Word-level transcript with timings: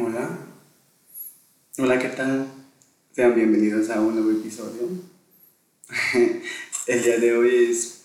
Hola. 0.00 0.30
Hola, 1.76 1.98
¿qué 1.98 2.08
tal? 2.10 2.46
Sean 3.10 3.34
bienvenidos 3.34 3.90
a 3.90 4.00
un 4.00 4.14
nuevo 4.14 4.30
episodio. 4.30 4.88
El 6.86 7.02
día 7.02 7.18
de 7.18 7.36
hoy 7.36 7.68
es 7.68 8.04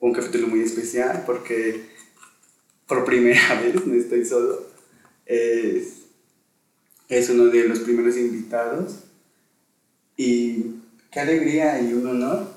un 0.00 0.14
capítulo 0.14 0.46
muy 0.46 0.60
especial 0.60 1.22
porque 1.26 1.84
por 2.86 3.04
primera 3.04 3.60
vez 3.60 3.84
no 3.84 3.92
estoy 3.92 4.24
solo. 4.24 4.70
Es, 5.26 6.04
es 7.10 7.28
uno 7.28 7.44
de 7.48 7.68
los 7.68 7.80
primeros 7.80 8.16
invitados 8.16 9.00
y 10.16 10.76
qué 11.12 11.20
alegría 11.20 11.78
y 11.78 11.92
un 11.92 12.06
honor 12.06 12.48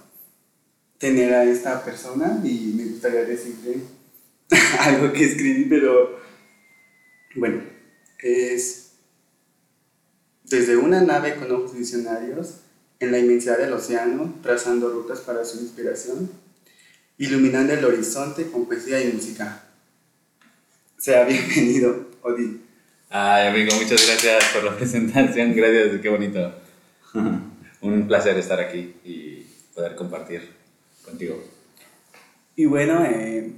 tener 0.97 1.33
a 1.33 1.43
esta 1.43 1.83
persona 1.83 2.39
y 2.41 2.71
me 2.73 2.85
gustaría 2.85 3.25
decirle 3.25 3.81
algo 4.79 5.11
que 5.11 5.25
escribí, 5.25 5.65
pero 5.65 6.21
bueno, 7.35 7.76
es 8.19 8.91
desde 10.43 10.77
una 10.77 11.01
nave 11.01 11.35
con 11.35 11.51
ojos 11.51 11.75
visionarios 11.75 12.55
en 12.99 13.11
la 13.11 13.19
inmensidad 13.19 13.57
del 13.57 13.73
océano, 13.73 14.35
trazando 14.41 14.89
rutas 14.89 15.19
para 15.19 15.45
su 15.45 15.59
inspiración, 15.59 16.29
iluminando 17.17 17.73
el 17.73 17.85
horizonte 17.85 18.49
con 18.49 18.65
poesía 18.65 19.01
y 19.03 19.11
música. 19.11 19.63
Sea 20.97 21.25
bienvenido, 21.25 22.07
Odín. 22.23 22.63
Ay, 23.09 23.47
amigo, 23.47 23.75
muchas 23.75 24.05
gracias 24.07 24.45
por 24.53 24.63
la 24.63 24.75
presentación. 24.77 25.53
Gracias, 25.55 26.01
qué 26.01 26.09
bonito. 26.09 26.53
Un 27.81 28.07
placer 28.07 28.37
estar 28.37 28.59
aquí 28.59 28.95
y 29.05 29.45
poder 29.75 29.95
compartir 29.95 30.49
contigo. 31.05 31.41
Y 32.55 32.65
bueno, 32.65 33.05
eh, 33.05 33.51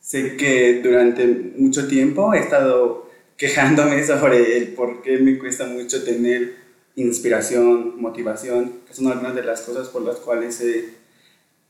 sé 0.00 0.36
que 0.36 0.82
durante 0.82 1.26
mucho 1.56 1.88
tiempo 1.88 2.34
he 2.34 2.40
estado 2.40 3.10
quejándome 3.36 4.04
sobre 4.06 4.56
el 4.56 4.68
por 4.68 5.02
qué 5.02 5.18
me 5.18 5.38
cuesta 5.38 5.66
mucho 5.66 6.04
tener 6.04 6.56
inspiración, 6.96 8.00
motivación, 8.00 8.80
que 8.86 8.94
son 8.94 9.08
algunas 9.08 9.34
de 9.34 9.42
las 9.42 9.62
cosas 9.62 9.88
por 9.88 10.02
las 10.02 10.16
cuales 10.16 10.60
he, 10.60 10.94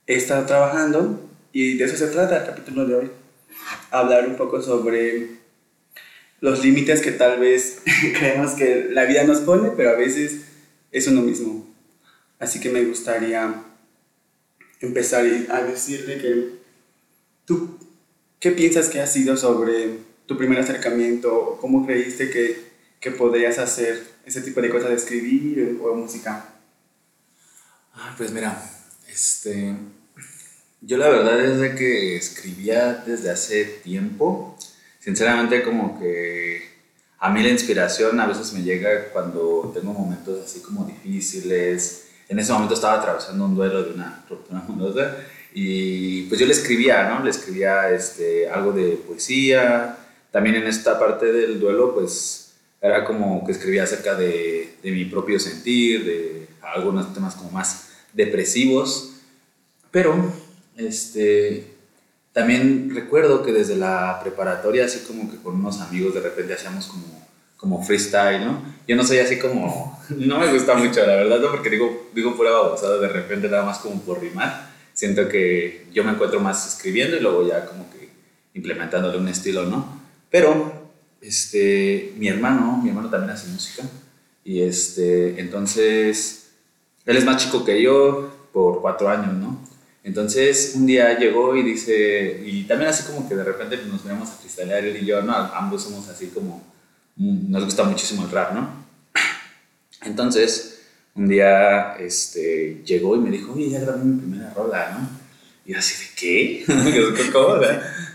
estado 0.07 0.45
trabajando 0.45 1.19
y 1.53 1.79
de 1.79 1.85
eso 1.85 1.97
se 1.97 2.09
trata 2.09 2.41
el 2.41 2.47
capítulo 2.47 2.87
de 2.87 2.95
hoy. 2.95 3.11
Hablar 3.91 4.29
un 4.29 4.37
poco 4.37 4.61
sobre 4.61 5.29
los 6.41 6.63
límites 6.63 7.01
que 7.01 7.13
tal 7.13 7.41
vez 7.41 7.79
creemos 8.19 8.53
que 8.53 8.89
la 8.91 9.05
vida 9.05 9.25
nos 9.25 9.39
pone, 9.41 9.71
pero 9.75 9.91
a 9.91 9.95
veces 9.95 10.43
es 10.93 11.09
uno 11.09 11.23
mismo. 11.23 11.67
Así 12.39 12.61
que 12.61 12.69
me 12.69 12.85
gustaría 12.85 13.63
empezar 14.81 15.25
a 15.49 15.63
decirle 15.63 16.19
que 16.19 16.51
tú, 17.47 17.79
¿qué 18.41 18.51
piensas 18.51 18.91
que 18.91 19.01
ha 19.01 19.07
sido 19.07 19.39
sobre 19.39 19.99
tu 20.27 20.37
primer 20.37 20.59
acercamiento? 20.59 21.59
¿Cómo 21.61 21.87
creíste 21.87 22.31
que, 22.31 22.65
que 23.01 23.11
podrías 23.11 23.59
hacer 23.59 24.03
ese 24.25 24.41
tipo 24.41 24.61
de 24.61 24.71
cosas 24.71 24.91
de 24.91 24.97
escribir 24.97 25.79
o 25.83 25.95
música? 25.95 26.55
Ah, 27.95 28.15
pues 28.17 28.33
mira, 28.33 28.61
este, 29.09 29.75
yo 30.81 30.97
la 30.97 31.09
verdad 31.09 31.41
es 31.41 31.61
de 31.61 31.75
que 31.75 32.17
escribía 32.17 33.05
desde 33.07 33.31
hace 33.31 33.65
tiempo. 33.65 34.59
Sinceramente 34.99 35.63
como 35.63 35.99
que 36.01 36.63
a 37.19 37.31
mí 37.31 37.43
la 37.43 37.51
inspiración 37.51 38.19
a 38.21 38.27
veces 38.27 38.53
me 38.53 38.63
llega 38.63 39.09
cuando 39.13 39.71
tengo 39.75 39.93
momentos 39.93 40.45
así 40.45 40.61
como 40.61 40.85
difíciles. 40.85 42.09
En 42.29 42.39
ese 42.39 42.53
momento 42.53 42.75
estaba 42.75 42.95
atravesando 43.01 43.45
un 43.45 43.55
duelo 43.55 43.83
de 43.83 43.93
una 43.93 44.25
ruptura 44.29 44.61
amorosa 44.61 45.17
y 45.55 46.23
pues 46.25 46.41
yo 46.41 46.47
le 46.47 46.53
escribía, 46.53 47.09
¿no? 47.09 47.23
Le 47.23 47.31
escribía 47.31 47.91
este, 47.91 48.49
algo 48.49 48.73
de 48.73 48.97
poesía. 49.07 49.97
También 50.35 50.57
en 50.57 50.67
esta 50.67 50.99
parte 50.99 51.33
del 51.33 51.61
duelo 51.61 51.95
pues 51.95 52.55
era 52.83 53.05
como 53.05 53.47
que 53.47 53.53
escribía 53.53 53.85
acerca 53.85 54.17
de, 54.17 54.75
de 54.83 54.91
mi 54.91 55.05
propio 55.05 55.39
sentir, 55.39 56.05
de 56.05 56.49
algunos 56.61 57.15
temas 57.15 57.37
como 57.37 57.53
más 57.53 57.91
depresivos. 58.13 59.13
Pero 59.93 60.33
este, 60.77 61.69
también 62.33 62.91
recuerdo 62.93 63.45
que 63.45 63.53
desde 63.53 63.77
la 63.77 64.19
preparatoria, 64.25 64.87
así 64.87 65.05
como 65.07 65.31
que 65.31 65.37
con 65.37 65.55
unos 65.55 65.81
amigos 65.81 66.15
de 66.15 66.21
repente 66.23 66.55
hacíamos 66.55 66.89
como, 66.89 67.29
como 67.57 67.85
freestyle, 67.85 68.45
¿no? 68.45 68.61
Yo 68.89 68.97
no 68.97 69.05
soy 69.05 69.19
así 69.19 69.39
como, 69.39 70.03
no 70.09 70.41
me 70.41 70.53
gusta 70.53 70.75
mucho, 70.75 71.07
la 71.07 71.15
verdad, 71.15 71.39
¿no? 71.39 71.53
Porque 71.53 71.71
digo, 71.71 72.11
digo 72.13 72.37
pura 72.37 72.51
babosada 72.51 72.99
de 72.99 73.07
repente 73.07 73.49
nada 73.49 73.65
más 73.65 73.79
como 73.79 74.01
por 74.01 74.21
rimar. 74.21 74.69
Siento 74.95 75.29
que 75.29 75.87
yo 75.93 76.03
me 76.03 76.11
encuentro 76.11 76.41
más 76.41 76.67
escribiendo 76.67 77.17
y 77.17 77.21
luego 77.21 77.47
ya 77.47 77.67
como 77.67 77.89
que 77.93 78.09
implementándole 78.55 79.17
un 79.17 79.29
estilo, 79.29 79.67
¿no? 79.67 80.03
Pero, 80.35 80.91
este, 81.21 82.13
mi 82.19 82.27
hermano, 82.27 82.81
mi 82.83 82.89
hermano 82.89 83.09
también 83.09 83.31
hace 83.31 83.47
música. 83.51 83.85
Y 84.43 84.63
este, 84.63 85.39
entonces, 85.39 86.51
él 87.07 87.17
es 87.17 87.25
más 87.25 87.37
chico 87.37 87.65
que 87.65 87.81
yo 87.81 88.49
por 88.53 88.81
cuatro 88.81 89.09
años, 89.09 89.33
¿no? 89.35 89.61
Entonces 90.03 90.73
un 90.75 90.87
día 90.87 91.17
llegó 91.17 91.55
y 91.55 91.63
dice, 91.63 92.43
y 92.45 92.65
también 92.65 92.91
así 92.91 93.05
como 93.05 93.29
que 93.29 93.37
de 93.37 93.45
repente 93.45 93.77
nos 93.87 94.05
miramos 94.05 94.29
a 94.31 94.39
cristalear 94.39 94.85
él 94.85 94.97
y 95.01 95.07
yo, 95.07 95.23
¿no? 95.23 95.33
Ambos 95.37 95.85
somos 95.85 96.09
así 96.09 96.27
como, 96.27 96.65
nos 97.17 97.65
gusta 97.65 97.85
muchísimo 97.85 98.25
el 98.25 98.33
rap, 98.33 98.55
¿no? 98.55 98.69
Entonces 100.03 100.81
un 101.15 101.29
día 101.29 101.95
este, 102.01 102.83
llegó 102.85 103.15
y 103.15 103.21
me 103.21 103.31
dijo, 103.31 103.53
oye, 103.53 103.71
ya 103.71 103.79
grabé 103.79 104.05
mi 104.05 104.19
primera 104.19 104.53
rola, 104.53 104.99
¿no? 104.99 105.24
Y 105.65 105.73
yo 105.73 105.79
así 105.79 105.95
de, 106.05 106.11
¿qué? 106.17 106.65
¿Cómo? 107.33 107.57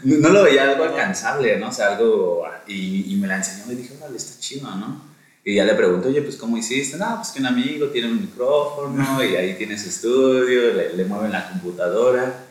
no 0.03 0.29
lo 0.29 0.43
veía 0.43 0.71
algo 0.71 0.83
alcanzable, 0.83 1.57
¿no? 1.57 1.69
O 1.69 1.71
sea, 1.71 1.95
algo, 1.95 2.43
y, 2.67 3.13
y 3.13 3.15
me 3.17 3.27
la 3.27 3.37
enseñó 3.37 3.71
y 3.71 3.75
dije, 3.75 3.95
vale, 3.99 4.17
está 4.17 4.39
chido, 4.39 4.69
¿no? 4.75 5.09
Y 5.43 5.55
ya 5.55 5.65
le 5.65 5.73
pregunto, 5.73 6.09
oye, 6.09 6.21
pues 6.21 6.35
¿cómo 6.35 6.57
hiciste? 6.57 6.97
No, 6.97 7.15
pues 7.15 7.29
que 7.29 7.39
un 7.39 7.47
amigo 7.47 7.87
tiene 7.87 8.09
un 8.09 8.21
micrófono 8.21 9.23
y 9.29 9.35
ahí 9.35 9.55
tiene 9.55 9.77
su 9.77 9.89
estudio, 9.89 10.73
le, 10.73 10.93
le 10.95 11.05
mueven 11.05 11.31
la 11.31 11.49
computadora. 11.49 12.45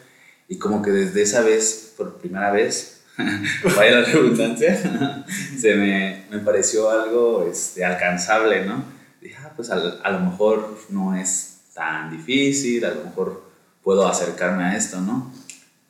Y 0.48 0.56
como 0.56 0.82
que 0.82 0.90
desde 0.90 1.22
esa 1.22 1.42
vez, 1.42 1.94
por 1.96 2.18
primera 2.18 2.50
vez, 2.50 3.02
vaya 3.76 4.00
la 4.00 4.04
redundancia, 4.04 5.24
se 5.58 5.74
me, 5.74 6.24
me, 6.30 6.38
pareció 6.38 6.90
algo 6.90 7.46
este, 7.50 7.84
alcanzable, 7.84 8.64
¿no? 8.64 8.84
Dije, 9.20 9.36
ah, 9.44 9.52
pues 9.54 9.70
a, 9.70 9.74
a, 9.74 10.10
lo 10.10 10.20
mejor 10.20 10.78
no 10.88 11.14
es 11.16 11.58
tan 11.74 12.10
difícil, 12.10 12.84
a 12.84 12.90
lo 12.90 13.04
mejor 13.04 13.47
puedo 13.82 14.06
acercarme 14.06 14.64
a 14.64 14.76
esto, 14.76 15.00
¿no? 15.00 15.32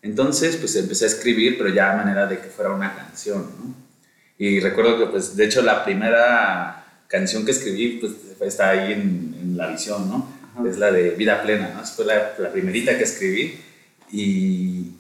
Entonces, 0.03 0.56
pues 0.56 0.76
empecé 0.76 1.04
a 1.04 1.09
escribir, 1.09 1.59
pero 1.59 1.71
ya 1.71 1.93
a 1.93 1.97
manera 1.97 2.26
de 2.26 2.38
que 2.38 2.49
fuera 2.49 2.72
una 2.72 2.94
canción, 2.94 3.50
¿no? 3.59 3.75
Y 4.38 4.60
recuerdo 4.60 4.99
que, 4.99 5.06
pues, 5.06 5.37
de 5.37 5.44
hecho, 5.44 5.62
la 5.62 5.84
primera 5.84 7.03
canción 7.09 7.44
que 7.44 7.50
escribí 7.50 7.98
pues, 8.00 8.12
está 8.41 8.71
ahí 8.71 8.93
en, 8.93 9.37
en 9.41 9.56
la 9.56 9.66
visión, 9.66 10.09
¿no? 10.09 10.28
Ajá. 10.54 10.69
Es 10.69 10.78
la 10.78 10.93
de 10.93 11.10
Vida 11.10 11.43
Plena, 11.43 11.75
¿no? 11.75 11.84
Fue 11.84 12.04
la, 12.04 12.34
la, 12.38 12.53
primerita 12.53 12.97
que 12.97 13.04
escribí. 13.04 13.59
Y, 14.12 14.93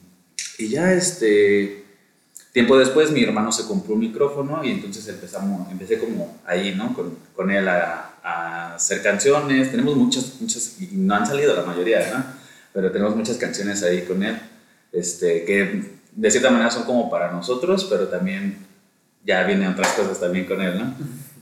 y 0.58 0.68
ya, 0.68 0.92
este, 0.92 1.84
tiempo 2.52 2.76
después 2.76 3.12
mi 3.12 3.22
hermano 3.22 3.52
se 3.52 3.66
compró 3.66 3.94
un 3.94 4.00
micrófono 4.00 4.64
y 4.64 4.72
entonces 4.72 5.06
empezamos, 5.06 5.70
empecé 5.70 5.98
como 5.98 6.40
ahí, 6.44 6.74
¿no? 6.74 6.92
Con, 6.92 7.16
con 7.36 7.50
él 7.52 7.68
a, 7.68 8.14
a, 8.24 8.74
hacer 8.74 9.02
canciones. 9.02 9.70
Tenemos 9.70 9.94
muchas, 9.94 10.40
muchas, 10.40 10.80
y 10.80 10.88
no 10.96 11.14
han 11.14 11.26
salido 11.26 11.54
la 11.54 11.62
mayoría, 11.62 12.10
¿no? 12.12 12.37
Pero 12.72 12.90
tenemos 12.92 13.16
muchas 13.16 13.36
canciones 13.36 13.82
ahí 13.82 14.02
con 14.02 14.22
él, 14.22 14.38
este, 14.92 15.44
que 15.44 15.98
de 16.12 16.30
cierta 16.30 16.50
manera 16.50 16.70
son 16.70 16.84
como 16.84 17.10
para 17.10 17.32
nosotros, 17.32 17.86
pero 17.88 18.08
también 18.08 18.58
ya 19.24 19.44
vienen 19.44 19.68
otras 19.68 19.92
cosas 19.92 20.20
también 20.20 20.46
con 20.46 20.60
él, 20.60 20.78
¿no? 20.78 20.94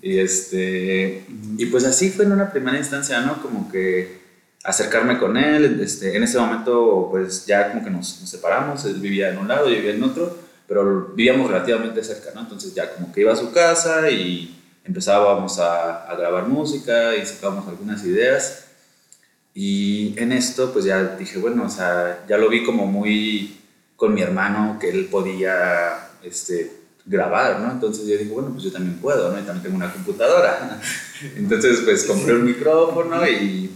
Y, 0.02 0.18
este, 0.18 1.24
y 1.56 1.66
pues 1.66 1.84
así 1.84 2.10
fue 2.10 2.24
en 2.24 2.32
una 2.32 2.52
primera 2.52 2.76
instancia, 2.76 3.20
¿no? 3.20 3.40
Como 3.42 3.70
que 3.70 4.20
acercarme 4.62 5.18
con 5.18 5.36
él, 5.36 5.80
este, 5.80 6.16
en 6.16 6.22
ese 6.22 6.38
momento 6.38 7.08
pues 7.10 7.46
ya 7.46 7.70
como 7.70 7.84
que 7.84 7.90
nos, 7.90 8.20
nos, 8.20 8.28
separamos, 8.28 8.84
él 8.84 8.94
vivía 8.94 9.30
en 9.30 9.38
un 9.38 9.48
lado, 9.48 9.68
yo 9.68 9.76
vivía 9.76 9.94
en 9.94 10.02
otro, 10.02 10.36
pero 10.66 11.12
vivíamos 11.14 11.48
relativamente 11.50 12.02
cerca, 12.02 12.30
¿no? 12.34 12.40
Entonces 12.40 12.74
ya 12.74 12.92
como 12.92 13.12
que 13.12 13.20
iba 13.20 13.32
a 13.32 13.36
su 13.36 13.52
casa 13.52 14.10
y 14.10 14.60
empezábamos 14.84 15.58
a, 15.58 16.04
a 16.04 16.16
grabar 16.16 16.48
música 16.48 17.14
y 17.14 17.24
sacábamos 17.24 17.68
algunas 17.68 18.04
ideas. 18.04 18.65
Y 19.58 20.12
en 20.18 20.32
esto 20.32 20.70
pues 20.70 20.84
ya 20.84 21.16
dije, 21.16 21.38
bueno, 21.38 21.64
o 21.64 21.70
sea, 21.70 22.24
ya 22.28 22.36
lo 22.36 22.50
vi 22.50 22.62
como 22.62 22.84
muy 22.84 23.56
con 23.96 24.12
mi 24.12 24.20
hermano, 24.20 24.76
que 24.78 24.90
él 24.90 25.06
podía, 25.06 26.10
este, 26.22 26.70
grabar, 27.06 27.60
¿no? 27.60 27.72
Entonces 27.72 28.06
yo 28.06 28.18
dije, 28.18 28.30
bueno, 28.30 28.50
pues 28.50 28.64
yo 28.64 28.72
también 28.72 28.98
puedo, 28.98 29.32
¿no? 29.32 29.38
Y 29.40 29.44
también 29.44 29.62
tengo 29.62 29.76
una 29.76 29.90
computadora. 29.90 30.78
Entonces, 31.36 31.80
pues 31.84 32.04
compré 32.04 32.34
un 32.34 32.44
micrófono 32.44 33.26
y, 33.26 33.70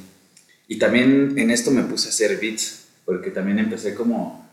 y 0.69 0.79
también 0.79 1.39
en 1.39 1.51
esto 1.51 1.71
me 1.71 1.85
puse 1.85 2.09
a 2.09 2.11
hacer 2.11 2.39
beats, 2.39 2.89
porque 3.07 3.31
también 3.31 3.59
empecé 3.59 3.95
como, 3.95 4.51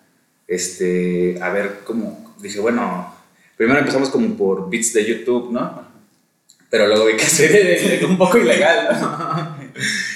este, 0.47 1.37
a 1.41 1.49
ver 1.49 1.81
cómo, 1.83 2.35
dije, 2.39 2.61
bueno, 2.61 3.13
primero 3.57 3.79
empezamos 3.79 4.09
como 4.09 4.37
por 4.37 4.69
beats 4.69 4.93
de 4.93 5.05
YouTube, 5.05 5.51
¿no? 5.51 5.85
Pero 6.69 6.87
luego 6.87 7.05
vi 7.05 7.17
que 7.17 7.25
hacer 7.25 8.05
un 8.05 8.17
poco 8.17 8.37
ilegal, 8.37 8.87
¿no? 9.01 9.56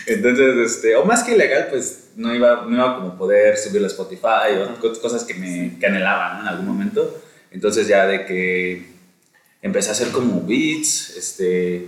Entonces, 0.07 0.57
este, 0.57 0.95
o 0.95 1.05
más 1.05 1.23
que 1.23 1.35
ilegal, 1.35 1.67
pues 1.69 2.09
no 2.15 2.33
iba, 2.33 2.65
no 2.67 2.75
iba 2.75 2.95
como 2.97 3.17
poder 3.17 3.57
subirlo 3.57 3.87
a 3.87 3.91
Spotify 3.91 4.57
o 4.59 4.99
cosas 4.99 5.23
que 5.23 5.33
me 5.33 5.77
que 5.79 5.85
anhelaba, 5.85 6.35
¿no? 6.35 6.41
En 6.41 6.47
algún 6.47 6.67
momento. 6.67 7.21
Entonces 7.51 7.87
ya 7.87 8.07
de 8.07 8.25
que 8.25 8.85
empecé 9.61 9.89
a 9.89 9.91
hacer 9.91 10.09
como 10.09 10.41
beats, 10.41 11.15
este, 11.17 11.87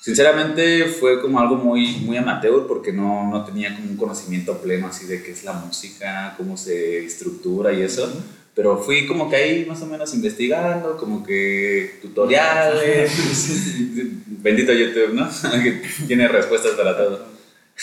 sinceramente 0.00 0.84
fue 0.86 1.20
como 1.20 1.40
algo 1.40 1.56
muy, 1.56 1.96
muy 1.96 2.16
amateur 2.16 2.66
porque 2.66 2.92
no, 2.92 3.28
no 3.30 3.44
tenía 3.44 3.74
como 3.74 3.90
un 3.90 3.96
conocimiento 3.96 4.58
pleno 4.58 4.86
así 4.86 5.06
de 5.06 5.22
qué 5.22 5.32
es 5.32 5.44
la 5.44 5.54
música, 5.54 6.34
cómo 6.36 6.56
se 6.56 7.04
estructura 7.04 7.72
y 7.72 7.82
eso. 7.82 8.10
Pero 8.54 8.78
fui 8.78 9.06
como 9.06 9.28
que 9.28 9.36
ahí 9.36 9.66
más 9.66 9.82
o 9.82 9.86
menos 9.86 10.14
investigando, 10.14 10.96
como 10.96 11.22
que 11.22 11.98
tutoriales. 12.00 13.10
Bendito 14.46 14.72
YouTube, 14.72 15.12
¿no? 15.12 15.28
que 15.64 15.82
tiene 16.06 16.28
respuestas 16.28 16.74
para 16.74 16.96
todo. 16.96 17.26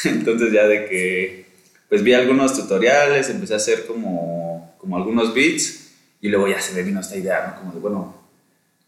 Entonces 0.06 0.54
ya 0.54 0.66
de 0.66 0.86
que, 0.86 1.46
pues 1.90 2.02
vi 2.04 2.14
algunos 2.14 2.56
tutoriales, 2.56 3.30
empecé 3.30 3.56
a 3.56 3.58
hacer 3.58 3.86
como, 3.86 4.74
como 4.78 4.96
algunos 4.96 5.34
beats 5.34 5.92
y 6.22 6.30
luego 6.30 6.48
ya 6.48 6.62
se 6.62 6.74
me 6.74 6.84
vino 6.84 7.02
esta 7.02 7.18
idea, 7.18 7.48
¿no? 7.48 7.60
Como 7.60 7.74
de, 7.74 7.80
bueno, 7.82 8.16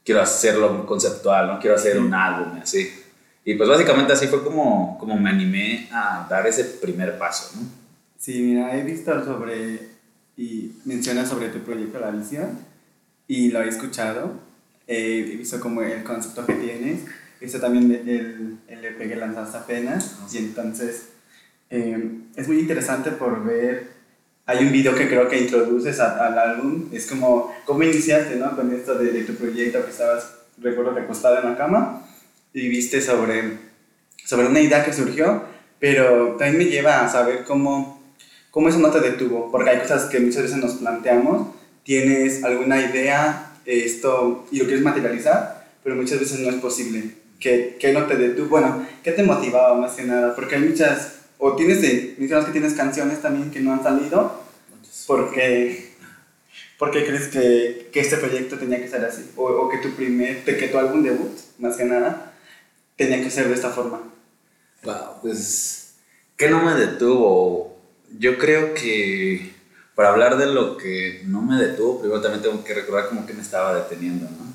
quiero 0.05 0.21
hacerlo 0.21 0.85
conceptual, 0.85 1.47
¿no? 1.47 1.59
Quiero 1.59 1.75
hacer 1.75 1.99
un 1.99 2.13
álbum, 2.13 2.57
así. 2.61 2.89
Y 3.43 3.55
pues 3.55 3.67
básicamente 3.67 4.13
así 4.13 4.27
fue 4.27 4.41
como, 4.41 4.97
como 4.97 5.19
me 5.19 5.29
animé 5.29 5.89
a 5.91 6.25
dar 6.29 6.47
ese 6.47 6.63
primer 6.63 7.17
paso, 7.17 7.57
¿no? 7.57 7.67
Sí, 8.17 8.41
mira, 8.41 8.73
he 8.77 8.83
visto 8.83 9.11
sobre 9.25 9.95
y 10.37 10.71
mencionas 10.85 11.27
sobre 11.27 11.49
tu 11.49 11.59
proyecto 11.59 11.99
La 11.99 12.11
Visión 12.11 12.57
y 13.27 13.51
lo 13.51 13.61
he 13.61 13.67
escuchado, 13.67 14.31
he 14.87 15.23
visto 15.23 15.59
como 15.59 15.81
el 15.81 16.05
concepto 16.05 16.45
que 16.45 16.53
tienes, 16.53 17.01
visto 17.45 17.59
también 17.59 17.91
el, 17.91 18.57
el 18.67 18.85
EP 18.85 18.97
que 18.97 19.15
lanzaste 19.15 19.57
apenas 19.57 20.17
y 20.31 20.37
entonces 20.37 21.09
eh, 21.69 22.19
es 22.35 22.47
muy 22.47 22.59
interesante 22.59 23.11
por 23.11 23.43
ver, 23.43 23.87
hay 24.45 24.65
un 24.65 24.71
video 24.71 24.93
que 24.95 25.07
creo 25.07 25.27
que 25.27 25.39
introduces 25.39 25.99
al 25.99 26.37
álbum, 26.37 26.89
es 26.91 27.07
como, 27.07 27.53
¿cómo 27.65 27.83
iniciaste 27.83 28.35
¿no? 28.35 28.55
con 28.55 28.73
esto 28.73 28.95
de, 28.95 29.11
de 29.11 29.23
tu 29.23 29.33
proyecto 29.35 29.83
que 29.83 29.91
estabas, 29.91 30.33
recuerdo, 30.57 30.91
recostado 30.91 31.39
en 31.39 31.51
la 31.51 31.57
cama 31.57 32.07
y 32.53 32.67
viste 32.69 33.01
sobre, 33.01 33.57
sobre 34.23 34.47
una 34.47 34.59
idea 34.59 34.85
que 34.85 34.93
surgió, 34.93 35.43
pero 35.79 36.35
también 36.37 36.57
me 36.57 36.65
lleva 36.65 37.03
a 37.03 37.09
saber 37.09 37.43
cómo 37.43 37.95
¿Cómo 38.55 38.69
eso 38.69 38.79
no 38.79 38.89
te 38.89 39.01
detuvo? 39.01 39.51
Porque 39.51 39.69
hay 39.69 39.79
cosas 39.79 40.05
que 40.05 40.17
muchas 40.17 40.43
veces 40.43 40.55
nos 40.59 40.75
planteamos, 40.75 41.49
tienes 41.83 42.41
alguna 42.41 42.79
idea 42.79 43.51
esto 43.65 44.47
y 44.49 44.59
lo 44.59 44.63
quieres 44.63 44.81
materializar, 44.81 45.67
pero 45.83 45.97
muchas 45.97 46.21
veces 46.21 46.39
no 46.39 46.49
es 46.49 46.55
posible. 46.55 47.15
¿Qué, 47.39 47.77
qué 47.79 47.93
no 47.93 48.05
te 48.05 48.15
detuvo? 48.15 48.47
Bueno, 48.47 48.85
¿qué 49.03 49.11
te 49.11 49.23
motivaba 49.23 49.75
más 49.75 49.93
que 49.93 50.03
nada? 50.03 50.35
Porque 50.35 50.55
hay 50.55 50.61
muchas, 50.61 51.19
o 51.37 51.55
tienes, 51.55 51.81
mencionas 52.17 52.45
que 52.45 52.51
tienes 52.51 52.73
canciones 52.73 53.21
también 53.21 53.51
que 53.51 53.59
no 53.59 53.73
han 53.73 53.83
salido, 53.83 54.43
porque, 55.07 55.93
porque 56.79 57.05
crees 57.05 57.27
que, 57.27 57.89
que 57.91 57.99
este 57.99 58.17
proyecto 58.17 58.57
tenía 58.57 58.81
que 58.81 58.87
ser 58.87 59.03
así, 59.05 59.29
o, 59.35 59.43
o 59.43 59.69
que 59.69 59.77
tu 59.77 59.91
primer, 59.91 60.43
que 60.43 60.67
tu 60.67 60.77
álbum 60.77 61.03
debut, 61.03 61.37
más 61.59 61.75
que 61.77 61.85
nada, 61.85 62.33
tenía 62.95 63.21
que 63.21 63.29
ser 63.29 63.47
de 63.47 63.55
esta 63.55 63.69
forma. 63.69 64.01
Wow, 64.83 65.21
pues, 65.21 65.95
¿qué 66.37 66.49
no 66.49 66.63
me 66.63 66.73
detuvo? 66.75 67.75
yo 68.19 68.37
creo 68.37 68.73
que 68.73 69.53
para 69.93 70.09
hablar 70.09 70.37
de 70.37 70.47
lo 70.47 70.77
que 70.77 71.21
no 71.25 71.41
me 71.41 71.57
detuvo, 71.57 71.99
primero 71.99 72.21
también 72.21 72.43
tengo 72.43 72.63
que 72.63 72.73
recordar 72.73 73.09
como 73.09 73.25
que 73.25 73.33
me 73.33 73.41
estaba 73.41 73.75
deteniendo, 73.75 74.25
¿no? 74.25 74.54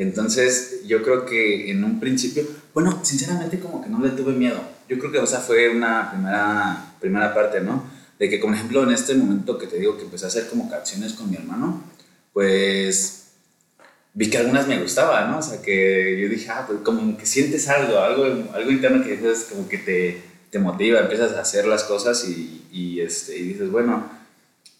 Entonces, 0.00 0.80
yo 0.86 1.02
creo 1.02 1.26
que 1.26 1.70
en 1.70 1.84
un 1.84 2.00
principio, 2.00 2.42
bueno, 2.72 3.00
sinceramente 3.04 3.60
como 3.60 3.82
que 3.82 3.90
no 3.90 4.00
le 4.00 4.08
tuve 4.08 4.32
miedo. 4.32 4.58
Yo 4.88 4.98
creo 4.98 5.12
que, 5.12 5.18
o 5.18 5.26
sea, 5.26 5.40
fue 5.40 5.68
una 5.68 6.10
primera, 6.10 6.94
primera 6.98 7.34
parte, 7.34 7.60
¿no? 7.60 7.84
De 8.18 8.30
que, 8.30 8.38
por 8.38 8.54
ejemplo, 8.54 8.82
en 8.82 8.92
este 8.92 9.14
momento 9.14 9.58
que 9.58 9.66
te 9.66 9.78
digo 9.78 9.98
que 9.98 10.04
empecé 10.04 10.24
a 10.24 10.28
hacer 10.28 10.48
como 10.48 10.70
canciones 10.70 11.12
con 11.12 11.28
mi 11.28 11.36
hermano, 11.36 11.84
pues 12.32 13.32
vi 14.14 14.30
que 14.30 14.38
algunas 14.38 14.66
me 14.66 14.80
gustaban, 14.80 15.32
¿no? 15.32 15.40
O 15.40 15.42
sea, 15.42 15.60
que 15.60 16.18
yo 16.18 16.30
dije, 16.30 16.48
ah, 16.48 16.64
pues 16.66 16.78
como 16.82 17.18
que 17.18 17.26
sientes 17.26 17.68
algo, 17.68 17.98
algo, 17.98 18.24
algo 18.54 18.70
interno 18.70 19.04
que 19.04 19.18
dices 19.18 19.48
como 19.50 19.68
que 19.68 19.76
te, 19.76 20.22
te 20.50 20.58
motiva, 20.58 21.00
empiezas 21.00 21.32
a 21.32 21.42
hacer 21.42 21.66
las 21.66 21.84
cosas 21.84 22.26
y, 22.26 22.64
y, 22.72 23.00
este, 23.00 23.36
y 23.36 23.42
dices, 23.48 23.70
bueno, 23.70 24.08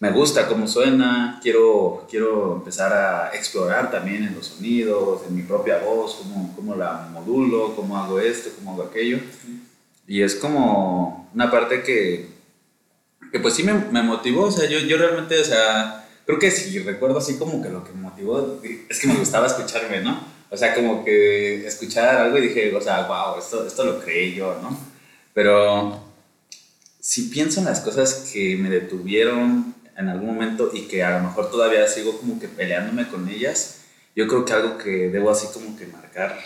me 0.01 0.09
gusta 0.09 0.47
cómo 0.47 0.67
suena, 0.67 1.39
quiero, 1.43 2.07
quiero 2.09 2.55
empezar 2.55 2.91
a 2.91 3.35
explorar 3.35 3.91
también 3.91 4.23
en 4.23 4.33
los 4.33 4.47
sonidos, 4.47 5.21
en 5.27 5.35
mi 5.35 5.43
propia 5.43 5.77
voz, 5.77 6.15
cómo, 6.15 6.55
cómo 6.55 6.75
la 6.75 7.07
modulo, 7.13 7.75
cómo 7.75 7.95
hago 7.95 8.19
esto, 8.19 8.49
cómo 8.57 8.73
hago 8.73 8.83
aquello. 8.89 9.19
Y 10.07 10.23
es 10.23 10.33
como 10.33 11.29
una 11.35 11.51
parte 11.51 11.83
que, 11.83 12.29
que 13.31 13.39
pues 13.39 13.53
sí 13.53 13.61
me, 13.61 13.73
me, 13.73 14.01
motivó, 14.01 14.45
o 14.45 14.51
sea, 14.51 14.67
yo, 14.67 14.79
yo 14.79 14.97
realmente, 14.97 15.39
o 15.39 15.45
sea, 15.45 16.09
creo 16.25 16.39
que 16.39 16.49
si 16.49 16.79
recuerdo 16.79 17.19
así 17.19 17.37
como 17.37 17.61
que 17.61 17.69
lo 17.69 17.83
que 17.83 17.91
me 17.91 18.01
motivó 18.01 18.59
es 18.89 18.99
que 18.99 19.07
me 19.07 19.13
gustaba 19.13 19.45
escucharme, 19.45 20.01
¿no? 20.01 20.19
O 20.49 20.57
sea, 20.57 20.73
como 20.73 21.05
que 21.05 21.67
escuchar 21.67 22.15
algo 22.17 22.39
y 22.39 22.47
dije, 22.47 22.75
o 22.75 22.81
sea, 22.81 23.05
wow, 23.05 23.37
esto, 23.37 23.67
esto 23.67 23.85
lo 23.85 23.99
creí 23.99 24.33
yo, 24.33 24.57
¿no? 24.63 24.75
Pero 25.35 26.03
si 26.99 27.29
pienso 27.29 27.59
en 27.59 27.67
las 27.67 27.81
cosas 27.81 28.31
que 28.33 28.57
me 28.57 28.71
detuvieron 28.71 29.70
en 29.97 30.09
algún 30.09 30.27
momento 30.27 30.71
y 30.73 30.87
que 30.87 31.03
a 31.03 31.17
lo 31.17 31.27
mejor 31.27 31.51
todavía 31.51 31.87
sigo 31.87 32.17
como 32.17 32.39
que 32.39 32.47
peleándome 32.47 33.07
con 33.07 33.27
ellas, 33.29 33.81
yo 34.15 34.27
creo 34.27 34.45
que 34.45 34.53
algo 34.53 34.77
que 34.77 35.09
debo 35.09 35.31
así 35.31 35.47
como 35.53 35.77
que 35.77 35.87
marcar 35.87 36.39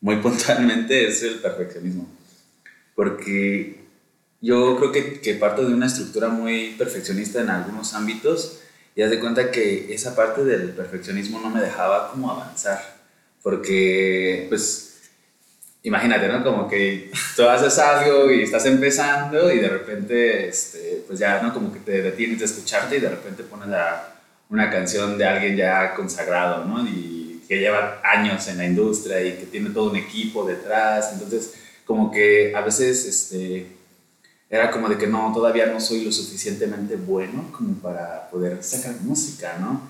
muy 0.00 0.16
puntualmente 0.22 1.06
es 1.08 1.22
el 1.22 1.40
perfeccionismo. 1.40 2.06
Porque 2.94 3.80
yo 4.40 4.76
creo 4.76 4.92
que, 4.92 5.20
que 5.20 5.34
parto 5.34 5.66
de 5.66 5.74
una 5.74 5.86
estructura 5.86 6.28
muy 6.28 6.74
perfeccionista 6.78 7.40
en 7.40 7.50
algunos 7.50 7.94
ámbitos 7.94 8.60
y 8.94 9.02
haz 9.02 9.10
de 9.10 9.18
cuenta 9.18 9.50
que 9.50 9.92
esa 9.92 10.14
parte 10.14 10.44
del 10.44 10.70
perfeccionismo 10.70 11.40
no 11.40 11.50
me 11.50 11.60
dejaba 11.60 12.10
como 12.10 12.30
avanzar. 12.30 12.80
Porque 13.42 14.46
pues 14.48 14.93
imagínate, 15.84 16.28
¿no? 16.28 16.42
Como 16.42 16.66
que 16.66 17.10
tú 17.36 17.44
haces 17.44 17.78
algo 17.78 18.30
y 18.30 18.42
estás 18.42 18.66
empezando 18.66 19.52
y 19.52 19.58
de 19.58 19.68
repente, 19.68 20.48
este, 20.48 21.04
pues 21.06 21.18
ya, 21.18 21.40
¿no? 21.42 21.52
Como 21.54 21.72
que 21.72 21.78
te 21.78 22.02
detienes 22.02 22.38
de 22.40 22.46
escucharte 22.46 22.96
y 22.96 23.00
de 23.00 23.10
repente 23.10 23.44
pones 23.44 23.68
una 24.48 24.70
canción 24.70 25.16
de 25.18 25.26
alguien 25.26 25.56
ya 25.56 25.94
consagrado, 25.94 26.64
¿no? 26.64 26.82
Y 26.88 27.42
que 27.46 27.58
lleva 27.58 28.00
años 28.02 28.48
en 28.48 28.56
la 28.56 28.64
industria 28.64 29.20
y 29.22 29.32
que 29.36 29.46
tiene 29.46 29.70
todo 29.70 29.90
un 29.90 29.96
equipo 29.96 30.46
detrás. 30.46 31.12
Entonces, 31.12 31.52
como 31.84 32.10
que 32.10 32.54
a 32.56 32.62
veces, 32.62 33.04
este, 33.04 33.66
era 34.48 34.70
como 34.70 34.88
de 34.88 34.96
que 34.96 35.06
no, 35.06 35.32
todavía 35.34 35.66
no 35.66 35.80
soy 35.80 36.02
lo 36.02 36.12
suficientemente 36.12 36.96
bueno 36.96 37.52
como 37.52 37.74
para 37.74 38.30
poder 38.30 38.62
sacar 38.62 38.94
música, 39.02 39.58
¿no? 39.60 39.86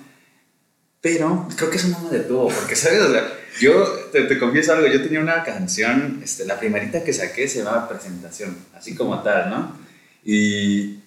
Pero 1.01 1.47
creo 1.57 1.71
que 1.71 1.77
eso 1.77 1.89
no 1.89 2.01
me 2.01 2.19
detuvo, 2.19 2.49
porque, 2.49 2.75
¿sabes? 2.75 3.01
O 3.03 3.13
sea, 3.13 3.31
yo 3.61 4.04
te, 4.15 4.23
te, 4.23 4.39
confieso 4.39 4.73
algo, 4.73 4.87
yo 4.87 5.03
tenía 5.03 5.19
una 5.19 5.43
canción, 5.43 6.21
este, 6.23 6.47
la 6.47 6.59
primerita 6.59 7.03
que 7.03 7.13
saqué 7.13 7.49
se 7.49 7.59
llamaba 7.59 7.89
Presentación, 7.89 8.57
así 8.73 8.95
como 8.95 9.21
tal, 9.25 9.51
¿no? 9.51 9.77
Y, 10.25 11.01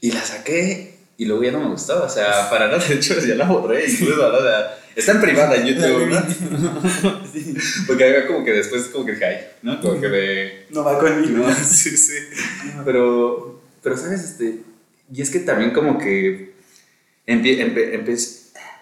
y 0.00 0.10
la 0.10 0.22
saqué 0.22 0.94
y 1.18 1.26
luego 1.26 1.42
ya 1.44 1.52
no 1.52 1.60
me 1.60 1.68
gustó, 1.68 2.02
o 2.02 2.08
sea, 2.08 2.48
para 2.48 2.68
nada, 2.68 2.82
de 2.88 2.94
hecho 2.94 3.20
ya 3.20 3.34
la 3.34 3.44
borré, 3.44 3.84
incluso, 3.86 4.34
o 4.34 4.42
sea, 4.42 4.78
está 4.96 5.12
en 5.12 5.20
privada 5.20 5.56
en 5.56 5.66
YouTube, 5.66 6.06
¿no? 6.08 7.26
sí. 7.32 7.54
Porque 7.86 8.04
había 8.04 8.26
como 8.26 8.42
que 8.42 8.52
después 8.52 8.84
como 8.84 9.04
que 9.04 9.18
cae, 9.18 9.50
¿no? 9.60 9.78
Como 9.82 10.00
que 10.00 10.08
de... 10.08 10.66
No 10.70 10.82
va 10.82 10.98
conmigo. 10.98 11.46
No, 11.46 11.54
sí, 11.64 11.98
sí. 11.98 12.14
Pero, 12.82 13.60
pero, 13.82 13.98
¿sabes? 13.98 14.24
Este, 14.24 14.60
y 15.12 15.20
es 15.20 15.28
que 15.28 15.40
también 15.40 15.72
como 15.72 15.98
que 15.98 16.54
empie, 17.26 17.60
empie, 17.60 17.94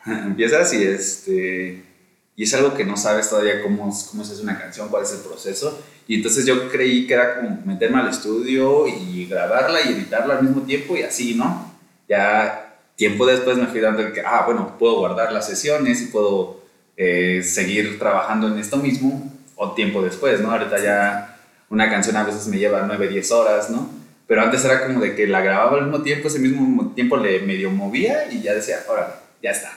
empiezas 0.06 0.72
y 0.72 0.84
este 0.84 1.87
y 2.38 2.44
es 2.44 2.54
algo 2.54 2.74
que 2.74 2.84
no 2.84 2.96
sabes 2.96 3.28
todavía 3.28 3.60
cómo, 3.60 3.92
cómo 4.10 4.24
se 4.24 4.32
hace 4.32 4.42
una 4.42 4.56
canción, 4.56 4.88
cuál 4.90 5.02
es 5.02 5.10
el 5.10 5.18
proceso. 5.18 5.82
Y 6.06 6.14
entonces 6.14 6.46
yo 6.46 6.68
creí 6.70 7.04
que 7.04 7.14
era 7.14 7.34
como 7.34 7.60
meterme 7.64 7.98
al 7.98 8.08
estudio 8.08 8.86
y 8.86 9.26
grabarla 9.26 9.80
y 9.82 9.94
editarla 9.94 10.38
al 10.38 10.44
mismo 10.44 10.62
tiempo 10.62 10.96
y 10.96 11.02
así, 11.02 11.34
¿no? 11.34 11.74
Ya 12.08 12.76
tiempo 12.94 13.26
después 13.26 13.58
me 13.58 13.66
fui 13.66 13.80
dando 13.80 14.12
que, 14.12 14.20
ah, 14.20 14.44
bueno, 14.46 14.78
puedo 14.78 15.00
guardar 15.00 15.32
las 15.32 15.48
sesiones 15.48 16.00
y 16.00 16.06
puedo 16.06 16.62
eh, 16.96 17.42
seguir 17.42 17.98
trabajando 17.98 18.46
en 18.46 18.58
esto 18.60 18.76
mismo 18.76 19.32
o 19.56 19.72
tiempo 19.72 20.00
después, 20.00 20.40
¿no? 20.40 20.52
Ahorita 20.52 20.80
ya 20.80 21.40
una 21.70 21.90
canción 21.90 22.16
a 22.16 22.22
veces 22.22 22.46
me 22.46 22.58
lleva 22.58 22.84
9, 22.86 23.08
10 23.08 23.32
horas, 23.32 23.68
¿no? 23.68 23.90
Pero 24.28 24.42
antes 24.42 24.64
era 24.64 24.86
como 24.86 25.00
de 25.00 25.16
que 25.16 25.26
la 25.26 25.40
grababa 25.40 25.78
al 25.78 25.86
mismo 25.86 26.02
tiempo, 26.04 26.28
ese 26.28 26.38
mismo 26.38 26.92
tiempo 26.94 27.16
le 27.16 27.40
medio 27.40 27.72
movía 27.72 28.30
y 28.30 28.42
ya 28.42 28.54
decía, 28.54 28.84
órale, 28.88 29.14
ya 29.42 29.50
está, 29.50 29.72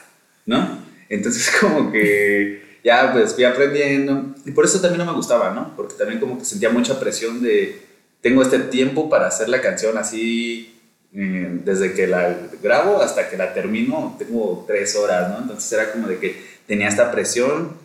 ¿no? 0.46 0.81
Entonces 1.12 1.52
como 1.60 1.92
que 1.92 2.62
ya 2.82 3.12
pues 3.12 3.34
fui 3.34 3.44
aprendiendo 3.44 4.34
y 4.44 4.50
por 4.50 4.64
eso 4.64 4.80
también 4.80 5.04
no 5.04 5.12
me 5.12 5.16
gustaba, 5.16 5.50
¿no? 5.50 5.76
Porque 5.76 5.94
también 5.94 6.18
como 6.18 6.38
que 6.38 6.44
sentía 6.44 6.70
mucha 6.70 6.98
presión 6.98 7.42
de, 7.42 7.80
tengo 8.20 8.42
este 8.42 8.58
tiempo 8.58 9.08
para 9.10 9.26
hacer 9.28 9.48
la 9.48 9.60
canción 9.60 9.98
así, 9.98 10.80
eh, 11.14 11.60
desde 11.64 11.92
que 11.92 12.06
la 12.06 12.34
grabo 12.62 13.00
hasta 13.02 13.28
que 13.28 13.36
la 13.36 13.52
termino, 13.52 14.16
tengo 14.18 14.64
tres 14.66 14.96
horas, 14.96 15.30
¿no? 15.30 15.38
Entonces 15.38 15.70
era 15.72 15.92
como 15.92 16.08
de 16.08 16.18
que 16.18 16.42
tenía 16.66 16.88
esta 16.88 17.12
presión, 17.12 17.76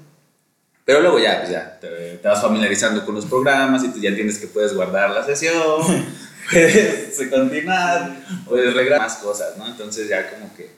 pero 0.86 1.02
luego 1.02 1.20
ya, 1.20 1.40
pues 1.40 1.52
ya, 1.52 1.80
te, 1.82 2.20
vas 2.24 2.42
familiarizando 2.42 3.06
con 3.06 3.14
los 3.14 3.26
programas 3.26 3.84
y 3.84 3.90
tú 3.90 4.00
ya 4.00 4.10
entiendes 4.10 4.40
que 4.40 4.48
puedes 4.48 4.74
guardar 4.74 5.10
la 5.12 5.26
sesión, 5.26 5.84
puedes 6.50 7.22
continuar, 7.30 8.16
puedes 8.48 8.74
regresar 8.74 9.02
más 9.02 9.18
cosas, 9.18 9.58
¿no? 9.58 9.68
Entonces 9.68 10.08
ya 10.08 10.32
como 10.32 10.56
que 10.56 10.77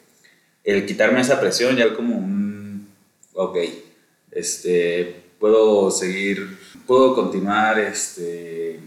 el 0.69 0.85
quitarme 0.85 1.21
esa 1.21 1.39
presión 1.39 1.75
ya 1.75 1.93
como 1.93 2.17
un 2.17 2.49
ok, 3.39 3.57
este, 4.31 5.23
puedo 5.39 5.89
seguir, 5.91 6.59
puedo 6.85 7.15
continuar 7.15 7.79
este, 7.79 8.79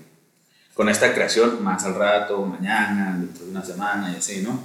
con 0.75 0.91
esta 0.91 1.15
creación 1.15 1.63
más 1.63 1.85
al 1.85 1.95
rato, 1.95 2.45
mañana, 2.45 3.17
dentro 3.19 3.47
de 3.47 3.51
una 3.51 3.65
semana 3.65 4.13
y 4.13 4.17
así, 4.17 4.43
¿no? 4.43 4.63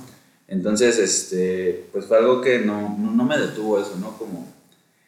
Entonces, 0.50 0.98
este, 0.98 1.88
pues 1.92 2.06
fue 2.06 2.18
algo 2.18 2.42
que 2.42 2.60
no, 2.60 2.98
no, 3.00 3.24
me 3.24 3.38
detuvo 3.38 3.80
eso, 3.80 3.96
¿no? 3.98 4.18
Como 4.18 4.54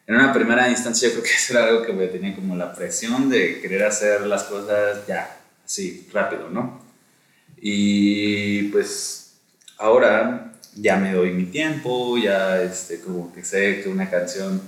en 0.07 0.15
una 0.15 0.31
primera 0.31 0.69
instancia 0.69 1.09
yo 1.09 1.15
creo 1.15 1.23
que 1.23 1.29
eso 1.35 1.53
era 1.53 1.67
algo 1.67 1.83
que 1.83 1.93
me 1.93 2.07
tenía 2.07 2.33
como 2.33 2.55
la 2.55 2.73
presión 2.73 3.29
de 3.29 3.59
querer 3.59 3.83
hacer 3.83 4.21
las 4.21 4.43
cosas 4.43 5.05
ya, 5.07 5.41
así, 5.65 6.07
rápido, 6.13 6.49
¿no? 6.49 6.81
Y 7.61 8.63
pues 8.69 9.33
ahora 9.77 10.49
ya 10.75 10.97
me 10.97 11.13
doy 11.13 11.31
mi 11.31 11.45
tiempo, 11.45 12.17
ya 12.17 12.61
este, 12.61 13.01
como 13.01 13.33
que 13.33 13.43
sé 13.43 13.81
que 13.81 13.89
una 13.89 14.09
canción 14.09 14.61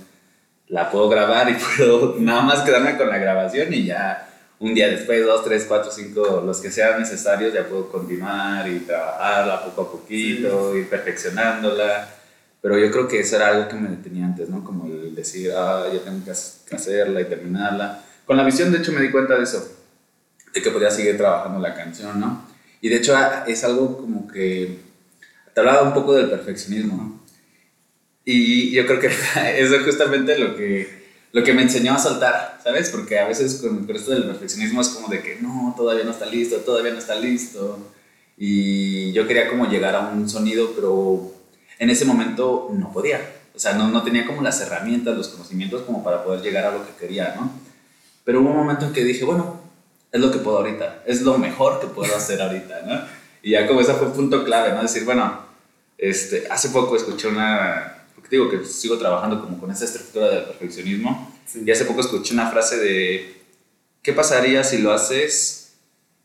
la 0.68 0.90
puedo 0.90 1.08
grabar 1.08 1.50
y 1.50 1.54
puedo 1.76 2.16
nada 2.18 2.42
más 2.42 2.60
quedarme 2.60 2.96
con 2.96 3.08
la 3.08 3.18
grabación 3.18 3.72
y 3.72 3.84
ya 3.84 4.28
un 4.62 4.74
día 4.74 4.88
después, 4.88 5.24
dos, 5.26 5.44
tres, 5.44 5.64
cuatro, 5.66 5.90
cinco, 5.90 6.40
los 6.46 6.60
que 6.60 6.70
sean 6.70 7.00
necesarios, 7.00 7.52
ya 7.52 7.66
puedo 7.66 7.90
continuar 7.90 8.68
y 8.68 8.78
trabajarla 8.78 9.64
poco 9.64 9.82
a 9.82 9.90
poquito, 9.90 10.76
ir 10.76 10.88
perfeccionándola. 10.88 12.08
Pero 12.60 12.78
yo 12.78 12.92
creo 12.92 13.08
que 13.08 13.18
eso 13.18 13.34
era 13.34 13.48
algo 13.48 13.68
que 13.68 13.74
me 13.74 13.88
detenía 13.88 14.24
antes, 14.24 14.48
¿no? 14.48 14.62
Como 14.62 14.86
el 14.86 15.16
decir, 15.16 15.50
ah, 15.50 15.86
ya 15.92 15.98
tengo 16.04 16.24
que 16.24 16.30
hacerla 16.30 17.20
y 17.20 17.24
terminarla. 17.24 18.04
Con 18.24 18.36
la 18.36 18.44
visión, 18.44 18.70
de 18.70 18.78
hecho, 18.78 18.92
me 18.92 19.00
di 19.00 19.10
cuenta 19.10 19.34
de 19.34 19.42
eso, 19.42 19.68
de 20.54 20.62
que 20.62 20.70
podía 20.70 20.92
seguir 20.92 21.16
trabajando 21.16 21.58
la 21.58 21.74
canción, 21.74 22.20
¿no? 22.20 22.46
Y 22.80 22.88
de 22.88 22.96
hecho 22.96 23.16
es 23.48 23.64
algo 23.64 23.96
como 23.96 24.28
que 24.28 24.78
te 25.54 25.60
hablaba 25.60 25.82
un 25.82 25.94
poco 25.94 26.14
del 26.14 26.30
perfeccionismo. 26.30 27.20
Y 28.24 28.70
yo 28.70 28.86
creo 28.86 29.00
que 29.00 29.06
eso 29.58 29.76
es 29.76 29.82
justamente 29.84 30.38
lo 30.38 30.56
que, 30.56 30.88
lo 31.32 31.42
que 31.42 31.52
me 31.52 31.62
enseñó 31.62 31.94
a 31.94 31.98
soltar, 31.98 32.60
¿sabes? 32.62 32.90
Porque 32.90 33.18
a 33.18 33.26
veces 33.26 33.56
con, 33.56 33.84
con, 33.86 33.96
esto 33.96 34.12
del 34.12 34.24
perfeccionismo 34.24 34.80
es 34.80 34.88
como 34.88 35.08
de 35.08 35.22
que 35.22 35.38
no, 35.40 35.74
todavía 35.76 36.04
no 36.04 36.12
está 36.12 36.26
listo, 36.26 36.56
todavía 36.58 36.92
no 36.92 36.98
está 36.98 37.14
listo. 37.16 37.92
Y 38.36 39.12
yo 39.12 39.26
quería 39.26 39.48
como 39.48 39.66
llegar 39.66 39.94
a 39.94 40.08
un 40.08 40.28
sonido, 40.28 40.72
pero 40.74 41.32
en 41.78 41.90
ese 41.90 42.04
momento 42.04 42.70
no 42.72 42.92
podía. 42.92 43.20
O 43.54 43.58
sea, 43.58 43.74
no, 43.74 43.88
no 43.88 44.02
tenía 44.02 44.26
como 44.26 44.42
las 44.42 44.60
herramientas, 44.60 45.16
los 45.16 45.28
conocimientos 45.28 45.82
como 45.82 46.02
para 46.02 46.24
poder 46.24 46.40
llegar 46.40 46.64
a 46.64 46.72
lo 46.72 46.86
que 46.86 46.92
quería, 46.98 47.34
¿no? 47.36 47.52
Pero 48.24 48.40
hubo 48.40 48.50
un 48.50 48.56
momento 48.56 48.86
en 48.86 48.92
que 48.92 49.04
dije, 49.04 49.24
bueno, 49.24 49.60
es 50.10 50.20
lo 50.20 50.30
que 50.30 50.38
puedo 50.38 50.58
ahorita, 50.58 51.02
es 51.06 51.22
lo 51.22 51.38
mejor 51.38 51.80
que 51.80 51.88
puedo 51.88 52.14
hacer 52.16 52.40
ahorita, 52.40 52.82
¿no? 52.82 53.21
Y 53.42 53.50
ya 53.50 53.66
como 53.66 53.80
ese 53.80 53.94
fue 53.94 54.06
un 54.06 54.12
punto 54.12 54.44
clave, 54.44 54.72
¿no? 54.72 54.82
Decir, 54.82 55.04
bueno, 55.04 55.40
este, 55.98 56.46
hace 56.48 56.68
poco 56.70 56.96
escuché 56.96 57.28
una, 57.28 58.02
digo 58.32 58.48
que 58.48 58.64
sigo 58.64 58.96
trabajando 58.96 59.42
como 59.42 59.58
con 59.60 59.70
esa 59.70 59.84
estructura 59.84 60.28
del 60.30 60.44
perfeccionismo. 60.44 61.30
Y 61.54 61.70
hace 61.70 61.84
poco 61.84 62.00
escuché 62.00 62.32
una 62.32 62.50
frase 62.50 62.78
de, 62.78 63.42
¿qué 64.00 64.12
pasaría 64.14 64.64
si 64.64 64.78
lo 64.78 64.92
haces 64.92 65.74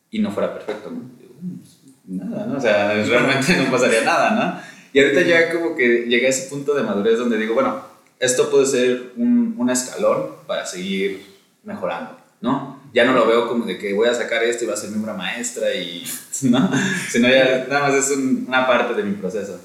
y 0.09 0.19
no 0.19 0.31
fuera 0.31 0.53
perfecto? 0.53 0.89
¿no? 0.89 1.01
Mm, 1.01 2.29
nada, 2.29 2.45
¿no? 2.45 2.57
O 2.57 2.61
sea, 2.61 2.93
realmente 3.07 3.57
no 3.57 3.69
pasaría 3.69 4.03
nada, 4.03 4.31
¿no? 4.31 4.77
Y 4.93 4.99
ahorita 4.99 5.21
ya 5.21 5.51
como 5.51 5.75
que 5.75 6.05
llegué 6.07 6.27
a 6.27 6.29
ese 6.29 6.49
punto 6.49 6.73
de 6.73 6.83
madurez 6.83 7.17
donde 7.17 7.37
digo, 7.37 7.53
bueno, 7.53 7.81
esto 8.19 8.49
puede 8.49 8.65
ser 8.65 9.11
un, 9.17 9.55
un 9.57 9.69
escalón 9.69 10.31
para 10.47 10.65
seguir 10.65 11.25
mejorando, 11.63 12.17
¿no? 12.39 12.76
Ya 12.93 13.05
no 13.05 13.13
lo 13.13 13.27
veo 13.27 13.47
como 13.47 13.65
de 13.65 13.77
que 13.77 13.93
voy 13.93 14.07
a 14.07 14.13
sacar 14.13 14.43
esto 14.43 14.63
y 14.63 14.67
va 14.67 14.73
a 14.73 14.77
ser 14.77 14.91
mi 14.91 15.03
obra 15.03 15.13
maestra 15.13 15.73
y, 15.73 16.03
¿no? 16.43 16.69
Sino 17.09 17.29
ya 17.29 17.65
nada 17.69 17.89
más 17.89 17.93
es 17.93 18.17
una 18.17 18.65
parte 18.65 18.93
de 18.93 19.03
mi 19.03 19.15
proceso. 19.15 19.59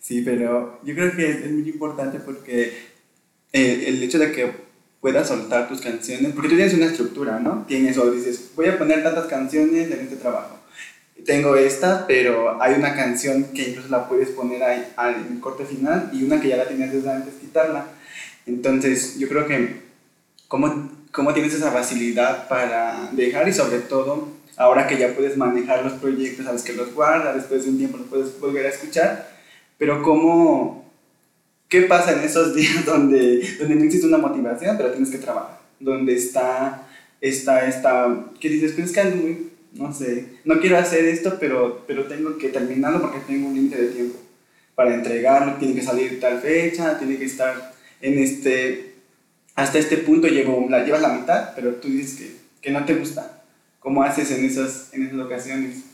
Sí, 0.00 0.22
pero 0.22 0.80
yo 0.84 0.94
creo 0.94 1.16
que 1.16 1.30
es, 1.30 1.50
muy 1.50 1.68
importante 1.68 2.18
porque 2.20 2.76
eh, 3.52 3.84
el 3.86 4.02
hecho 4.02 4.18
de 4.18 4.32
que 4.32 4.52
puedas 5.00 5.28
soltar 5.28 5.68
tus 5.68 5.80
canciones, 5.80 6.32
porque 6.32 6.48
tú 6.48 6.56
tienes 6.56 6.74
una 6.74 6.86
estructura, 6.86 7.38
¿no? 7.38 7.64
Tienes 7.68 7.96
o 7.98 8.10
dices, 8.10 8.52
voy 8.56 8.66
a 8.66 8.78
poner 8.78 9.02
tantas 9.02 9.26
canciones 9.26 9.90
en 9.90 10.00
este 10.00 10.16
trabajo. 10.16 10.58
Tengo 11.24 11.56
esta, 11.56 12.06
pero 12.06 12.62
hay 12.62 12.74
una 12.74 12.94
canción 12.94 13.44
que 13.54 13.70
incluso 13.70 13.88
la 13.88 14.08
puedes 14.08 14.30
poner 14.30 14.62
ahí, 14.62 14.82
en 14.98 15.34
el 15.34 15.40
corte 15.40 15.64
final 15.64 16.10
y 16.12 16.24
una 16.24 16.40
que 16.40 16.48
ya 16.48 16.56
la 16.56 16.68
tenías 16.68 16.92
desde 16.92 17.10
antes, 17.10 17.34
quitarla. 17.34 17.86
Entonces, 18.46 19.18
yo 19.18 19.28
creo 19.28 19.46
que 19.46 19.80
cómo, 20.48 20.90
cómo 21.14 21.32
tienes 21.32 21.54
esa 21.54 21.70
facilidad 21.70 22.48
para 22.48 23.08
dejar 23.12 23.48
y 23.48 23.52
sobre 23.52 23.78
todo, 23.78 24.28
ahora 24.56 24.88
que 24.88 24.98
ya 24.98 25.14
puedes 25.14 25.36
manejar 25.36 25.84
los 25.84 25.92
proyectos, 25.94 26.44
sabes 26.44 26.62
que 26.62 26.72
los 26.72 26.92
guardas, 26.92 27.36
después 27.36 27.64
de 27.64 27.70
un 27.70 27.78
tiempo 27.78 27.98
los 27.98 28.08
puedes 28.08 28.40
volver 28.40 28.66
a 28.66 28.70
escuchar, 28.70 29.30
pero 29.78 30.02
cómo, 30.02 30.90
¿qué 31.68 31.82
pasa 31.82 32.12
en 32.12 32.24
esos 32.24 32.52
días 32.56 32.84
donde, 32.84 33.48
donde 33.60 33.76
no 33.76 33.84
existe 33.84 34.08
una 34.08 34.18
motivación, 34.18 34.76
pero 34.76 34.90
tienes 34.90 35.10
que 35.10 35.18
trabajar? 35.18 35.60
Donde 35.78 36.14
está, 36.16 36.88
está, 37.20 37.68
está, 37.68 38.32
que 38.40 38.48
dices, 38.48 38.72
pues 38.72 38.88
es 38.88 38.92
que 38.92 39.04
muy, 39.04 39.50
no 39.74 39.94
sé, 39.94 40.26
no 40.44 40.58
quiero 40.58 40.78
hacer 40.78 41.04
esto, 41.04 41.36
pero, 41.38 41.84
pero 41.86 42.06
tengo 42.06 42.36
que 42.38 42.48
terminarlo 42.48 43.00
porque 43.00 43.20
tengo 43.24 43.46
un 43.46 43.54
límite 43.54 43.80
de 43.80 43.88
tiempo 43.88 44.18
para 44.74 44.92
entregarlo, 44.92 45.54
tiene 45.60 45.76
que 45.76 45.82
salir 45.82 46.18
tal 46.18 46.40
fecha, 46.40 46.98
tiene 46.98 47.16
que 47.18 47.26
estar 47.26 47.72
en 48.00 48.18
este, 48.18 48.93
hasta 49.54 49.78
este 49.78 49.98
punto 49.98 50.26
llevo, 50.26 50.66
la, 50.68 50.84
llevas 50.84 51.02
la 51.02 51.12
mitad, 51.12 51.54
pero 51.54 51.74
tú 51.74 51.88
dices 51.88 52.18
que, 52.18 52.36
que 52.60 52.70
no 52.70 52.84
te 52.84 52.94
gusta. 52.94 53.42
¿Cómo 53.78 54.02
haces 54.02 54.30
en 54.30 54.44
esas, 54.44 54.92
en 54.92 55.06
esas 55.06 55.18
ocasiones? 55.18 55.84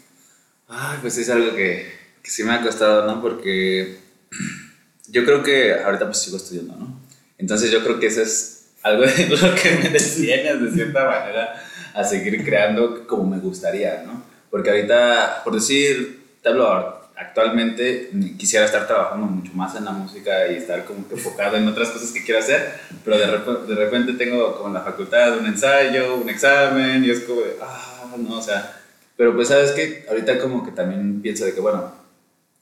Ay, 0.69 0.99
pues 1.01 1.19
es 1.19 1.29
algo 1.29 1.55
que, 1.55 1.93
que 2.23 2.31
sí 2.31 2.45
me 2.45 2.53
ha 2.53 2.63
costado, 2.63 3.07
¿no? 3.07 3.21
Porque 3.21 3.99
yo 5.09 5.25
creo 5.25 5.43
que 5.43 5.75
ahorita 5.75 6.07
pues 6.07 6.19
sigo 6.19 6.37
estudiando, 6.37 6.77
¿no? 6.77 7.01
Entonces 7.37 7.71
yo 7.71 7.83
creo 7.83 7.99
que 7.99 8.07
eso 8.07 8.23
es 8.23 8.71
algo 8.83 9.03
de 9.03 9.29
lo 9.29 9.55
que 9.55 9.71
me 9.83 9.89
detiene 9.91 10.57
de 10.57 10.71
cierta 10.71 11.05
manera 11.05 11.63
a 11.95 12.05
seguir 12.05 12.45
creando 12.45 13.07
como 13.07 13.25
me 13.25 13.39
gustaría, 13.39 14.05
¿no? 14.07 14.23
Porque 14.51 14.71
ahorita, 14.71 15.43
por 15.45 15.55
decir, 15.55 16.39
te 16.43 16.49
hablo 16.49 17.00
actualmente, 17.21 18.11
quisiera 18.39 18.65
estar 18.65 18.87
trabajando 18.87 19.27
mucho 19.27 19.53
más 19.53 19.77
en 19.77 19.85
la 19.85 19.93
música 19.93 20.49
y 20.51 20.57
estar 20.57 20.85
como 20.87 21.07
que 21.07 21.15
enfocado 21.15 21.57
en 21.57 21.69
otras 21.69 21.91
cosas 21.91 22.11
que 22.13 22.25
quiero 22.25 22.41
hacer, 22.41 22.73
pero 23.05 23.19
de, 23.19 23.27
repente, 23.27 23.67
de 23.67 23.75
repente 23.75 24.13
tengo 24.15 24.57
como 24.57 24.69
en 24.69 24.75
la 24.75 24.81
facultad 24.81 25.37
un 25.39 25.47
ensayo, 25.47 26.17
un 26.17 26.29
examen 26.29 27.05
y 27.05 27.11
es 27.11 27.21
como 27.21 27.43
de, 27.43 27.57
ah, 27.61 28.07
no, 28.17 28.39
o 28.39 28.43
sea, 28.43 28.75
pero 29.17 29.35
pues 29.35 29.49
sabes 29.49 29.73
que 29.73 30.07
ahorita 30.09 30.39
como 30.39 30.65
que 30.65 30.73
también 30.73 31.21
pienso 31.21 31.45
de 31.45 31.53
que, 31.53 31.61
bueno, 31.61 31.93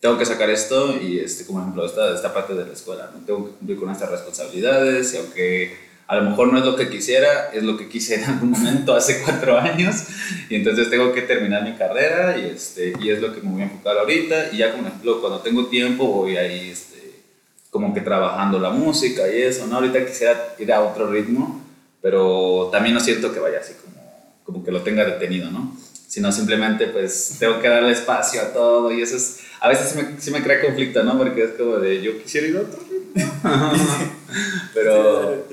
tengo 0.01 0.19
que 0.19 0.27
sacar 0.27 0.51
esto 0.51 0.97
y, 1.01 1.21
este, 1.21 1.47
como 1.47 1.61
ejemplo, 1.61 1.87
esta, 1.87 2.15
esta 2.15 2.35
parte 2.35 2.55
de 2.55 2.67
la 2.67 2.73
escuela, 2.73 3.11
¿no? 3.15 3.25
Tengo 3.25 3.47
que 3.47 3.57
cumplir 3.59 3.79
con 3.79 3.91
estas 3.91 4.11
responsabilidades 4.11 5.15
y 5.15 5.19
aunque 5.19 5.88
a 6.09 6.17
lo 6.17 6.31
mejor 6.31 6.51
no 6.51 6.59
es 6.59 6.65
lo 6.65 6.75
que 6.75 6.89
quisiera, 6.89 7.51
es 7.53 7.63
lo 7.63 7.77
que 7.77 7.87
quise 7.87 8.15
en 8.15 8.25
algún 8.25 8.51
momento 8.51 8.95
hace 8.95 9.21
cuatro 9.23 9.59
años 9.59 10.05
y 10.49 10.55
entonces 10.55 10.89
tengo 10.89 11.13
que 11.13 11.21
terminar 11.23 11.63
mi 11.63 11.75
carrera 11.75 12.39
y, 12.39 12.47
este, 12.47 12.95
y 12.99 13.11
es 13.11 13.21
lo 13.21 13.35
que 13.35 13.43
me 13.43 13.51
voy 13.51 13.61
a 13.61 13.65
enfocar 13.67 13.99
ahorita 13.99 14.51
y 14.53 14.57
ya 14.57 14.73
como 14.73 14.89
ejemplo, 14.89 15.21
cuando 15.21 15.41
tengo 15.41 15.67
tiempo 15.67 16.07
voy 16.07 16.39
ahí 16.39 16.71
este, 16.71 17.23
como 17.71 17.93
que 17.93 18.01
trabajando 18.01 18.59
la 18.59 18.71
música 18.71 19.31
y 19.31 19.43
eso, 19.43 19.67
¿no? 19.67 19.77
Ahorita 19.77 20.05
quisiera 20.07 20.55
ir 20.59 20.73
a 20.73 20.81
otro 20.81 21.11
ritmo, 21.11 21.63
pero 22.01 22.71
también 22.73 22.95
no 22.95 23.01
siento 23.01 23.31
que 23.31 23.41
vaya 23.41 23.59
así 23.61 23.75
como, 23.75 24.03
como 24.45 24.65
que 24.65 24.73
lo 24.73 24.81
tenga 24.81 25.05
detenido, 25.05 25.51
¿no? 25.51 25.77
Sino 26.07 26.33
simplemente 26.33 26.87
pues 26.87 27.37
tengo 27.39 27.61
que 27.61 27.69
darle 27.69 27.93
espacio 27.93 28.41
a 28.41 28.55
todo 28.55 28.91
y 28.91 29.03
eso 29.03 29.19
es 29.19 29.41
a 29.61 29.69
veces 29.69 29.91
sí 29.91 29.99
me, 29.99 30.21
sí 30.21 30.31
me, 30.31 30.43
crea 30.43 30.63
conflicto, 30.63 31.03
¿no? 31.03 31.19
Porque 31.19 31.43
es 31.43 31.51
como 31.51 31.77
de, 31.77 32.01
yo 32.01 32.23
quisiera 32.23 32.47
ir 32.47 32.57
a 32.57 32.61
otro 32.61 32.79
pero... 34.75 35.48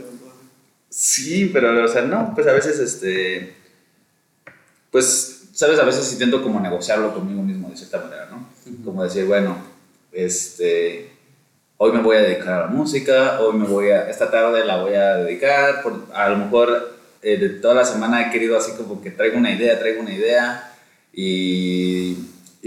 Sí, 0.98 1.50
pero, 1.52 1.84
o 1.84 1.88
sea, 1.90 2.04
no, 2.04 2.32
pues 2.34 2.48
a 2.48 2.54
veces, 2.54 2.80
este... 2.80 3.54
Pues, 4.92 5.50
¿sabes? 5.52 5.78
A 5.78 5.84
veces 5.84 6.10
intento 6.14 6.42
como 6.42 6.62
negociarlo 6.62 7.14
conmigo 7.14 7.44
mismo 7.44 7.70
de 7.70 7.76
cierta 7.76 8.00
manera, 8.00 8.30
¿no? 8.32 8.48
Como 8.86 9.04
decir, 9.04 9.26
bueno, 9.26 9.58
este... 10.14 11.12
Hoy 11.76 11.92
me 11.92 12.02
voy 12.02 12.16
a 12.16 12.22
dedicar 12.22 12.54
a 12.54 12.62
la 12.62 12.68
música, 12.68 13.42
hoy 13.42 13.58
me 13.58 13.68
voy 13.68 13.90
a... 13.90 14.10
Esta 14.10 14.32
tarde 14.32 14.64
la 14.64 14.82
voy 14.82 14.94
a 14.94 15.18
dedicar, 15.18 15.84
por, 15.84 16.08
a 16.14 16.30
lo 16.30 16.38
mejor 16.38 16.98
eh, 17.22 17.36
de 17.36 17.50
toda 17.50 17.74
la 17.74 17.84
semana 17.84 18.26
he 18.26 18.32
querido 18.32 18.58
así 18.58 18.72
como 18.78 19.02
que 19.02 19.12
traigo 19.12 19.38
una 19.38 19.52
idea, 19.52 19.78
traigo 19.78 20.00
una 20.00 20.14
idea 20.14 20.72
y 21.12 22.18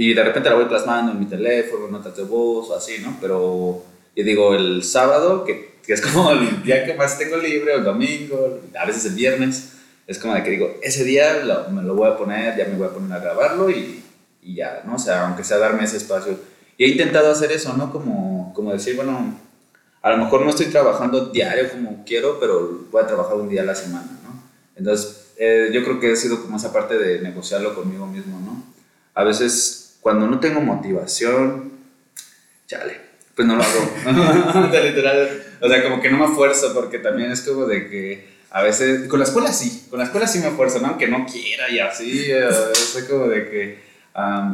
y 0.01 0.15
de 0.15 0.23
repente 0.23 0.49
la 0.49 0.55
voy 0.55 0.67
plasmando 0.67 1.11
en 1.11 1.19
mi 1.19 1.27
teléfono, 1.27 1.89
notas 1.89 2.17
de 2.17 2.23
voz 2.23 2.71
o 2.71 2.77
así, 2.77 2.99
¿no? 3.03 3.17
Pero 3.21 3.83
yo 4.19 4.25
digo, 4.25 4.53
el 4.53 4.83
sábado, 4.83 5.45
que, 5.45 5.77
que, 5.87 5.93
es 5.93 6.01
como 6.01 6.33
el 6.33 6.65
día 6.65 6.85
que 6.85 6.95
más 6.95 7.17
tengo 7.17 7.37
libre, 7.37 7.75
el 7.75 7.85
domingo, 7.85 8.59
a 8.77 8.85
veces 8.85 9.05
el 9.05 9.15
viernes, 9.15 9.75
es 10.09 10.19
como 10.19 10.35
de 10.35 10.43
que 10.43 10.51
digo, 10.51 10.75
ese 10.83 11.05
día 11.05 11.41
me 11.71 11.83
lo 11.83 11.95
voy 11.95 12.11
a 12.11 12.17
poner, 12.17 12.57
ya 12.57 12.65
me 12.65 12.75
voy 12.75 12.89
a 12.89 12.91
poner 12.91 13.13
a 13.13 13.21
grabarlo 13.21 13.71
y, 13.71 14.03
y, 14.43 14.57
ya, 14.57 14.83
¿no? 14.85 14.97
O 14.97 14.99
sea, 14.99 15.25
aunque 15.25 15.45
sea 15.45 15.59
darme 15.59 15.85
ese 15.85 15.99
espacio. 15.99 16.37
Y 16.77 16.83
he 16.83 16.89
intentado 16.89 17.31
hacer 17.31 17.53
eso, 17.53 17.75
¿no? 17.75 17.93
Como, 17.93 18.53
como 18.55 18.73
decir, 18.73 18.97
bueno, 18.97 19.39
a 20.03 20.11
lo 20.11 20.17
mejor 20.17 20.43
no 20.43 20.51
estoy 20.51 20.67
trabajando 20.67 21.27
diario 21.27 21.71
como 21.71 22.05
quiero, 22.05 22.41
pero 22.41 22.87
voy 22.91 23.01
a 23.01 23.07
trabajar 23.07 23.37
un 23.37 23.49
día 23.49 23.63
a 23.63 23.67
la 23.67 23.77
semana, 23.77 24.19
¿no? 24.25 24.43
Entonces, 24.75 25.29
eh, 25.37 25.71
yo 25.73 25.85
creo 25.85 26.01
que 26.01 26.11
ha 26.11 26.17
sido 26.17 26.43
como 26.43 26.57
esa 26.57 26.73
parte 26.73 26.99
de 26.99 27.21
negociarlo 27.21 27.73
conmigo 27.73 28.09
mismo, 28.09 28.41
¿no? 28.41 28.65
A 29.15 29.23
veces 29.23 29.97
cuando 30.01 30.27
no 30.27 30.41
tengo 30.41 30.61
motivación, 30.61 31.71
chale, 32.67 33.08
pues 33.39 33.47
no 33.47 33.55
lo 33.55 33.63
hago. 33.63 34.73
literal, 34.85 35.43
o 35.61 35.69
sea, 35.69 35.85
como 35.85 36.03
que 36.03 36.11
no 36.11 36.19
me 36.19 36.25
esfuerzo 36.25 36.75
porque 36.75 36.99
también 36.99 37.31
es 37.31 37.43
como 37.43 37.67
de 37.67 37.89
que 37.89 38.29
a 38.51 38.63
veces, 38.63 39.07
con 39.07 39.21
la 39.21 39.27
escuela 39.27 39.53
sí, 39.53 39.87
con 39.89 40.01
la 40.01 40.07
escuela 40.07 40.27
sí 40.27 40.41
me 40.41 40.49
esfuerzo, 40.49 40.81
¿no? 40.81 40.89
Aunque 40.89 41.07
no 41.07 41.25
quiera 41.25 41.71
y 41.71 41.79
así, 41.79 42.33
es 42.33 43.07
como 43.09 43.29
de 43.29 43.49
que 43.49 43.79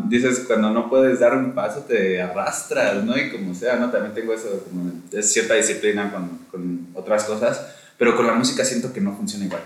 dices, 0.09 0.41
cuando 0.47 0.71
no 0.71 0.91
puedes 0.91 1.21
dar 1.21 1.35
un 1.35 1.53
paso 1.53 1.87
te 1.89 2.21
arrastras, 2.21 3.03
¿no? 3.05 3.17
Y 3.17 3.31
como 3.31 3.55
sea, 3.55 3.77
¿no? 3.77 3.91
También 3.91 4.13
tengo 4.13 4.35
eso, 4.35 4.67
como, 4.69 4.93
es 5.11 5.33
cierta 5.33 5.55
disciplina 5.55 6.13
con, 6.13 6.41
con 6.51 6.89
otras 6.93 7.25
cosas, 7.25 7.65
pero 7.97 8.15
con 8.15 8.27
la 8.27 8.35
música 8.35 8.67
siento 8.67 8.93
que 8.93 9.01
no 9.01 9.17
funciona 9.17 9.47
igual. 9.47 9.63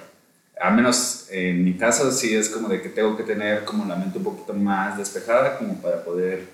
A 0.61 0.71
menos 0.71 1.27
en 1.33 1.65
mi 1.65 1.75
caso 1.77 2.13
sí 2.13 2.37
es 2.37 2.51
como 2.51 2.69
de 2.69 2.81
que 2.81 2.89
tengo 2.89 3.17
que 3.17 3.25
tener 3.25 3.65
como 3.65 3.85
la 3.85 3.97
mente 3.97 4.19
un 4.19 4.25
poquito 4.25 4.55
más 4.55 4.97
despejada 4.97 5.59
como 5.59 5.83
para 5.83 6.05
poder 6.05 6.45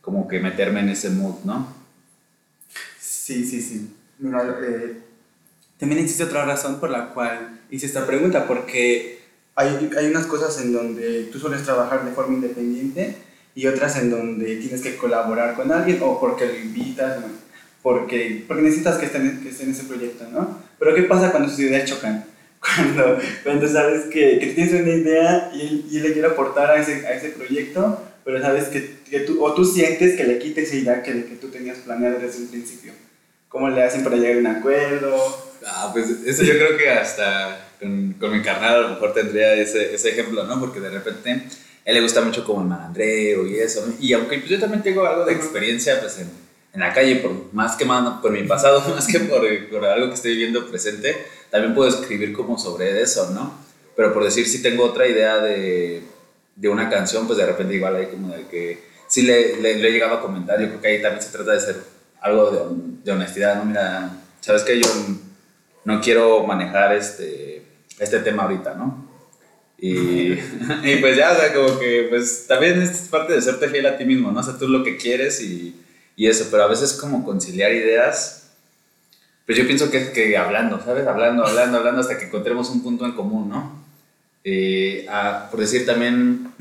como 0.00 0.26
que 0.26 0.40
meterme 0.40 0.80
en 0.80 0.88
ese 0.88 1.10
mood, 1.10 1.44
¿no? 1.44 1.77
Sí, 3.28 3.44
sí, 3.44 3.60
sí. 3.60 3.94
Eh, 4.24 4.96
también 5.78 6.00
existe 6.00 6.24
otra 6.24 6.46
razón 6.46 6.80
por 6.80 6.88
la 6.88 7.10
cual 7.10 7.60
hice 7.70 7.84
esta 7.84 8.06
pregunta, 8.06 8.46
porque 8.46 9.18
hay, 9.54 9.90
hay 9.98 10.06
unas 10.06 10.24
cosas 10.24 10.58
en 10.62 10.72
donde 10.72 11.24
tú 11.24 11.38
sueles 11.38 11.62
trabajar 11.62 12.06
de 12.06 12.12
forma 12.12 12.36
independiente 12.36 13.16
y 13.54 13.66
otras 13.66 13.98
en 13.98 14.08
donde 14.08 14.56
tienes 14.56 14.80
que 14.80 14.96
colaborar 14.96 15.56
con 15.56 15.70
alguien 15.70 15.98
o 16.00 16.18
porque 16.18 16.46
lo 16.46 16.56
invitas, 16.56 17.18
porque, 17.82 18.46
porque 18.48 18.62
necesitas 18.62 18.96
que 18.96 19.04
esté, 19.04 19.18
en, 19.18 19.42
que 19.42 19.50
esté 19.50 19.64
en 19.64 19.72
ese 19.72 19.84
proyecto, 19.84 20.24
¿no? 20.32 20.62
Pero 20.78 20.94
¿qué 20.94 21.02
pasa 21.02 21.30
cuando 21.30 21.50
sus 21.50 21.60
ideas 21.60 21.84
chocan? 21.84 22.24
Cuando, 22.60 23.18
cuando 23.44 23.68
sabes 23.68 24.06
que, 24.06 24.38
que 24.40 24.46
tienes 24.48 24.72
una 24.72 24.90
idea 24.90 25.52
y 25.54 25.60
él, 25.60 25.86
y 25.90 26.00
le 26.00 26.12
quiere 26.12 26.28
aportar 26.28 26.70
a 26.70 26.80
ese, 26.80 27.06
a 27.06 27.12
ese 27.12 27.28
proyecto, 27.28 28.02
pero 28.24 28.40
sabes 28.40 28.64
que, 28.64 28.96
que, 29.08 29.20
tú, 29.20 29.44
o 29.44 29.54
tú 29.54 29.64
sientes 29.64 30.16
que 30.16 30.24
le 30.24 30.38
quita 30.40 30.62
esa 30.62 30.74
idea 30.74 31.02
que, 31.02 31.24
que 31.24 31.36
tú 31.36 31.48
tenías 31.48 31.78
planeada 31.78 32.18
desde 32.18 32.40
un 32.40 32.48
principio. 32.48 32.94
¿Cómo 33.48 33.70
le 33.70 33.82
hacen 33.82 34.04
para 34.04 34.16
llegar 34.16 34.36
a 34.36 34.40
un 34.40 34.46
acuerdo? 34.46 35.48
Ah, 35.66 35.90
pues 35.92 36.10
eso 36.26 36.42
yo 36.42 36.52
creo 36.54 36.76
que 36.76 36.90
hasta 36.90 37.68
con, 37.80 38.14
con 38.14 38.32
mi 38.32 38.42
carnal 38.42 38.74
a 38.74 38.80
lo 38.80 38.88
mejor 38.90 39.14
tendría 39.14 39.54
ese, 39.54 39.94
ese 39.94 40.10
ejemplo, 40.10 40.44
¿no? 40.44 40.60
Porque 40.60 40.80
de 40.80 40.90
repente 40.90 41.30
a 41.30 41.36
él 41.84 41.94
le 41.94 42.02
gusta 42.02 42.20
mucho 42.20 42.44
como 42.44 42.60
el 42.60 42.68
malandreo 42.68 43.46
y 43.46 43.58
eso. 43.58 43.86
Y 44.00 44.12
aunque 44.12 44.38
pues, 44.38 44.50
yo 44.50 44.60
también 44.60 44.82
tengo 44.82 45.06
algo 45.06 45.24
de 45.24 45.32
experiencia 45.32 45.98
pues, 46.00 46.18
en, 46.18 46.30
en 46.74 46.80
la 46.80 46.92
calle, 46.92 47.16
por, 47.16 47.52
más 47.54 47.76
que 47.76 47.86
más, 47.86 48.20
por 48.20 48.30
mi 48.30 48.42
pasado, 48.42 48.82
más 48.94 49.06
que 49.06 49.20
por, 49.20 49.42
por, 49.68 49.84
algo 49.86 50.08
que 50.08 50.14
estoy 50.14 50.32
viviendo 50.32 50.68
presente, 50.68 51.16
también 51.50 51.74
puedo 51.74 51.88
escribir 51.88 52.34
como 52.34 52.58
sobre 52.58 53.00
eso, 53.00 53.30
¿no? 53.30 53.54
Pero 53.96 54.12
por 54.12 54.24
decir, 54.24 54.46
si 54.46 54.62
tengo 54.62 54.84
otra 54.84 55.08
idea 55.08 55.38
de, 55.38 56.02
de 56.54 56.68
una 56.68 56.90
canción, 56.90 57.26
pues 57.26 57.38
de 57.38 57.46
repente 57.46 57.74
igual 57.74 57.96
hay 57.96 58.06
como 58.06 58.28
de 58.28 58.46
que 58.46 58.78
sí 59.08 59.22
le, 59.22 59.56
le, 59.56 59.78
le, 59.78 59.88
he 59.88 59.92
llegado 59.92 60.16
a 60.16 60.22
comentar, 60.22 60.60
yo 60.60 60.68
creo 60.68 60.80
que 60.80 60.88
ahí 60.88 61.02
también 61.02 61.22
se 61.22 61.30
trata 61.30 61.52
de 61.52 61.60
ser 61.60 61.76
algo 62.20 62.50
de, 62.50 62.60
de 63.04 63.12
honestidad, 63.12 63.56
¿no? 63.56 63.64
Mira, 63.64 64.10
sabes 64.40 64.62
que 64.62 64.80
yo 64.80 64.88
no 65.84 66.00
quiero 66.00 66.46
manejar 66.46 66.94
este, 66.94 67.62
este 67.98 68.20
tema 68.20 68.44
ahorita, 68.44 68.74
¿no? 68.74 69.08
Y, 69.78 70.32
y, 70.82 70.96
pues 71.00 71.16
ya, 71.16 71.32
o 71.32 71.36
sea, 71.36 71.54
como 71.54 71.78
que 71.78 72.06
pues 72.10 72.46
también 72.46 72.82
es 72.82 73.08
parte 73.08 73.32
de 73.32 73.42
serte 73.42 73.68
fiel 73.68 73.86
a 73.86 73.96
ti 73.96 74.04
mismo, 74.04 74.32
¿no? 74.32 74.40
O 74.40 74.42
sea, 74.42 74.58
tú 74.58 74.68
lo 74.68 74.82
que 74.84 74.96
quieres 74.96 75.40
y, 75.40 75.74
y 76.16 76.26
eso, 76.26 76.48
pero 76.50 76.64
a 76.64 76.68
veces 76.68 76.94
como 76.94 77.24
conciliar 77.24 77.72
ideas, 77.72 78.50
pues 79.46 79.56
yo 79.56 79.66
pienso 79.66 79.90
que 79.90 79.98
es 79.98 80.10
que 80.10 80.36
hablando, 80.36 80.80
¿sabes? 80.84 81.06
Hablando, 81.06 81.46
hablando, 81.46 81.78
hablando 81.78 82.00
hasta 82.00 82.18
que 82.18 82.26
encontremos 82.26 82.68
un 82.70 82.82
punto 82.82 83.06
en 83.06 83.12
común, 83.12 83.48
¿no? 83.48 83.84
Eh, 84.44 85.06
a, 85.08 85.48
por 85.50 85.60
decir 85.60 85.86
también, 85.86 86.52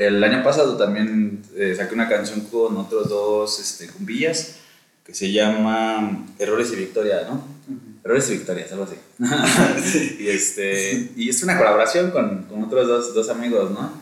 el 0.00 0.24
año 0.24 0.42
pasado 0.42 0.76
también 0.78 1.42
eh, 1.54 1.74
saqué 1.76 1.94
una 1.94 2.08
canción 2.08 2.40
con 2.42 2.76
otros 2.78 3.08
dos 3.10 3.60
este, 3.60 3.86
cumbillas 3.92 4.56
que 5.04 5.14
se 5.14 5.30
llama 5.30 6.26
Errores 6.38 6.72
y 6.72 6.76
Victoria, 6.76 7.26
¿no? 7.28 7.34
Uh 7.34 7.72
-huh. 7.72 8.04
Errores 8.04 8.30
y 8.30 8.32
Victorias, 8.38 8.72
algo 8.72 8.84
así. 8.84 8.96
y, 10.22 10.28
este, 10.28 11.10
y 11.16 11.28
es 11.28 11.42
una 11.42 11.58
colaboración 11.58 12.10
con, 12.12 12.44
con 12.44 12.64
otros 12.64 12.88
dos, 12.88 13.14
dos, 13.14 13.28
amigos, 13.28 13.72
¿no? 13.72 13.92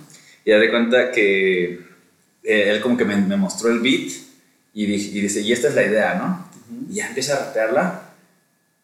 Y 0.45 0.51
ya 0.51 0.59
de 0.59 0.71
cuenta 0.71 1.11
que 1.11 1.81
eh, 2.45 2.71
él 2.71 2.81
como 2.81 2.97
que 2.97 3.05
me, 3.05 3.17
me, 3.17 3.37
mostró 3.37 3.71
el 3.71 3.81
beat 3.81 4.13
y, 4.75 4.85
y, 4.85 5.21
dice, 5.21 5.41
y 5.41 5.53
esta 5.53 5.69
es 5.69 5.75
la 5.75 5.85
idea, 5.85 6.15
¿no? 6.15 6.49
Uh 6.71 6.87
-huh. 6.87 6.93
Y 6.93 6.95
ya 6.95 7.09
empieza 7.09 7.35
a 7.35 7.47
rapearla. 7.47 8.08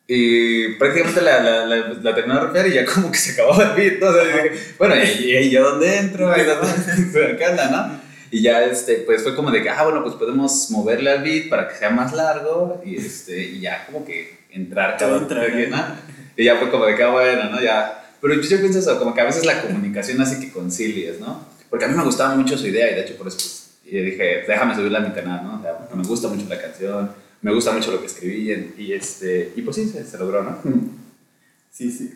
Y 0.07 0.75
prácticamente 0.75 1.23
la, 1.23 1.41
la, 1.41 1.65
la, 1.65 1.77
la 2.03 2.15
terminó 2.15 2.35
de 2.35 2.47
rapear 2.47 2.67
y 2.67 2.75
ya 2.75 2.85
como 2.85 3.11
que 3.11 3.19
se 3.19 3.33
acabó 3.33 3.61
el 3.63 3.71
beat, 3.71 4.01
¿no? 4.01 4.09
O 4.09 4.13
sea, 4.13 4.25
dije, 4.25 4.75
bueno, 4.79 4.95
¿y, 4.97 5.37
y 5.37 5.51
yo 5.51 5.63
dónde 5.63 5.97
entro? 5.97 6.31
¿Y 6.37 6.45
dónde? 6.45 7.37
¿Qué 7.39 7.47
onda, 7.47 7.71
no? 7.71 8.01
Y 8.31 8.43
ya, 8.43 8.65
este, 8.65 8.97
pues 8.97 9.23
fue 9.23 9.35
como 9.35 9.51
de 9.51 9.63
que, 9.63 9.71
ah, 9.71 9.85
bueno, 9.85 10.03
pues 10.03 10.17
podemos 10.17 10.71
moverle 10.71 11.11
al 11.11 11.23
beat 11.23 11.49
para 11.49 11.69
que 11.69 11.77
sea 11.77 11.91
más 11.91 12.13
largo 12.13 12.83
y, 12.85 12.97
este, 12.97 13.41
y 13.41 13.61
ya 13.61 13.87
como 13.87 14.05
que 14.05 14.45
entrar 14.51 14.97
cada 14.99 15.19
uno. 15.19 15.29
¿no? 15.29 15.85
Y 16.37 16.45
ya 16.45 16.57
fue 16.57 16.71
como 16.71 16.85
de 16.85 16.97
que, 16.97 17.03
ah, 17.03 17.11
bueno, 17.11 17.49
¿no? 17.51 17.63
Ya. 17.63 18.05
Pero 18.21 18.35
yo 18.35 18.59
pienso 18.59 18.81
eso, 18.81 18.99
como 18.99 19.15
que 19.15 19.21
a 19.21 19.25
veces 19.25 19.47
la 19.47 19.63
comunicación 19.63 20.21
hace 20.21 20.41
que 20.41 20.51
concilies, 20.51 21.21
¿no? 21.21 21.47
Porque 21.71 21.85
a 21.85 21.89
mí 21.89 21.97
me 21.97 22.05
gustaba 22.05 22.35
mucho 22.35 22.59
su 22.59 22.67
idea 22.67 22.91
y 22.91 22.95
de 22.95 23.01
hecho 23.03 23.17
por 23.17 23.29
eso 23.29 23.37
pues, 23.37 23.71
y 23.85 23.99
dije, 24.01 24.45
déjame 24.49 24.75
subirla 24.75 24.99
a 24.99 25.03
mi 25.03 25.13
canal, 25.13 25.45
¿no? 25.45 25.59
O 25.59 25.63
sea, 25.63 25.79
me 25.95 26.03
gusta 26.03 26.29
mucho 26.29 26.47
la 26.49 26.61
canción, 26.61 27.11
me 27.45 27.53
gusta 27.53 27.73
mucho 27.73 27.93
lo 27.93 28.01
que 28.01 28.07
escribí 28.07 28.51
y, 28.51 28.75
y 28.83 28.93
este, 28.95 29.53
y 29.55 29.61
pues 29.61 29.77
sí, 29.77 29.87
se, 29.87 30.03
se 30.05 30.19
logró, 30.19 30.43
¿no? 30.43 30.59
Sí, 31.71 31.93
sí. 31.93 32.11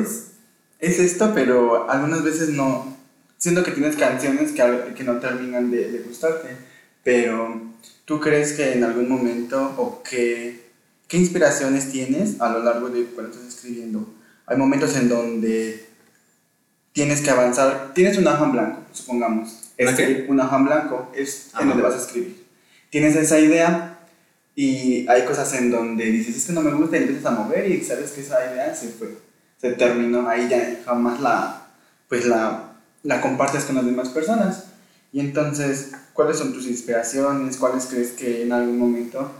Es, 0.00 0.32
es 0.78 0.98
esto, 1.00 1.32
pero 1.34 1.90
algunas 1.90 2.22
veces 2.22 2.50
no, 2.50 2.96
siento 3.38 3.64
que 3.64 3.72
tienes 3.72 3.96
canciones 3.96 4.52
que, 4.52 4.94
que 4.94 5.02
no 5.02 5.18
terminan 5.18 5.72
de, 5.72 5.90
de, 5.90 5.98
gustarte, 5.98 6.48
pero 7.02 7.60
¿tú 8.04 8.20
crees 8.20 8.52
que 8.52 8.74
en 8.74 8.84
algún 8.84 9.08
momento 9.08 9.74
o 9.78 10.00
qué, 10.08 10.70
qué 11.08 11.16
inspiraciones 11.16 11.90
tienes 11.90 12.40
a 12.40 12.52
lo 12.52 12.62
largo 12.62 12.88
de 12.88 13.06
cuando 13.06 13.32
estás 13.32 13.48
escribiendo? 13.48 14.14
Hay 14.46 14.56
momentos 14.56 14.94
en 14.94 15.08
donde 15.08 15.88
tienes 16.92 17.20
que 17.20 17.30
avanzar, 17.30 17.94
tienes 17.94 18.16
un 18.16 18.28
hoja 18.28 18.44
en 18.44 18.52
blanco, 18.52 18.82
supongamos, 18.92 19.72
este, 19.76 20.26
un 20.28 20.38
hoja 20.38 20.56
en 20.56 20.64
blanco 20.66 21.10
es 21.16 21.48
Ajá. 21.52 21.64
en 21.64 21.68
donde 21.70 21.82
vas 21.82 21.94
a 21.94 21.98
escribir. 22.06 22.44
Tienes 22.90 23.16
esa 23.16 23.40
idea 23.40 23.91
y 24.54 25.08
hay 25.08 25.24
cosas 25.24 25.52
en 25.54 25.70
donde 25.70 26.04
dices, 26.04 26.36
es 26.36 26.44
que 26.44 26.52
no 26.52 26.60
me 26.60 26.72
gusta 26.72 26.96
y 26.96 27.02
empiezas 27.02 27.26
a 27.26 27.30
mover 27.30 27.70
y 27.70 27.82
sabes 27.82 28.10
que 28.12 28.20
esa 28.20 28.52
idea 28.52 28.74
se 28.74 28.88
fue, 28.88 29.16
se 29.60 29.72
terminó, 29.72 30.28
ahí 30.28 30.48
ya 30.48 30.80
jamás 30.84 31.20
la, 31.20 31.66
pues 32.08 32.26
la 32.26 32.72
la 33.02 33.20
compartes 33.20 33.64
con 33.64 33.76
las 33.76 33.86
demás 33.86 34.08
personas. 34.10 34.66
Y 35.12 35.20
entonces, 35.20 35.92
¿cuáles 36.12 36.38
son 36.38 36.52
tus 36.52 36.66
inspiraciones? 36.66 37.56
¿Cuáles 37.56 37.86
crees 37.86 38.12
que 38.12 38.42
en 38.42 38.52
algún 38.52 38.78
momento 38.78 39.30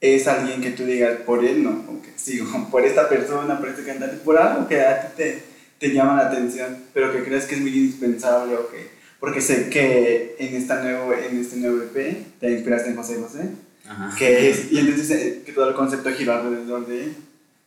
es 0.00 0.28
alguien 0.28 0.60
que 0.60 0.70
tú 0.70 0.84
digas, 0.84 1.20
por 1.26 1.44
él 1.44 1.64
no, 1.64 1.70
o 1.70 2.00
que 2.00 2.12
sigo, 2.16 2.68
por 2.70 2.84
esta 2.84 3.08
persona, 3.08 3.58
por 3.58 3.68
este 3.68 3.84
cantante, 3.84 4.16
por 4.18 4.38
algo 4.38 4.68
que 4.68 4.80
a 4.80 5.08
ti 5.08 5.08
te, 5.16 5.42
te 5.78 5.92
llama 5.92 6.16
la 6.16 6.28
atención, 6.28 6.84
pero 6.94 7.12
que 7.12 7.24
crees 7.24 7.46
que 7.46 7.56
es 7.56 7.60
muy 7.60 7.76
indispensable 7.76 8.54
o 8.56 8.70
que, 8.70 8.90
porque 9.18 9.40
sé 9.40 9.68
que 9.68 10.36
en, 10.38 10.54
esta 10.54 10.82
nuevo, 10.82 11.12
en 11.12 11.40
este 11.40 11.56
nuevo 11.56 11.82
EP 11.82 12.38
te 12.38 12.52
inspiraste 12.52 12.90
en 12.90 12.96
José 12.96 13.16
José, 13.16 13.50
Ajá. 13.88 14.14
que 14.16 14.50
es, 14.50 14.70
y 14.70 14.78
entonces 14.78 15.10
eh, 15.10 15.42
que 15.44 15.52
todo 15.52 15.68
el 15.68 15.74
concepto 15.74 16.10
gira 16.10 16.40
alrededor 16.40 16.86
de 16.86 17.04
él, 17.04 17.16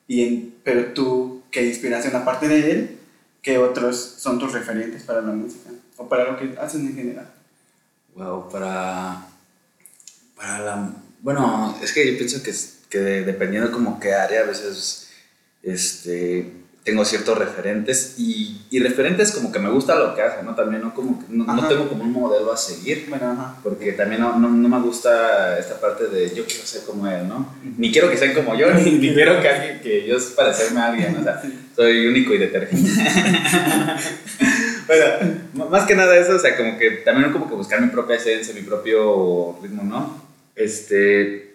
y 0.07 0.23
en, 0.23 0.55
pero 0.63 0.93
tú, 0.93 1.43
¿qué 1.51 1.65
inspiración 1.65 2.15
aparte 2.15 2.47
de 2.47 2.71
él? 2.71 2.97
¿Qué 3.41 3.57
otros 3.57 3.97
son 4.17 4.38
tus 4.38 4.53
referentes 4.53 5.03
para 5.03 5.21
la 5.21 5.31
música? 5.31 5.71
O 5.97 6.07
para 6.07 6.31
lo 6.31 6.38
que 6.38 6.57
hacen 6.60 6.86
en 6.86 6.95
general. 6.95 7.34
Wow, 8.15 8.49
para. 8.49 9.25
Para 10.36 10.60
la. 10.60 10.93
Bueno, 11.21 11.77
es 11.81 11.91
que 11.91 12.12
yo 12.12 12.17
pienso 12.17 12.43
que, 12.43 12.53
que 12.89 12.99
dependiendo 12.99 13.71
como 13.71 13.99
qué 13.99 14.13
área, 14.13 14.41
a 14.41 14.45
veces. 14.45 15.10
Este 15.63 16.61
tengo 16.84 17.06
ciertos 17.06 17.38
referentes 17.38 18.15
y, 18.17 18.62
y, 18.72 18.80
referentes 18.80 19.32
como 19.34 19.52
que 19.52 19.60
me 19.60 19.70
gusta 19.70 20.00
lo 20.00 20.15
que 20.15 20.24
hacen, 20.24 20.46
¿no? 20.46 20.56
También 20.56 20.82
no, 20.82 20.96
como 20.96 21.20
que, 21.20 21.26
no, 21.30 21.46
no, 21.46 21.67
tengo 21.67 21.88
como 21.88 22.04
un 22.04 22.12
modelo 22.12 22.52
a 22.52 22.58
seguir, 22.58 23.06
bueno, 23.08 23.56
porque 23.62 23.94
también 23.94 24.22
no, 24.22 24.39
no, 24.39 24.50
no, 24.50 24.67
me 24.67 24.80
gusta 24.80 25.60
esta 25.60 25.80
parte 25.80 26.08
de 26.08 26.34
yo 26.34 26.44
quiero 26.46 26.65
ser 26.65 26.82
como 26.84 27.08
él, 27.08 27.28
¿no? 27.28 27.54
Ni 27.78 27.91
quiero 27.91 28.10
que 28.10 28.17
sean 28.17 28.34
como 28.34 28.56
yo, 28.56 28.74
ni, 28.74 28.94
ni 28.94 29.10
quiero 29.13 29.39
que, 29.41 29.50
alguien, 29.50 29.80
que 29.82 30.08
yo 30.08 30.17
parecerme 30.36 30.80
a 30.80 30.88
alguien, 30.88 31.15
o 31.17 31.24
sea, 31.24 31.39
soy 31.76 32.08
único 32.08 32.34
y 32.34 32.39
detergente. 32.39 32.89
bueno, 34.88 35.70
más 35.70 35.86
que 35.86 35.96
nada 35.96 36.17
eso, 36.17 36.36
o 36.36 36.39
sea, 36.39 36.58
como 36.58 36.80
que 36.80 36.89
también 37.06 37.32
como 37.32 37.48
que 37.48 37.54
buscar 37.54 37.80
mi 37.80 37.89
propia 37.89 38.15
esencia, 38.15 38.56
mi 38.56 38.62
propio 38.62 39.60
ritmo, 39.62 39.84
¿no? 39.84 40.20
Este 40.56 41.50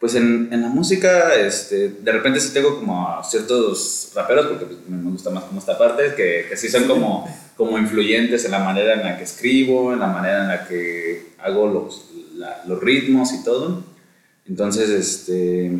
pues 0.00 0.14
en, 0.14 0.48
en, 0.50 0.62
la 0.62 0.68
música, 0.68 1.34
este, 1.34 1.90
de 1.90 2.12
repente 2.12 2.40
sí 2.40 2.54
tengo 2.54 2.78
como 2.78 3.06
a 3.06 3.22
ciertos 3.22 4.10
raperos, 4.14 4.46
porque 4.46 4.64
pues, 4.64 4.78
me 4.88 5.10
gusta 5.10 5.28
más 5.28 5.44
como 5.44 5.60
esta 5.60 5.76
parte, 5.76 6.14
que, 6.16 6.46
que 6.48 6.56
sí 6.56 6.70
son 6.70 6.84
como, 6.84 7.28
como 7.54 7.76
influyentes 7.76 8.46
en 8.46 8.52
la 8.52 8.60
manera 8.60 8.94
en 8.94 9.04
la 9.04 9.18
que 9.18 9.24
escribo, 9.24 9.92
en 9.92 10.00
la 10.00 10.06
manera 10.06 10.40
en 10.40 10.48
la 10.48 10.66
que 10.66 11.34
hago 11.38 11.68
los, 11.68 12.10
la, 12.34 12.62
los 12.66 12.80
ritmos 12.80 13.34
y 13.34 13.44
todo. 13.44 13.84
Entonces, 14.48 14.88
este, 14.88 15.70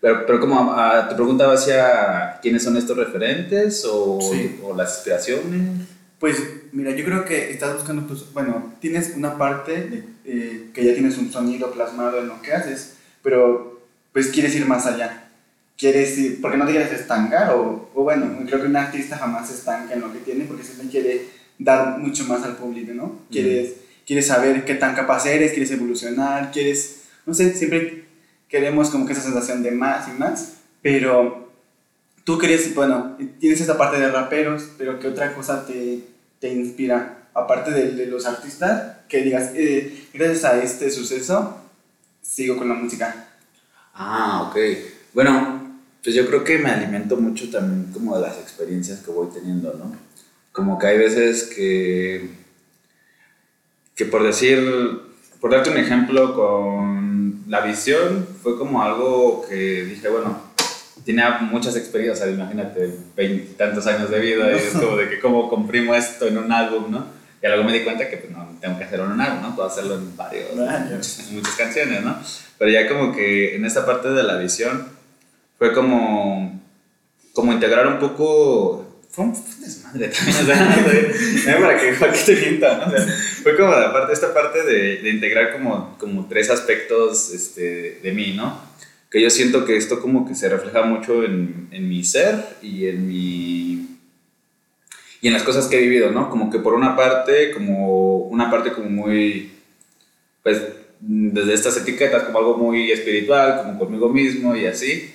pero, 0.00 0.24
pero 0.24 0.38
como 0.38 0.72
a, 0.74 1.08
te 1.08 1.16
preguntaba 1.16 1.54
hacia 1.54 2.38
quiénes 2.40 2.62
son 2.62 2.76
estos 2.76 2.96
referentes 2.96 3.84
o, 3.90 4.20
sí. 4.20 4.60
o 4.62 4.76
las 4.76 4.94
inspiraciones. 4.94 5.88
Pues 6.20 6.36
mira, 6.70 6.92
yo 6.92 7.04
creo 7.04 7.24
que 7.24 7.50
estás 7.50 7.74
buscando 7.74 8.02
tus, 8.02 8.32
bueno, 8.32 8.74
tienes 8.80 9.14
una 9.16 9.36
parte 9.36 9.72
de, 9.72 10.04
eh, 10.24 10.70
que 10.72 10.84
ya 10.84 10.94
tienes 10.94 11.18
un 11.18 11.32
sonido 11.32 11.72
plasmado 11.72 12.20
en 12.20 12.28
lo 12.28 12.40
que 12.40 12.52
haces, 12.52 12.97
pero 13.22 13.80
pues 14.12 14.28
quieres 14.28 14.54
ir 14.54 14.66
más 14.66 14.86
allá. 14.86 15.30
Quieres 15.76 16.18
ir, 16.18 16.40
porque 16.40 16.56
no 16.56 16.66
te 16.66 16.72
quieres 16.72 16.92
estancar, 16.92 17.54
o, 17.54 17.90
o 17.94 18.02
bueno, 18.02 18.38
creo 18.46 18.60
que 18.60 18.66
un 18.66 18.76
artista 18.76 19.16
jamás 19.16 19.48
se 19.48 19.54
estanca 19.54 19.94
en 19.94 20.00
lo 20.00 20.12
que 20.12 20.18
tiene, 20.18 20.44
porque 20.44 20.64
siempre 20.64 20.88
quiere 20.88 21.38
dar 21.58 21.98
mucho 21.98 22.24
más 22.24 22.42
al 22.44 22.56
público, 22.56 22.92
¿no? 22.94 23.20
Quieres, 23.30 23.74
quieres 24.06 24.26
saber 24.26 24.64
qué 24.64 24.74
tan 24.74 24.94
capaz 24.94 25.26
eres, 25.26 25.52
quieres 25.52 25.70
evolucionar, 25.70 26.50
quieres, 26.50 27.02
no 27.26 27.34
sé, 27.34 27.52
siempre 27.54 28.04
queremos 28.48 28.90
como 28.90 29.06
que 29.06 29.12
esa 29.12 29.22
sensación 29.22 29.62
de 29.62 29.72
más 29.72 30.08
y 30.08 30.18
más, 30.18 30.54
pero 30.80 31.50
tú 32.24 32.38
querías, 32.38 32.74
bueno, 32.74 33.16
tienes 33.38 33.60
esa 33.60 33.76
parte 33.76 33.98
de 33.98 34.10
raperos, 34.10 34.70
pero 34.78 34.98
¿qué 34.98 35.08
otra 35.08 35.34
cosa 35.34 35.66
te, 35.66 36.00
te 36.40 36.52
inspira? 36.52 37.28
Aparte 37.34 37.70
de, 37.70 37.92
de, 37.92 38.06
los 38.06 38.26
artistas, 38.26 38.98
que 39.08 39.22
digas, 39.22 39.52
eh, 39.54 40.06
gracias 40.12 40.44
a 40.44 40.62
este 40.62 40.90
suceso, 40.90 41.56
sigo 42.28 42.56
con 42.56 42.68
la 42.68 42.74
música. 42.74 43.26
Ah, 43.94 44.48
ok. 44.48 44.56
Bueno, 45.14 45.80
pues 46.02 46.14
yo 46.14 46.26
creo 46.26 46.44
que 46.44 46.58
me 46.58 46.70
alimento 46.70 47.16
mucho 47.16 47.50
también 47.50 47.90
como 47.92 48.16
de 48.16 48.22
las 48.22 48.38
experiencias 48.38 49.00
que 49.00 49.10
voy 49.10 49.28
teniendo, 49.32 49.74
¿no? 49.74 49.96
Como 50.52 50.78
que 50.78 50.86
hay 50.88 50.98
veces 50.98 51.44
que, 51.44 52.30
que 53.94 54.04
por 54.04 54.22
decir, 54.22 54.60
por 55.40 55.50
darte 55.50 55.70
un 55.70 55.78
ejemplo 55.78 56.34
con 56.34 57.44
la 57.48 57.62
visión, 57.62 58.26
fue 58.42 58.58
como 58.58 58.82
algo 58.82 59.46
que 59.48 59.84
dije, 59.84 60.08
bueno, 60.08 60.40
tenía 61.04 61.38
muchas 61.38 61.76
experiencias, 61.76 62.28
imagínate, 62.28 62.92
veintitantos 63.16 63.86
años 63.86 64.10
de 64.10 64.20
vida, 64.20 64.52
y 64.52 64.56
es 64.56 64.72
como 64.72 64.96
de 64.96 65.08
que 65.08 65.20
cómo 65.20 65.48
comprimo 65.48 65.94
esto 65.94 66.26
en 66.26 66.38
un 66.38 66.52
álbum, 66.52 66.90
¿no? 66.90 67.17
Y 67.42 67.46
luego 67.46 67.64
me 67.64 67.72
di 67.72 67.84
cuenta 67.84 68.08
que 68.08 68.16
pues, 68.16 68.32
no 68.32 68.58
tengo 68.60 68.78
que 68.78 68.84
hacerlo 68.84 69.06
en 69.06 69.12
un 69.12 69.20
álbum, 69.20 69.42
¿no? 69.42 69.54
Puedo 69.54 69.68
hacerlo 69.68 69.94
en 69.94 70.16
varios, 70.16 70.54
muchas, 70.54 71.30
muchas 71.30 71.54
canciones, 71.54 72.02
¿no? 72.02 72.18
Pero 72.58 72.70
ya 72.70 72.88
como 72.88 73.14
que 73.14 73.54
en 73.54 73.64
esta 73.64 73.86
parte 73.86 74.10
de 74.10 74.22
la 74.22 74.36
visión 74.36 74.88
fue 75.58 75.72
como, 75.72 76.60
como 77.32 77.52
integrar 77.52 77.86
un 77.86 77.98
poco 77.98 78.88
fue 79.10 79.24
un, 79.24 79.32
desmadre 79.60 80.08
también, 80.08 81.12
o 81.34 81.38
sea, 81.38 81.58
para 81.58 81.80
que, 81.80 81.92
que 81.92 82.24
te 82.24 82.36
mienta, 82.36 82.76
¿no? 82.76 82.86
O 82.86 82.90
sea, 82.90 83.06
fue 83.42 83.56
como 83.56 83.70
la 83.70 83.92
parte, 83.92 84.12
esta 84.12 84.34
parte 84.34 84.62
de, 84.62 84.98
de, 84.98 85.10
integrar 85.10 85.52
como, 85.52 85.96
como 85.98 86.28
tres 86.28 86.50
aspectos 86.50 87.32
este, 87.32 88.00
de 88.02 88.12
mí, 88.12 88.34
¿no? 88.36 88.60
Que 89.10 89.22
yo 89.22 89.30
siento 89.30 89.64
que 89.64 89.76
esto 89.76 90.00
como 90.00 90.28
que 90.28 90.34
se 90.34 90.48
refleja 90.48 90.82
mucho 90.82 91.24
en, 91.24 91.68
en 91.70 91.88
mi 91.88 92.04
ser 92.04 92.44
y 92.60 92.86
en 92.86 93.08
mi... 93.08 93.97
y 95.20 95.28
en 95.28 95.34
las 95.34 95.42
cosas 95.42 95.66
que 95.66 95.78
he 95.78 95.82
vivido, 95.82 96.10
¿no? 96.10 96.30
Como 96.30 96.50
que 96.50 96.58
por 96.58 96.74
una 96.74 96.96
parte, 96.96 97.50
como 97.52 98.16
una 98.16 98.50
parte 98.50 98.72
como 98.72 98.88
muy, 98.88 99.52
pues, 100.42 100.62
desde 101.00 101.54
estas 101.54 101.76
etiquetas, 101.76 102.24
como 102.24 102.38
algo 102.38 102.56
muy 102.56 102.90
espiritual, 102.92 103.62
como 103.62 103.78
conmigo 103.78 104.08
mismo 104.08 104.54
y 104.54 104.66
así, 104.66 105.12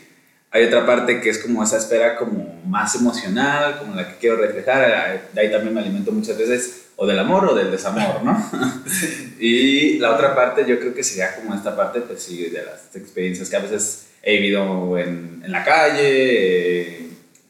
hay 0.51 0.65
otra 0.65 0.85
parte 0.85 1.19
que 1.19 1.29
es 1.29 1.39
como 1.39 1.63
esa 1.63 1.77
espera 1.77 2.15
como 2.15 2.61
más 2.67 2.93
emocional, 2.95 3.79
como 3.79 3.95
la 3.95 4.07
que 4.07 4.17
quiero 4.19 4.37
reflejar, 4.37 5.29
de 5.33 5.41
ahí 5.41 5.51
también 5.51 5.73
me 5.73 5.81
alimento 5.81 6.11
muchas 6.11 6.37
veces 6.37 6.83
o 6.95 7.07
del 7.07 7.17
amor 7.17 7.45
o 7.45 7.55
del 7.55 7.71
desamor, 7.71 8.23
¿no? 8.23 8.51
y 9.39 9.97
la 9.97 10.13
otra 10.13 10.35
parte 10.35 10.65
yo 10.67 10.79
creo 10.79 10.93
que 10.93 11.03
sería 11.03 11.35
como 11.35 11.55
esta 11.55 11.75
parte, 11.75 12.01
pues 12.01 12.21
sí, 12.21 12.49
de 12.49 12.63
las 12.63 12.95
experiencias 12.95 13.49
que 13.49 13.55
a 13.55 13.61
veces 13.61 14.07
he 14.21 14.33
vivido 14.37 14.97
en, 14.97 15.41
en 15.43 15.51
la 15.51 15.63
calle, 15.63 16.01
eh, 16.03 17.02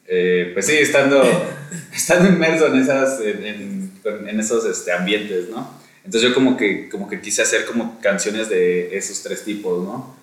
eh, 0.06 0.50
pues 0.52 0.66
sí, 0.66 0.74
estando, 0.74 1.22
estando 1.94 2.28
inmerso 2.28 2.66
en, 2.66 2.80
esas, 2.80 3.20
en, 3.20 3.90
en 4.04 4.40
esos 4.40 4.64
este, 4.66 4.92
ambientes, 4.92 5.48
¿no? 5.48 5.82
Entonces 6.04 6.28
yo 6.28 6.34
como 6.34 6.56
que, 6.56 6.88
como 6.88 7.08
que 7.08 7.20
quise 7.20 7.42
hacer 7.42 7.64
como 7.64 7.98
canciones 8.00 8.48
de 8.50 8.96
esos 8.96 9.22
tres 9.22 9.42
tipos, 9.44 9.82
¿no? 9.82 10.16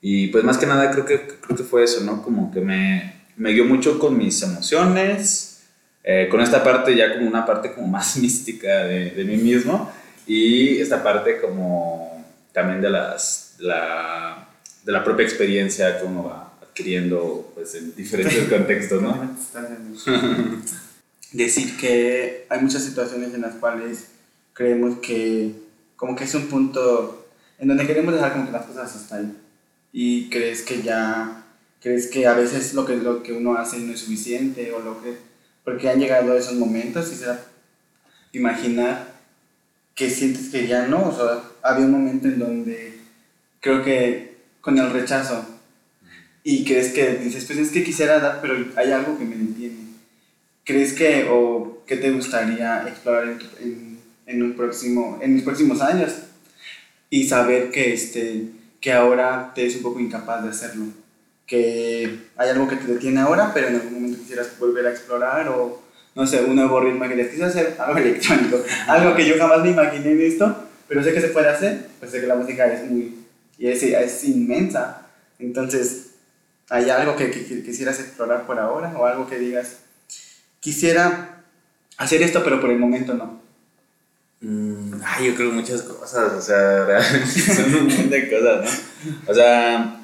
Y 0.00 0.28
pues 0.28 0.44
más 0.44 0.58
que 0.58 0.66
nada 0.66 0.90
creo 0.90 1.06
que, 1.06 1.20
creo 1.40 1.56
que 1.56 1.62
fue 1.62 1.84
eso, 1.84 2.02
¿no? 2.02 2.22
Como 2.22 2.52
que 2.52 2.60
me, 2.60 3.22
me 3.36 3.52
guió 3.52 3.64
mucho 3.64 3.98
con 3.98 4.18
mis 4.18 4.42
emociones, 4.42 5.62
eh, 6.04 6.28
con 6.30 6.40
esta 6.40 6.62
parte 6.64 6.96
ya 6.96 7.14
como 7.14 7.26
una 7.26 7.46
parte 7.46 7.72
como 7.72 7.86
más 7.86 8.16
mística 8.18 8.84
de, 8.84 9.10
de 9.10 9.24
mí 9.24 9.36
mismo 9.36 9.90
y 10.26 10.78
esta 10.80 11.02
parte 11.02 11.40
como 11.40 12.24
también 12.52 12.80
de, 12.80 12.90
las, 12.90 13.56
la, 13.58 14.48
de 14.84 14.92
la 14.92 15.02
propia 15.02 15.24
experiencia 15.24 15.98
que 15.98 16.04
uno 16.04 16.24
va 16.24 16.41
adquiriendo 16.72 17.52
pues 17.54 17.74
en 17.74 17.94
diferentes 17.94 18.48
contextos, 18.48 19.02
¿no? 19.02 19.36
Decir 21.32 21.76
que 21.76 22.46
hay 22.48 22.60
muchas 22.60 22.82
situaciones 22.82 23.34
en 23.34 23.42
las 23.42 23.54
cuales 23.56 24.06
creemos 24.54 24.98
que 24.98 25.52
como 25.96 26.16
que 26.16 26.24
es 26.24 26.34
un 26.34 26.48
punto 26.48 27.28
en 27.58 27.68
donde 27.68 27.86
queremos 27.86 28.14
dejar 28.14 28.32
como 28.32 28.46
que 28.46 28.52
las 28.52 28.66
cosas 28.66 28.94
hasta 28.96 29.16
ahí 29.16 29.36
y 29.92 30.30
crees 30.30 30.62
que 30.62 30.82
ya, 30.82 31.44
crees 31.80 32.08
que 32.08 32.26
a 32.26 32.34
veces 32.34 32.74
lo 32.74 32.86
que, 32.86 32.96
lo 32.96 33.22
que 33.22 33.32
uno 33.32 33.54
hace 33.56 33.78
no 33.78 33.92
es 33.92 34.00
suficiente 34.00 34.72
o 34.72 34.80
lo 34.80 35.02
que, 35.02 35.16
porque 35.64 35.90
han 35.90 36.00
llegado 36.00 36.36
esos 36.36 36.54
momentos 36.54 37.12
y 37.12 37.16
se 37.16 37.26
imaginar 38.32 39.12
que 39.94 40.08
sientes 40.08 40.48
que 40.48 40.66
ya 40.66 40.86
no, 40.86 41.10
o 41.10 41.14
sea, 41.14 41.42
había 41.62 41.84
un 41.84 41.92
momento 41.92 42.28
en 42.28 42.38
donde 42.38 42.98
creo 43.60 43.84
que 43.84 44.38
con 44.62 44.78
el 44.78 44.90
rechazo 44.90 45.51
y 46.44 46.64
crees 46.64 46.92
que 46.92 47.16
dices, 47.16 47.44
pues 47.44 47.58
es 47.58 47.70
que 47.70 47.84
quisiera 47.84 48.18
dar, 48.18 48.40
pero 48.40 48.54
hay 48.76 48.90
algo 48.90 49.16
que 49.18 49.24
me 49.24 49.36
detiene. 49.36 49.76
¿Crees 50.64 50.92
que 50.92 51.26
o 51.30 51.82
qué 51.86 51.96
te 51.96 52.10
gustaría 52.10 52.86
explorar 52.88 53.28
en, 53.28 53.38
en, 53.60 53.98
en, 54.26 54.42
un 54.42 54.54
próximo, 54.54 55.18
en 55.22 55.34
los 55.34 55.44
próximos 55.44 55.80
años? 55.80 56.12
Y 57.10 57.28
saber 57.28 57.70
que 57.70 57.92
este, 57.92 58.46
que 58.82 58.92
ahora 58.92 59.52
te 59.54 59.64
es 59.64 59.76
un 59.76 59.82
poco 59.82 60.00
incapaz 60.00 60.42
de 60.42 60.50
hacerlo. 60.50 60.86
Que 61.46 62.18
hay 62.36 62.50
algo 62.50 62.68
que 62.68 62.76
te 62.76 62.92
detiene 62.92 63.20
ahora, 63.20 63.52
pero 63.54 63.68
en 63.68 63.76
algún 63.76 63.94
momento 63.94 64.18
quisieras 64.18 64.58
volver 64.58 64.86
a 64.86 64.90
explorar 64.90 65.48
o, 65.48 65.80
no 66.14 66.26
sé, 66.26 66.42
un 66.42 66.56
nuevo 66.56 66.80
ritmo 66.80 67.08
que 67.08 67.44
hacer 67.44 67.76
algo 67.78 67.98
electrónico. 67.98 68.62
algo 68.88 69.14
que 69.14 69.26
yo 69.26 69.38
jamás 69.38 69.62
me 69.62 69.70
imaginé 69.70 70.10
en 70.10 70.22
esto, 70.22 70.68
pero 70.88 71.02
sé 71.02 71.14
que 71.14 71.20
se 71.20 71.28
puede 71.28 71.48
hacer, 71.48 71.86
pues 72.00 72.10
sé 72.10 72.20
que 72.20 72.26
la 72.26 72.34
música 72.34 72.66
es 72.72 72.90
muy, 72.90 73.14
y 73.56 73.68
es, 73.68 73.82
es 73.82 74.24
inmensa. 74.24 75.06
Entonces, 75.38 76.11
¿hay 76.72 76.88
algo 76.88 77.16
que, 77.16 77.30
que, 77.30 77.62
quisieras 77.62 78.00
explorar 78.00 78.46
por 78.46 78.58
ahora 78.58 78.94
o 78.96 79.04
algo 79.04 79.28
que 79.28 79.38
digas, 79.38 79.80
quisiera 80.58 81.44
hacer 81.98 82.22
esto, 82.22 82.42
pero 82.42 82.62
por 82.62 82.70
el 82.70 82.78
momento 82.78 83.12
no? 83.12 83.42
Mm, 84.40 84.94
ay, 85.04 85.26
yo 85.26 85.34
creo 85.34 85.52
muchas 85.52 85.82
cosas, 85.82 86.32
o 86.32 86.40
sea, 86.40 87.02
son 87.54 87.74
un 87.74 87.86
montón 87.88 88.08
de 88.08 88.30
cosas, 88.30 88.64
¿no? 88.64 89.30
O 89.30 89.34
sea, 89.34 90.00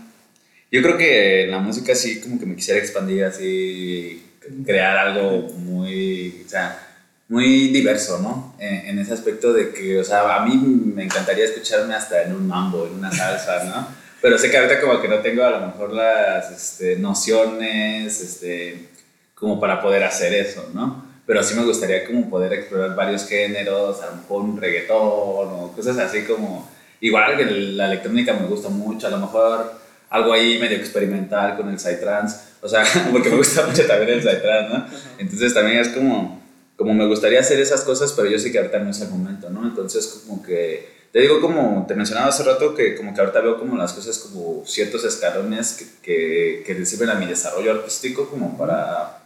yo 0.70 0.82
creo 0.82 0.98
que 0.98 1.46
la 1.48 1.58
música 1.58 1.94
sí 1.94 2.20
como 2.20 2.38
que 2.38 2.44
me 2.44 2.54
quisiera 2.54 2.78
expandir 2.78 3.24
así, 3.24 4.22
crear 4.66 4.98
algo 4.98 5.48
muy, 5.54 6.42
o 6.44 6.48
sea, 6.50 6.86
muy 7.28 7.68
diverso, 7.68 8.18
¿no? 8.18 8.54
En, 8.58 8.88
en, 8.88 8.98
ese 8.98 9.14
aspecto 9.14 9.54
de 9.54 9.72
que, 9.72 9.98
o 9.98 10.04
sea, 10.04 10.36
a 10.36 10.44
mí 10.44 10.54
me 10.54 11.04
encantaría 11.04 11.46
escucharme 11.46 11.94
hasta 11.94 12.24
en 12.24 12.34
un 12.34 12.46
mambo, 12.46 12.86
en 12.86 12.92
una 12.92 13.10
salsa, 13.10 13.64
¿no? 13.64 13.97
Pero 14.20 14.38
sé 14.38 14.50
que 14.50 14.58
ahorita 14.58 14.80
como 14.80 15.00
que 15.00 15.08
no 15.08 15.18
tengo 15.20 15.44
a 15.44 15.50
lo 15.50 15.66
mejor 15.66 15.92
las 15.92 16.50
este, 16.50 16.96
nociones, 16.96 18.20
este, 18.20 18.88
como 19.34 19.60
para 19.60 19.80
poder 19.80 20.02
hacer 20.04 20.34
eso, 20.34 20.70
¿no? 20.74 21.08
pero 21.28 21.42
sí 21.42 21.54
me 21.54 21.62
gustaría 21.62 22.06
como 22.06 22.30
poder 22.30 22.54
explorar 22.54 22.96
varios 22.96 23.28
géneros, 23.28 24.00
a 24.00 24.06
lo 24.06 24.16
mejor 24.16 24.40
un 24.40 24.58
reggaetón 24.58 24.96
o 24.98 25.72
cosas 25.76 25.98
así 25.98 26.22
como, 26.22 26.66
igual 27.02 27.36
que 27.36 27.44
la 27.44 27.84
electrónica 27.84 28.32
me 28.32 28.46
gusta 28.46 28.70
mucho, 28.70 29.08
a 29.08 29.10
lo 29.10 29.18
mejor 29.18 29.74
algo 30.08 30.32
ahí 30.32 30.58
medio 30.58 30.78
experimental 30.78 31.54
con 31.58 31.68
el 31.68 31.78
psytrance, 31.78 32.34
o 32.62 32.66
sea, 32.66 32.82
porque 33.12 33.28
me 33.28 33.36
gusta 33.36 33.66
mucho 33.66 33.86
también 33.86 34.08
el 34.08 34.22
psytrance, 34.22 34.72
¿no? 34.72 34.86
Entonces 35.18 35.52
también 35.52 35.80
es 35.80 35.88
como, 35.88 36.42
como 36.78 36.94
me 36.94 37.06
gustaría 37.06 37.40
hacer 37.40 37.60
esas 37.60 37.82
cosas, 37.82 38.12
pero 38.14 38.30
yo 38.30 38.38
sé 38.38 38.50
que 38.50 38.58
ahorita 38.58 38.78
no 38.78 38.90
es 38.90 39.00
el 39.00 39.10
momento, 39.10 39.50
¿no? 39.50 39.66
Entonces 39.66 40.22
como 40.24 40.42
que, 40.42 40.88
te 41.12 41.20
digo 41.20 41.40
como 41.40 41.84
te 41.86 41.94
mencionaba 41.94 42.28
hace 42.28 42.44
rato, 42.44 42.74
que 42.74 42.94
como 42.94 43.12
que 43.12 43.20
ahorita 43.20 43.40
veo 43.40 43.58
como 43.58 43.76
las 43.76 43.92
cosas 43.92 44.16
como 44.18 44.64
ciertos 44.64 45.04
escalones 45.04 45.72
que, 45.74 45.86
que, 46.02 46.62
que 46.64 46.74
reciben 46.74 47.10
a 47.10 47.16
mi 47.16 47.26
desarrollo 47.26 47.72
artístico 47.72 48.30
como 48.30 48.56
para 48.56 49.18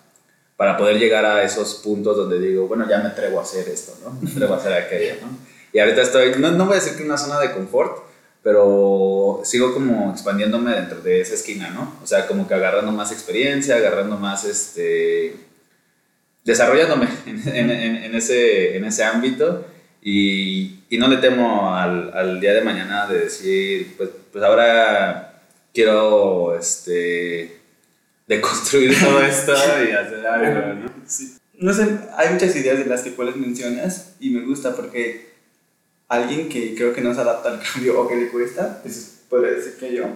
para 0.56 0.76
poder 0.76 0.96
llegar 0.96 1.24
a 1.24 1.42
esos 1.42 1.74
puntos 1.76 2.16
donde 2.16 2.38
digo, 2.38 2.68
bueno, 2.68 2.88
ya 2.88 3.00
me 3.00 3.08
atrevo 3.08 3.40
a 3.40 3.42
hacer 3.42 3.68
esto, 3.68 3.98
¿no? 4.04 4.16
Me 4.22 4.30
atrevo 4.30 4.54
a 4.54 4.58
hacer 4.58 4.72
aquello, 4.72 5.14
¿no? 5.20 5.36
Y 5.72 5.80
ahorita 5.80 6.02
estoy, 6.02 6.34
no, 6.38 6.52
no 6.52 6.66
voy 6.66 6.76
a 6.76 6.80
decir 6.80 6.96
que 6.96 7.02
una 7.02 7.18
zona 7.18 7.40
de 7.40 7.52
confort, 7.52 7.98
pero 8.44 9.40
sigo 9.44 9.74
como 9.74 10.12
expandiéndome 10.12 10.72
dentro 10.72 11.00
de 11.00 11.20
esa 11.20 11.34
esquina, 11.34 11.70
¿no? 11.70 11.96
O 12.02 12.06
sea, 12.06 12.26
como 12.28 12.46
que 12.46 12.54
agarrando 12.54 12.92
más 12.92 13.10
experiencia, 13.10 13.74
agarrando 13.74 14.16
más, 14.18 14.44
este, 14.44 15.34
desarrollándome 16.44 17.08
en, 17.26 17.70
en, 17.70 17.96
en 17.96 18.14
ese, 18.14 18.76
en 18.76 18.84
ese 18.84 19.04
ámbito 19.04 19.66
y, 20.02 20.80
y 20.90 20.98
no 20.98 21.06
le 21.08 21.18
temo 21.18 21.74
al, 21.74 22.12
al, 22.12 22.40
día 22.40 22.54
de 22.54 22.62
mañana 22.62 23.06
de 23.06 23.20
decir, 23.20 23.94
pues, 23.96 24.10
pues 24.32 24.42
ahora 24.42 25.44
quiero, 25.72 26.58
este, 26.58 27.60
de 28.26 28.40
construir 28.40 28.98
todo 29.00 29.22
esto 29.22 29.52
y 29.52 29.92
hacer 29.92 30.26
algo, 30.26 30.74
¿no? 30.74 30.92
Sí. 31.06 31.36
no 31.58 31.72
sé, 31.72 31.86
hay 32.16 32.32
muchas 32.32 32.56
ideas 32.56 32.78
de 32.78 32.86
las 32.86 33.02
que 33.02 33.12
puedes 33.12 33.36
mencionas 33.36 34.14
y 34.18 34.30
me 34.30 34.44
gusta 34.44 34.74
porque 34.74 35.30
alguien 36.08 36.48
que 36.48 36.74
creo 36.74 36.92
que 36.92 37.00
no 37.00 37.14
se 37.14 37.20
adapta 37.20 37.50
al 37.50 37.60
cambio 37.72 38.00
o 38.00 38.08
que 38.08 38.16
le 38.16 38.28
cuesta, 38.28 38.80
pues 38.82 39.20
podría 39.28 39.52
decir 39.52 39.76
que 39.78 39.94
yo, 39.94 40.06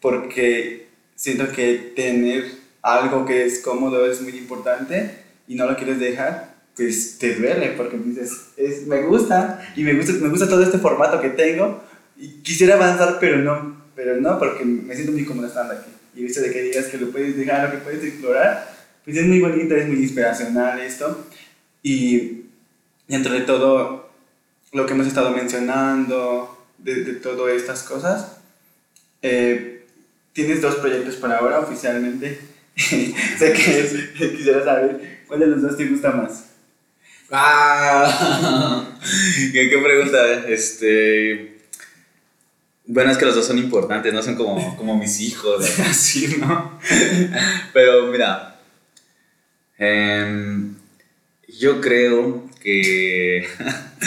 porque 0.00 0.88
siento 1.14 1.52
que 1.52 1.92
tener 1.94 2.44
algo 2.82 3.24
que 3.24 3.46
es 3.46 3.60
cómodo 3.60 4.04
es 4.10 4.20
muy 4.20 4.36
importante 4.36 5.21
y 5.52 5.54
no 5.54 5.66
lo 5.66 5.76
quieres 5.76 6.00
dejar, 6.00 6.54
pues 6.74 7.18
te 7.18 7.34
duele 7.34 7.74
porque 7.76 7.98
dices, 7.98 8.32
es, 8.56 8.86
me 8.86 9.02
gusta 9.02 9.62
y 9.76 9.84
me 9.84 9.92
gusta, 9.92 10.12
me 10.14 10.30
gusta 10.30 10.48
todo 10.48 10.62
este 10.62 10.78
formato 10.78 11.20
que 11.20 11.28
tengo 11.28 11.84
y 12.16 12.40
quisiera 12.40 12.76
avanzar, 12.76 13.18
pero 13.20 13.36
no, 13.36 13.76
pero 13.94 14.18
no, 14.18 14.38
porque 14.38 14.64
me 14.64 14.94
siento 14.94 15.12
muy 15.12 15.26
cómodo 15.26 15.48
estando 15.48 15.74
aquí. 15.74 15.90
Y 16.14 16.24
hecho 16.24 16.40
de 16.40 16.50
que 16.50 16.62
digas 16.62 16.86
que 16.86 16.96
lo 16.96 17.10
puedes 17.10 17.36
dejar, 17.36 17.66
lo 17.66 17.70
que 17.72 17.84
puedes 17.84 18.02
explorar, 18.02 18.66
pues 19.04 19.14
es 19.14 19.26
muy 19.26 19.40
bonito, 19.40 19.76
es 19.76 19.86
muy 19.86 19.98
inspiracional 19.98 20.80
esto. 20.80 21.26
Y 21.82 22.44
dentro 23.06 23.34
de 23.34 23.42
todo 23.42 24.10
lo 24.72 24.86
que 24.86 24.94
hemos 24.94 25.06
estado 25.06 25.32
mencionando, 25.32 26.64
de, 26.78 27.04
de 27.04 27.12
todas 27.14 27.54
estas 27.54 27.82
cosas, 27.82 28.38
eh, 29.20 29.84
tienes 30.32 30.62
dos 30.62 30.76
proyectos 30.76 31.16
por 31.16 31.30
ahora 31.30 31.60
oficialmente. 31.60 32.40
sé 32.74 33.52
que 33.52 34.32
quisiera 34.34 34.64
saber 34.64 35.21
cuál 35.26 35.40
de 35.40 35.46
los 35.46 35.62
dos 35.62 35.76
te 35.76 35.86
gusta 35.86 36.12
más. 36.12 36.52
Ah, 37.30 38.84
¿Qué, 39.52 39.80
pregunta? 39.82 40.48
Este. 40.48 41.56
Bueno, 42.84 43.10
es 43.10 43.16
que 43.16 43.24
los 43.24 43.34
dos 43.34 43.46
son 43.46 43.58
importantes, 43.58 44.12
no 44.12 44.22
son 44.22 44.34
como, 44.34 44.76
como 44.76 44.98
mis 44.98 45.20
hijos, 45.20 45.78
así, 45.88 46.36
¿no? 46.38 46.78
Pero 47.72 48.08
mira, 48.08 48.60
em, 49.78 50.74
yo 51.48 51.80
creo 51.80 52.50
que, 52.60 53.46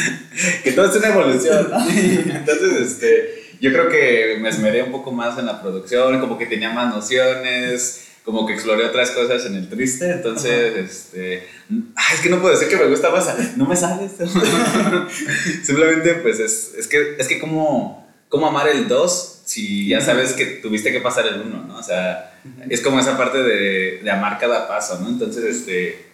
que 0.63 0.71
todo 0.73 0.89
es 0.89 0.95
una 0.97 1.07
evolución, 1.07 1.69
¿no? 1.71 1.89
Entonces, 1.89 2.81
este, 2.81 3.45
yo 3.59 3.71
creo 3.71 3.89
que 3.89 4.37
me 4.39 4.49
esmeré 4.49 4.83
un 4.83 4.91
poco 4.91 5.11
más 5.11 5.39
en 5.39 5.47
la 5.47 5.61
producción, 5.61 6.19
como 6.19 6.37
que 6.37 6.45
tenía 6.45 6.71
más 6.71 6.93
nociones, 6.93 8.04
como 8.25 8.45
que 8.47 8.53
exploré 8.53 8.85
otras 8.85 9.11
cosas 9.11 9.45
en 9.45 9.55
el 9.55 9.69
triste, 9.69 10.09
entonces, 10.09 10.75
este, 10.77 11.35
es 11.37 12.21
que 12.21 12.29
no 12.29 12.41
puedo 12.41 12.57
decir 12.57 12.67
que 12.67 12.83
me 12.83 12.89
gusta 12.89 13.11
más, 13.11 13.55
no 13.55 13.67
me 13.67 13.75
sale 13.75 14.05
esto. 14.05 14.25
Simplemente, 15.63 16.15
pues, 16.15 16.39
es, 16.39 16.73
es, 16.75 16.87
que, 16.87 17.15
es 17.19 17.27
que 17.27 17.39
como, 17.39 18.07
como 18.27 18.47
amar 18.47 18.67
el 18.67 18.87
2 18.87 19.31
si 19.45 19.87
ya 19.87 20.01
sabes 20.01 20.33
que 20.33 20.45
tuviste 20.45 20.91
que 20.91 21.01
pasar 21.01 21.27
el 21.27 21.39
1, 21.39 21.65
¿no? 21.67 21.77
O 21.77 21.83
sea, 21.83 22.33
es 22.67 22.81
como 22.81 22.99
esa 22.99 23.15
parte 23.15 23.43
de, 23.43 23.99
de 24.03 24.11
amar 24.11 24.39
cada 24.39 24.67
paso, 24.67 24.99
¿no? 24.99 25.07
Entonces, 25.07 25.43
este, 25.43 26.07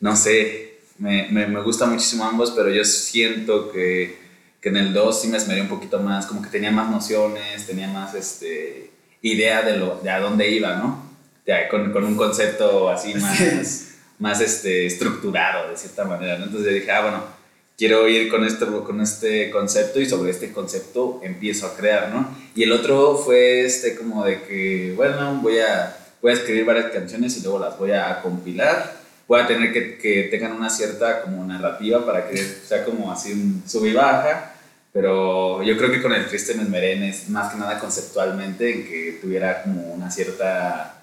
no 0.00 0.16
sé, 0.16 0.80
me, 0.98 1.28
me, 1.30 1.46
me 1.46 1.62
gusta 1.62 1.86
muchísimo 1.86 2.24
ambos, 2.24 2.50
pero 2.50 2.68
yo 2.68 2.84
siento 2.84 3.70
que, 3.70 4.18
que 4.60 4.70
en 4.70 4.76
el 4.76 4.92
2 4.92 5.22
sí 5.22 5.28
me 5.28 5.36
esmeré 5.36 5.60
un 5.60 5.68
poquito 5.68 6.00
más, 6.00 6.26
como 6.26 6.42
que 6.42 6.48
tenía 6.48 6.72
más 6.72 6.90
nociones, 6.90 7.64
tenía 7.64 7.86
más, 7.86 8.12
este, 8.14 8.90
idea 9.22 9.62
de, 9.62 9.76
lo, 9.76 10.00
de 10.02 10.10
a 10.10 10.18
dónde 10.18 10.50
iba, 10.50 10.74
¿no? 10.74 11.13
Ya, 11.46 11.68
con, 11.68 11.92
con, 11.92 12.04
un 12.04 12.16
concepto 12.16 12.88
así 12.88 13.14
más, 13.14 13.88
más 14.18 14.40
este, 14.40 14.86
estructurado, 14.86 15.70
de 15.70 15.76
cierta 15.76 16.04
manera, 16.04 16.38
¿no? 16.38 16.46
Entonces 16.46 16.72
dije, 16.72 16.90
ah, 16.90 17.02
bueno, 17.02 17.24
quiero 17.76 18.08
ir 18.08 18.30
con, 18.30 18.44
esto, 18.44 18.84
con 18.84 19.00
este 19.00 19.50
concepto 19.50 20.00
y 20.00 20.06
sobre 20.06 20.30
este 20.30 20.52
concepto 20.52 21.20
empiezo 21.22 21.66
a 21.66 21.76
crear, 21.76 22.10
¿no? 22.10 22.28
Y 22.54 22.62
el 22.62 22.72
otro 22.72 23.16
fue 23.16 23.64
este 23.64 23.96
como 23.96 24.24
de 24.24 24.42
que, 24.42 24.94
bueno, 24.96 25.40
voy 25.42 25.58
a, 25.58 25.96
voy 26.22 26.32
a 26.32 26.34
escribir 26.34 26.64
varias 26.64 26.90
canciones 26.90 27.36
y 27.36 27.42
luego 27.42 27.58
las 27.58 27.78
voy 27.78 27.92
a 27.92 28.22
compilar. 28.22 29.04
Voy 29.26 29.40
a 29.40 29.46
tener 29.46 29.72
que, 29.72 29.96
que 29.96 30.24
tengan 30.24 30.52
una 30.52 30.68
cierta 30.68 31.22
como 31.22 31.44
narrativa 31.44 32.04
para 32.04 32.28
que 32.28 32.36
sea 32.36 32.84
como 32.84 33.10
así 33.10 33.32
un 33.32 33.62
sub 33.66 33.86
y 33.86 33.92
baja. 33.92 34.52
Pero 34.92 35.62
yo 35.62 35.76
creo 35.76 35.90
que 35.90 36.00
con 36.00 36.12
el 36.12 36.26
Triste 36.26 36.54
me 36.54 36.62
esmeré 36.62 36.96
más 37.28 37.52
que 37.52 37.58
nada 37.58 37.80
conceptualmente 37.80 38.72
en 38.72 38.86
que 38.86 39.18
tuviera 39.20 39.62
como 39.64 39.92
una 39.92 40.08
cierta 40.08 40.93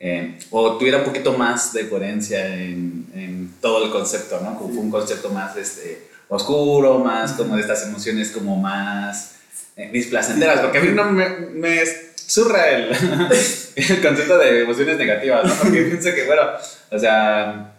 eh, 0.00 0.38
o 0.50 0.76
tuviera 0.76 0.98
un 0.98 1.04
poquito 1.04 1.32
más 1.32 1.72
de 1.72 1.88
coherencia 1.88 2.54
en, 2.54 3.06
en, 3.14 3.54
todo 3.60 3.84
el 3.84 3.90
concepto, 3.90 4.40
¿no? 4.40 4.56
Como 4.56 4.72
fue 4.72 4.82
un 4.82 4.90
concepto 4.90 5.30
más 5.30 5.56
este, 5.56 6.08
oscuro, 6.28 7.00
más 7.00 7.32
como 7.32 7.56
de 7.56 7.62
estas 7.62 7.84
emociones 7.84 8.30
como 8.30 8.56
más 8.56 9.36
eh, 9.76 9.90
displacenteras, 9.92 10.60
porque 10.60 10.78
a 10.78 10.82
mí 10.82 10.92
no 10.92 11.10
me, 11.10 11.28
me 11.28 11.82
surra 12.14 12.70
el, 12.70 12.90
el, 13.76 14.02
concepto 14.02 14.38
de 14.38 14.62
emociones 14.62 14.98
negativas, 14.98 15.44
¿no? 15.44 15.54
Porque 15.54 15.82
pienso 15.90 16.14
que, 16.14 16.26
bueno, 16.26 16.42
o 16.90 16.98
sea, 16.98 17.72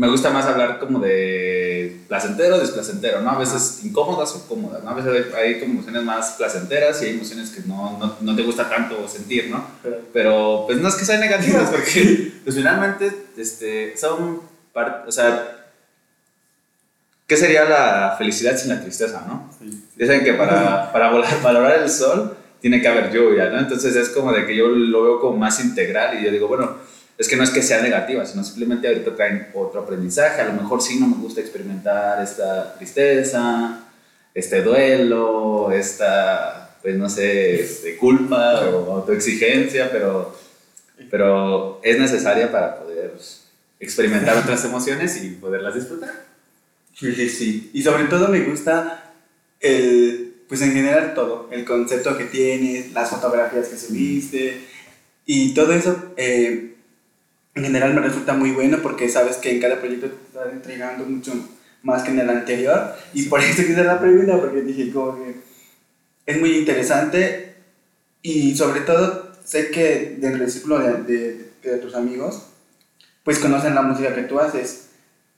me 0.00 0.08
gusta 0.08 0.30
más 0.30 0.46
hablar 0.46 0.78
como 0.78 0.98
de 0.98 1.94
placentero, 2.08 2.58
desplacentero, 2.58 3.20
¿no? 3.20 3.32
A 3.32 3.38
veces 3.38 3.84
incómodas 3.84 4.34
o 4.34 4.48
cómodas, 4.48 4.82
¿no? 4.82 4.88
A 4.88 4.94
veces 4.94 5.26
hay, 5.36 5.42
hay, 5.42 5.60
como 5.60 5.74
emociones 5.74 6.02
más 6.04 6.30
placenteras 6.38 7.02
y 7.02 7.04
hay 7.04 7.10
emociones 7.10 7.50
que 7.50 7.60
no, 7.68 7.98
no, 7.98 8.16
no 8.18 8.34
te 8.34 8.42
gusta 8.42 8.66
tanto 8.70 9.06
sentir, 9.06 9.50
¿no? 9.50 9.62
Pero, 10.14 10.64
pues 10.66 10.78
no 10.78 10.88
es 10.88 10.94
que 10.94 11.04
sean 11.04 11.20
negativas, 11.20 11.68
porque 11.70 12.32
pues 12.42 12.56
finalmente 12.56 13.12
este, 13.36 13.94
son, 13.98 14.40
parte, 14.72 15.06
o 15.06 15.12
sea, 15.12 15.68
¿qué 17.26 17.36
sería 17.36 17.66
la 17.66 18.14
felicidad 18.16 18.56
sin 18.56 18.70
la 18.70 18.80
tristeza, 18.80 19.26
no? 19.28 19.50
Sí. 19.58 19.84
Dicen 19.96 20.24
que 20.24 20.32
para, 20.32 20.90
para 20.94 21.10
volar, 21.10 21.30
valorar 21.42 21.82
el 21.82 21.90
sol 21.90 22.38
tiene 22.62 22.80
que 22.80 22.88
haber 22.88 23.12
lluvia, 23.12 23.50
¿no? 23.50 23.58
Entonces 23.58 23.94
es 23.96 24.08
como 24.08 24.32
de 24.32 24.46
que 24.46 24.56
yo 24.56 24.68
lo 24.68 25.02
veo 25.02 25.20
como 25.20 25.36
más 25.36 25.62
integral 25.62 26.18
y 26.18 26.24
yo 26.24 26.30
digo, 26.30 26.48
bueno, 26.48 26.88
es 27.20 27.28
que 27.28 27.36
no 27.36 27.44
es 27.44 27.50
que 27.50 27.62
sea 27.62 27.82
negativa, 27.82 28.24
sino 28.24 28.42
simplemente 28.42 28.88
ahorita 28.88 29.14
traen 29.14 29.48
otro 29.52 29.82
aprendizaje. 29.82 30.40
A 30.40 30.46
lo 30.46 30.54
mejor 30.54 30.80
sí 30.80 30.98
no 30.98 31.06
me 31.06 31.16
gusta 31.16 31.42
experimentar 31.42 32.24
esta 32.24 32.74
tristeza, 32.76 33.78
este 34.32 34.62
duelo, 34.62 35.70
esta, 35.70 36.78
pues 36.80 36.96
no 36.96 37.10
sé, 37.10 37.60
este, 37.60 37.98
culpa 37.98 38.66
o 38.70 38.94
autoexigencia, 38.94 39.90
pero, 39.92 40.34
pero 41.10 41.78
es 41.82 41.98
necesaria 41.98 42.50
para 42.50 42.78
poder 42.78 43.12
experimentar 43.78 44.38
otras 44.38 44.64
emociones 44.64 45.22
y 45.22 45.32
poderlas 45.32 45.74
disfrutar. 45.74 46.24
Sí, 46.98 47.14
sí, 47.14 47.28
sí. 47.28 47.70
Y 47.74 47.82
sobre 47.82 48.04
todo 48.04 48.28
me 48.28 48.40
gusta 48.44 49.12
el, 49.60 50.36
pues 50.48 50.62
en 50.62 50.72
general 50.72 51.12
todo, 51.12 51.50
el 51.52 51.66
concepto 51.66 52.16
que 52.16 52.24
tienes, 52.24 52.94
las 52.94 53.10
fotografías 53.10 53.68
que 53.68 53.76
subiste 53.76 54.62
y 55.26 55.52
todo 55.52 55.74
eso. 55.74 56.14
Eh, 56.16 56.76
en 57.54 57.64
general 57.64 57.94
me 57.94 58.00
resulta 58.00 58.34
muy 58.34 58.52
bueno 58.52 58.78
porque 58.82 59.08
sabes 59.08 59.36
que 59.36 59.50
en 59.50 59.60
cada 59.60 59.80
proyecto 59.80 60.08
te 60.08 60.26
estás 60.26 60.52
entregando 60.52 61.04
mucho 61.04 61.32
más 61.82 62.02
que 62.02 62.10
en 62.10 62.20
el 62.20 62.30
anterior. 62.30 62.94
Y 63.12 63.24
por 63.24 63.40
eso 63.40 63.62
quise 63.62 63.84
la 63.84 64.00
pregunta 64.00 64.38
porque 64.38 64.62
dije 64.62 64.92
como 64.92 65.16
que 65.16 65.34
es 66.26 66.40
muy 66.40 66.56
interesante. 66.58 67.54
Y 68.22 68.56
sobre 68.56 68.80
todo 68.80 69.32
sé 69.44 69.70
que 69.70 70.16
dentro 70.18 70.42
del 70.42 70.50
círculo 70.50 70.78
de, 70.78 71.02
de, 71.02 71.50
de 71.62 71.78
tus 71.78 71.94
amigos 71.94 72.46
pues 73.24 73.38
conocen 73.38 73.74
la 73.74 73.82
música 73.82 74.14
que 74.14 74.22
tú 74.22 74.38
haces 74.38 74.90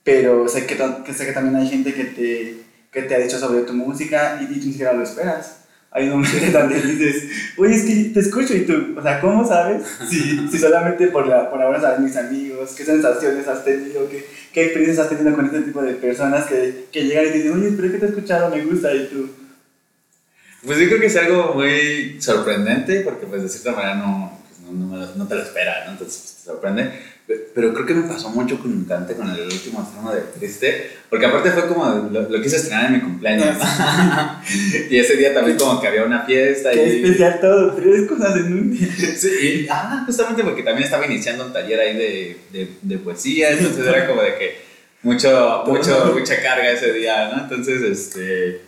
pero 0.05 0.49
sé 0.49 0.67
que, 0.67 0.77
que, 0.77 1.15
sé 1.15 1.27
que 1.27 1.33
también 1.33 1.57
hay 1.57 1.69
gente 1.69 1.95
que 1.95 2.05
te, 2.05 2.57
que 2.91 3.03
te 3.03 3.15
ha 3.15 3.19
dicho 3.19 3.39
sobre 3.39 3.63
tu 3.63 3.73
música 3.73 4.39
y, 4.41 4.53
y 4.53 4.57
ni 4.57 4.73
siquiera 4.73 4.93
lo 4.93 5.03
esperas 5.03 5.62
hay 5.95 6.09
momentos 6.09 6.53
donde 6.53 6.81
dices, 6.81 7.25
oye, 7.57 7.75
es 7.75 7.85
que 7.85 8.11
te 8.15 8.21
escucho 8.21 8.55
y 8.55 8.65
tú, 8.65 8.95
o 8.97 9.03
sea, 9.03 9.21
¿cómo 9.21 9.47
sabes? 9.47 9.83
Si, 10.09 10.49
si 10.49 10.59
solamente 10.59 11.09
por, 11.09 11.27
la, 11.27 11.51
por 11.51 11.61
ahora 11.61 11.81
sabes 11.81 12.01
mis 12.01 12.17
amigos, 12.17 12.75
qué 12.77 12.85
sensaciones 12.85 13.47
has 13.47 13.63
tenido, 13.65 14.09
qué, 14.09 14.25
qué 14.53 14.65
experiencias 14.65 15.07
has 15.07 15.17
tenido 15.17 15.37
con 15.37 15.47
este 15.47 15.61
tipo 15.61 15.83
de 15.83 15.93
personas 15.95 16.47
que, 16.47 16.87
que 16.91 17.05
llegan 17.05 17.27
y 17.27 17.31
dicen, 17.31 17.53
oye, 17.53 17.73
pero 17.77 17.87
es 17.87 17.93
que 17.93 17.99
te 17.99 18.07
he 18.07 18.09
escuchado, 18.09 18.55
me 18.55 18.65
gusta, 18.65 18.95
y 18.95 19.07
tú. 19.07 19.29
Pues 20.65 20.79
yo 20.79 20.87
creo 20.87 21.01
que 21.01 21.07
es 21.07 21.17
algo 21.17 21.55
muy 21.55 22.17
sorprendente, 22.21 23.01
porque 23.01 23.27
pues 23.27 23.43
de 23.43 23.49
cierta 23.49 23.73
manera 23.73 23.97
no, 23.97 24.41
pues, 24.49 24.61
no, 24.61 24.97
no, 24.97 25.15
no 25.15 25.29
te 25.29 25.35
lo 25.35 25.43
esperas, 25.43 25.87
¿no? 25.87 25.93
Entonces 25.93 26.21
pues, 26.23 26.37
te 26.37 26.43
sorprende. 26.45 26.91
Pero 27.27 27.73
creo 27.73 27.87
que 27.87 27.95
me 27.95 28.09
pasó 28.09 28.31
mucho 28.31 28.59
con 28.59 28.73
un 28.73 28.85
cante 28.85 29.15
con 29.15 29.31
el 29.31 29.43
último 29.43 29.83
estreno 29.83 30.13
de 30.13 30.23
Triste, 30.39 30.91
porque 31.09 31.27
aparte 31.27 31.51
fue 31.53 31.69
como 31.69 32.11
lo, 32.11 32.29
lo 32.29 32.43
quise 32.43 32.57
estrenar 32.57 32.87
en 32.87 32.93
mi 32.95 33.01
cumpleaños. 33.01 33.57
y 34.91 34.99
ese 34.99 35.17
día 35.17 35.33
también 35.33 35.57
como 35.57 35.81
que 35.81 35.87
había 35.87 36.05
una 36.05 36.25
fiesta. 36.25 36.73
Qué 36.73 36.85
y, 36.85 37.05
especial 37.05 37.39
todo, 37.41 37.75
tres 37.75 38.09
cosas 38.09 38.37
en 38.37 38.53
un 38.53 38.71
día. 38.73 38.89
Sí, 39.17 39.29
y, 39.43 39.67
ah, 39.71 40.03
justamente 40.05 40.43
porque 40.43 40.63
también 40.63 40.85
estaba 40.85 41.07
iniciando 41.07 41.47
un 41.47 41.53
taller 41.53 41.79
ahí 41.79 41.97
de, 41.97 42.37
de, 42.53 42.69
de 42.83 42.99
poesía, 42.99 43.51
entonces 43.51 43.87
era 43.87 44.07
como 44.07 44.23
de 44.23 44.35
que 44.37 44.73
mucho, 45.03 45.65
mucho, 45.67 46.13
mucha 46.15 46.41
carga 46.43 46.71
ese 46.71 46.93
día, 46.93 47.31
¿no? 47.35 47.43
Entonces, 47.43 47.83
este, 47.83 48.61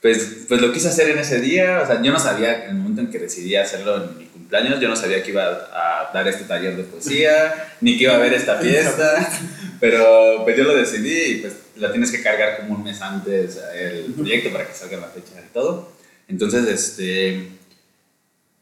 pues, 0.00 0.44
pues 0.48 0.60
lo 0.60 0.72
quise 0.72 0.88
hacer 0.88 1.10
en 1.10 1.18
ese 1.18 1.40
día, 1.40 1.80
o 1.82 1.86
sea, 1.86 2.02
yo 2.02 2.12
no 2.12 2.18
sabía 2.18 2.64
en 2.64 2.70
el 2.70 2.76
momento 2.76 3.02
en 3.02 3.10
que 3.10 3.18
decidí 3.18 3.56
hacerlo 3.56 3.96
en 3.96 4.18
mi 4.18 4.25
cumpleaños, 4.46 4.80
yo 4.80 4.88
no 4.88 4.94
sabía 4.94 5.22
que 5.22 5.32
iba 5.32 5.44
a 5.44 6.10
dar 6.14 6.28
este 6.28 6.44
taller 6.44 6.76
de 6.76 6.84
poesía, 6.84 7.72
ni 7.80 7.96
que 7.96 8.04
iba 8.04 8.12
a 8.12 8.16
haber 8.16 8.32
esta 8.32 8.58
fiesta, 8.58 9.28
pero 9.80 10.44
pues 10.44 10.56
yo 10.56 10.62
lo 10.62 10.76
decidí 10.76 11.22
y 11.22 11.34
pues 11.38 11.54
la 11.76 11.90
tienes 11.90 12.12
que 12.12 12.22
cargar 12.22 12.58
como 12.58 12.76
un 12.76 12.84
mes 12.84 13.02
antes 13.02 13.58
el 13.74 14.12
proyecto 14.14 14.50
para 14.50 14.66
que 14.66 14.72
salga 14.72 14.98
la 14.98 15.08
fecha 15.08 15.42
y 15.44 15.52
todo. 15.52 15.92
Entonces, 16.28 16.66
este, 16.68 17.48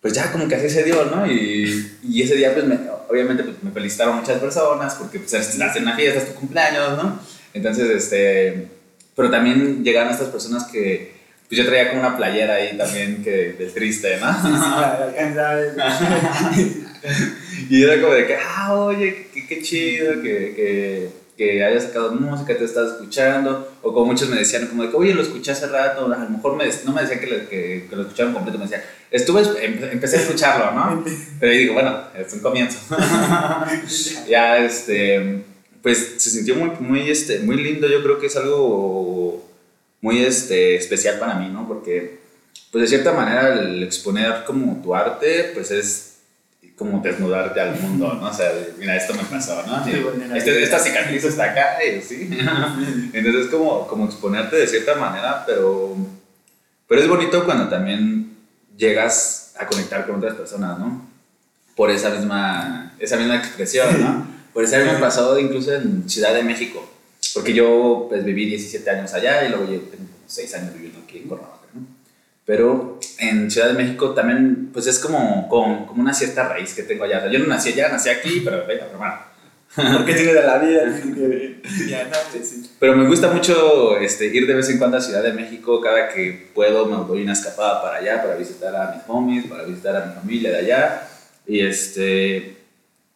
pues 0.00 0.14
ya 0.14 0.32
como 0.32 0.48
que 0.48 0.54
así 0.54 0.68
se 0.68 0.84
dio, 0.84 1.04
¿no? 1.04 1.26
Y, 1.30 1.98
y 2.02 2.22
ese 2.22 2.36
día, 2.36 2.52
pues, 2.52 2.66
me, 2.66 2.78
obviamente, 3.08 3.42
pues, 3.42 3.62
me 3.62 3.70
felicitaron 3.70 4.16
muchas 4.16 4.38
personas 4.38 4.94
porque, 4.94 5.18
pues, 5.18 5.32
estás 5.32 5.76
en 5.76 5.82
una 5.82 5.96
fiesta, 5.96 6.20
es 6.20 6.28
tu 6.28 6.40
cumpleaños, 6.40 7.02
¿no? 7.02 7.18
Entonces, 7.54 7.88
este, 7.90 8.68
pero 9.14 9.30
también 9.30 9.84
llegaron 9.84 10.12
estas 10.12 10.28
personas 10.28 10.64
que, 10.64 11.13
pues, 11.48 11.58
yo 11.58 11.66
traía 11.66 11.88
como 11.88 12.00
una 12.00 12.16
playera 12.16 12.54
ahí 12.54 12.76
también 12.76 13.22
que, 13.22 13.52
del 13.52 13.72
triste, 13.72 14.18
¿no? 14.18 14.26
y 17.70 17.82
era 17.82 18.00
como 18.00 18.14
de 18.14 18.26
que, 18.26 18.36
ah, 18.36 18.74
oye, 18.74 19.28
qué, 19.32 19.46
qué 19.46 19.62
chido, 19.62 20.20
que, 20.22 20.54
que 20.54 21.24
que 21.36 21.64
haya 21.64 21.80
sacado 21.80 22.12
música, 22.12 22.56
te 22.56 22.64
estás 22.64 22.92
escuchando, 22.92 23.72
o 23.82 23.92
como 23.92 24.06
muchos 24.06 24.28
me 24.28 24.36
decían, 24.36 24.68
como 24.68 24.84
de 24.84 24.90
que, 24.90 24.96
oye, 24.96 25.14
lo 25.14 25.22
escuché 25.22 25.50
hace 25.50 25.66
rato, 25.66 26.06
a 26.06 26.08
lo 26.08 26.30
mejor 26.30 26.56
me, 26.56 26.64
no 26.84 26.92
me 26.92 27.02
decían 27.02 27.20
que, 27.20 27.26
que, 27.26 27.86
que, 27.90 27.96
lo 27.96 28.02
escucharon 28.02 28.32
completo, 28.32 28.58
me 28.58 28.64
decían, 28.64 28.82
estuve, 29.10 29.42
empecé 29.64 30.18
a 30.18 30.20
escucharlo, 30.20 30.72
¿no? 30.72 31.04
Pero 31.40 31.52
yo 31.52 31.58
digo, 31.58 31.74
bueno, 31.74 31.98
es 32.16 32.32
un 32.32 32.40
comienzo. 32.40 32.78
ya, 34.28 34.58
este, 34.58 35.42
pues 35.82 36.14
se 36.18 36.30
sintió 36.30 36.54
muy, 36.54 36.70
muy, 36.78 37.10
este, 37.10 37.40
muy 37.40 37.56
lindo, 37.56 37.88
yo 37.88 38.02
creo 38.02 38.20
que 38.20 38.26
es 38.26 38.36
algo 38.36 39.44
muy 40.04 40.22
este, 40.22 40.76
especial 40.76 41.18
para 41.18 41.36
mí, 41.36 41.48
¿no? 41.48 41.66
Porque, 41.66 42.18
pues 42.70 42.82
de 42.82 42.88
cierta 42.88 43.14
manera, 43.14 43.54
el 43.54 43.82
exponer 43.82 44.44
como 44.44 44.82
tu 44.82 44.94
arte, 44.94 45.52
pues 45.54 45.70
es 45.70 46.18
como 46.76 47.00
desnudarte 47.00 47.58
al 47.58 47.80
mundo, 47.80 48.12
¿no? 48.12 48.28
O 48.28 48.32
sea, 48.34 48.52
mira, 48.78 48.96
esto 48.96 49.14
me 49.14 49.22
pasó, 49.22 49.64
¿no? 49.66 49.82
Este, 50.36 50.62
esta 50.62 50.78
cicatriz 50.78 51.24
está 51.24 51.44
acá, 51.44 51.78
¿sí? 52.06 52.28
Entonces 53.14 53.46
es 53.46 53.50
como, 53.50 53.86
como 53.86 54.04
exponerte 54.04 54.56
de 54.56 54.66
cierta 54.66 54.94
manera, 54.96 55.42
pero, 55.46 55.96
pero 56.86 57.00
es 57.00 57.08
bonito 57.08 57.42
cuando 57.46 57.70
también 57.70 58.36
llegas 58.76 59.54
a 59.58 59.66
conectar 59.66 60.04
con 60.04 60.16
otras 60.16 60.34
personas, 60.34 60.78
¿no? 60.78 61.08
Por 61.74 61.90
esa 61.90 62.10
misma, 62.10 62.92
esa 62.98 63.16
misma 63.16 63.36
expresión, 63.36 64.02
¿no? 64.02 64.26
Por 64.52 64.64
eso 64.64 64.76
me 64.76 64.98
pasó 64.98 65.38
incluso 65.38 65.72
en 65.74 66.06
Ciudad 66.10 66.34
de 66.34 66.42
México, 66.42 66.93
porque 67.34 67.52
yo 67.52 68.06
pues 68.08 68.24
viví 68.24 68.46
17 68.46 68.88
años 68.88 69.12
allá 69.12 69.44
y 69.44 69.48
luego 69.50 69.64
yo 69.64 69.80
tengo 69.80 70.04
6 70.26 70.54
años 70.54 70.74
viviendo 70.74 71.00
aquí 71.04 71.18
en 71.18 71.28
Cuernavaca. 71.28 71.64
Pero 72.46 73.00
en 73.18 73.50
Ciudad 73.50 73.68
de 73.68 73.82
México 73.82 74.10
también, 74.10 74.70
pues 74.72 74.86
es 74.86 74.98
como, 74.98 75.48
como, 75.48 75.86
como 75.86 76.02
una 76.02 76.12
cierta 76.12 76.46
raíz 76.46 76.74
que 76.74 76.82
tengo 76.82 77.04
allá. 77.04 77.26
yo 77.30 77.38
no 77.38 77.46
nací 77.46 77.70
allá, 77.72 77.88
nací 77.88 78.10
aquí, 78.10 78.42
pero 78.44 78.66
venga, 78.66 78.86
hermano. 78.86 79.34
Porque 79.96 80.14
tiene 80.14 80.34
de 80.34 80.42
la 80.42 80.58
vida. 80.58 80.82
Pero 82.78 82.96
me 82.96 83.08
gusta 83.08 83.32
mucho 83.32 83.98
este, 83.98 84.26
ir 84.26 84.46
de 84.46 84.54
vez 84.54 84.68
en 84.70 84.78
cuando 84.78 84.98
a 84.98 85.00
Ciudad 85.00 85.20
de 85.20 85.32
México. 85.32 85.80
Cada 85.80 86.10
que 86.10 86.50
puedo 86.54 86.86
me 86.86 86.96
doy 87.08 87.24
una 87.24 87.32
escapada 87.32 87.82
para 87.82 87.96
allá, 87.96 88.22
para 88.22 88.36
visitar 88.36 88.76
a 88.76 88.94
mis 88.94 89.02
homies, 89.08 89.46
para 89.46 89.64
visitar 89.64 89.96
a 89.96 90.06
mi 90.06 90.14
familia 90.14 90.50
de 90.50 90.58
allá. 90.58 91.08
Y, 91.44 91.58
este, 91.58 92.56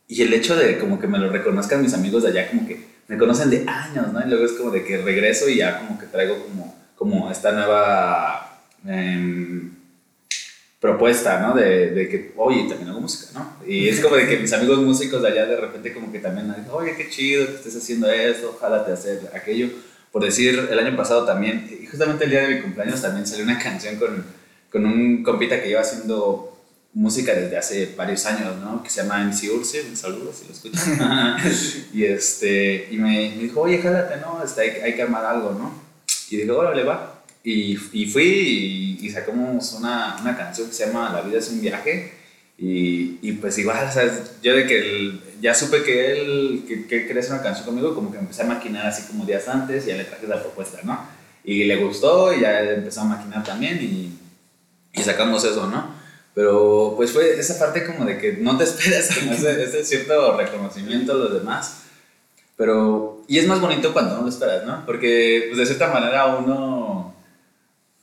y 0.09 0.23
el 0.23 0.33
hecho 0.33 0.57
de 0.57 0.79
como 0.79 0.99
que 0.99 1.07
me 1.07 1.19
lo 1.19 1.31
reconozcan 1.31 1.81
mis 1.81 1.95
amigos 1.95 2.25
de 2.25 2.31
allá, 2.31 2.49
como 2.49 2.67
que 2.67 2.88
me 3.09 3.19
conocen 3.19 3.51
de 3.51 3.65
años, 3.67 4.13
¿no? 4.13 4.21
Y 4.25 4.29
luego 4.29 4.45
es 4.45 4.53
como 4.53 4.71
de 4.71 4.85
que 4.85 4.99
regreso 4.99 5.49
y 5.49 5.57
ya 5.57 5.79
como 5.79 5.99
que 5.99 6.07
traigo 6.07 6.43
como, 6.45 6.75
como 6.95 7.31
esta 7.31 7.53
nueva 7.53 8.49
Em, 8.87 9.73
propuesta, 10.81 11.41
¿no? 11.41 11.55
De, 11.55 11.91
de, 11.91 12.09
que, 12.09 12.33
oye, 12.37 12.69
también 12.69 12.91
hago 12.91 13.01
música, 13.01 13.33
¿no? 13.35 13.57
Y 13.67 13.89
es 13.89 14.01
como 14.01 14.15
de 14.15 14.29
que 14.29 14.39
mis 14.39 14.53
amigos 14.53 14.79
músicos 14.79 15.21
de 15.23 15.29
allá 15.29 15.47
de 15.47 15.57
repente 15.57 15.93
como 15.93 16.13
que 16.13 16.21
también 16.21 16.55
oye, 16.71 16.95
qué 16.97 17.11
chido 17.11 17.47
que 17.47 17.55
estés 17.55 17.77
haciendo 17.77 18.09
esto, 18.09 18.55
ojalá 18.57 18.87
te 18.87 18.93
hacer 18.93 19.31
aquello. 19.35 19.69
Por 20.13 20.25
decir, 20.25 20.69
el 20.71 20.79
año 20.79 20.97
pasado 20.97 21.25
también, 21.25 21.69
y 21.69 21.87
justamente 21.87 22.25
el 22.25 22.31
día 22.31 22.43
de 22.43 22.55
mi 22.55 22.61
cumpleaños 22.63 23.03
también 23.03 23.27
salió 23.27 23.45
una 23.45 23.59
canción 23.59 23.97
con, 23.97 24.25
con 24.71 24.87
un 24.87 25.23
compita 25.25 25.61
que 25.61 25.69
lleva 25.69 25.81
haciendo 25.81 26.58
música 26.95 27.35
desde 27.35 27.57
hace 27.57 27.95
varios 27.97 28.25
años, 28.27 28.57
¿no? 28.59 28.83
Que 28.83 28.91
se 28.91 29.03
llama 29.03 29.25
MC 29.25 29.51
Urse, 29.51 29.83
un 29.89 29.97
saludo 29.97 30.33
si 30.33 30.47
lo 30.47 30.53
escuchan. 30.53 31.37
y, 31.93 32.05
este, 32.05 32.89
y 32.91 32.97
me, 32.97 33.37
dijo, 33.37 33.61
oye, 33.61 33.79
jálate, 33.79 34.17
¿no? 34.21 34.43
Este, 34.43 34.63
hay, 34.63 34.71
hay, 34.83 34.95
que 34.95 35.03
armar 35.03 35.25
algo, 35.25 35.53
¿no? 35.53 35.73
Y 36.31 36.37
dije, 36.37 36.51
órale, 36.51 36.85
va. 36.85 37.23
Y, 37.45 37.79
y 37.93 38.07
fui 38.07 38.99
y, 39.01 39.11
sacamos 39.11 39.73
una, 39.73 40.19
una, 40.21 40.37
canción 40.37 40.69
que 40.69 40.75
se 40.75 40.87
llama 40.87 41.13
La 41.13 41.23
vida 41.23 41.39
es 41.39 41.49
un 41.51 41.61
viaje. 41.61 42.13
Y, 42.59 43.19
y 43.23 43.33
pues 43.33 43.57
igual, 43.59 43.89
o 43.89 44.43
yo 44.43 44.57
de 44.57 44.67
que 44.67 45.13
ya 45.41 45.55
supe 45.55 45.85
que 45.85 46.11
él 46.11 46.65
que, 46.67 46.87
que 46.89 47.07
quería 47.07 47.21
hacer 47.21 47.35
una 47.35 47.43
canción 47.43 47.65
conmigo, 47.65 47.95
como 47.95 48.11
que 48.11 48.19
empecé 48.19 48.43
a 48.43 48.47
maquinar 48.47 48.85
así 48.87 49.07
como 49.07 49.25
días 49.25 49.47
antes 49.47 49.85
y 49.87 49.91
ya 49.91 49.97
le 49.97 50.05
traje 50.05 50.27
la 50.27 50.43
propuesta, 50.43 50.81
¿no? 50.83 50.99
Y 51.45 51.65
le 51.65 51.77
gustó 51.77 52.35
y 52.35 52.41
ya 52.41 52.61
empezó 52.61 53.03
a 53.03 53.05
maquinar 53.05 53.45
también 53.45 53.79
y, 53.81 54.19
y 54.93 55.03
sacamos 55.05 55.45
eso, 55.45 55.69
¿no? 55.69 55.98
Pero 56.35 56.95
pues 56.97 57.13
fue 57.13 57.39
esa 57.39 57.59
parte 57.59 57.85
como 57.85 58.05
de 58.05 58.19
que 58.19 58.35
no 58.35 58.57
te 58.57 58.65
esperas 58.71 59.09
como 59.17 59.33
ese, 59.33 59.63
ese 59.63 59.85
cierto 59.85 60.37
reconocimiento 60.37 61.13
a 61.13 61.17
los 61.17 61.35
demás. 61.35 61.83
Pero, 62.57 63.23
y 63.29 63.39
es 63.39 63.47
más 63.47 63.61
bonito 63.61 63.93
cuando 63.93 64.17
no 64.17 64.23
lo 64.23 64.29
esperas, 64.29 64.65
¿no? 64.65 64.85
Porque 64.85 65.45
pues 65.49 65.59
de 65.59 65.67
cierta 65.67 65.93
manera 65.93 66.27
uno 66.27 67.15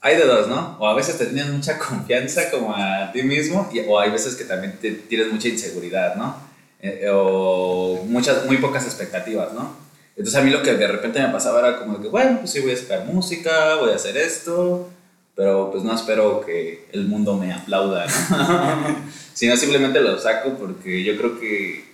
hay 0.06 0.18
de 0.18 0.26
dos, 0.26 0.48
¿no? 0.48 0.78
O 0.80 0.88
a 0.88 0.94
veces 0.94 1.18
te 1.18 1.26
tienes 1.26 1.48
mucha 1.48 1.80
confianza 1.80 2.52
como 2.52 2.76
a 2.76 3.12
ti 3.12 3.24
mismo, 3.24 3.68
y, 3.74 3.80
o 3.80 4.00
hay 4.00 4.12
veces 4.12 4.36
que 4.36 4.44
también 4.44 4.78
te, 4.80 4.92
tienes 4.92 5.34
mucha 5.34 5.48
inseguridad, 5.48 6.16
¿no? 6.16 6.38
Eh, 6.80 7.10
o 7.12 8.04
muchas, 8.08 8.46
muy 8.46 8.58
pocas 8.58 8.86
expectativas, 8.86 9.52
¿no? 9.54 9.76
Entonces 10.16 10.40
a 10.40 10.44
mí 10.44 10.52
lo 10.52 10.62
que 10.62 10.76
de 10.76 10.88
repente 10.88 11.20
me 11.20 11.30
pasaba 11.30 11.60
era 11.60 11.80
como 11.80 12.00
que, 12.00 12.08
bueno, 12.08 12.38
pues 12.40 12.52
sí 12.52 12.60
voy 12.60 12.72
a 12.72 12.76
esperar 12.76 13.06
música, 13.06 13.76
voy 13.76 13.92
a 13.92 13.96
hacer 13.96 14.16
esto, 14.16 14.90
pero 15.36 15.70
pues 15.72 15.84
no 15.84 15.94
espero 15.94 16.42
que 16.46 16.88
el 16.94 17.08
mundo 17.08 17.38
me 17.38 17.54
aplauda, 17.54 18.08
¿no? 18.30 19.06
Sino 19.34 19.58
simplemente 19.58 20.00
lo 20.00 20.18
saco 20.18 20.58
porque 20.58 21.04
yo 21.04 21.18
creo 21.18 21.40
que, 21.40 21.86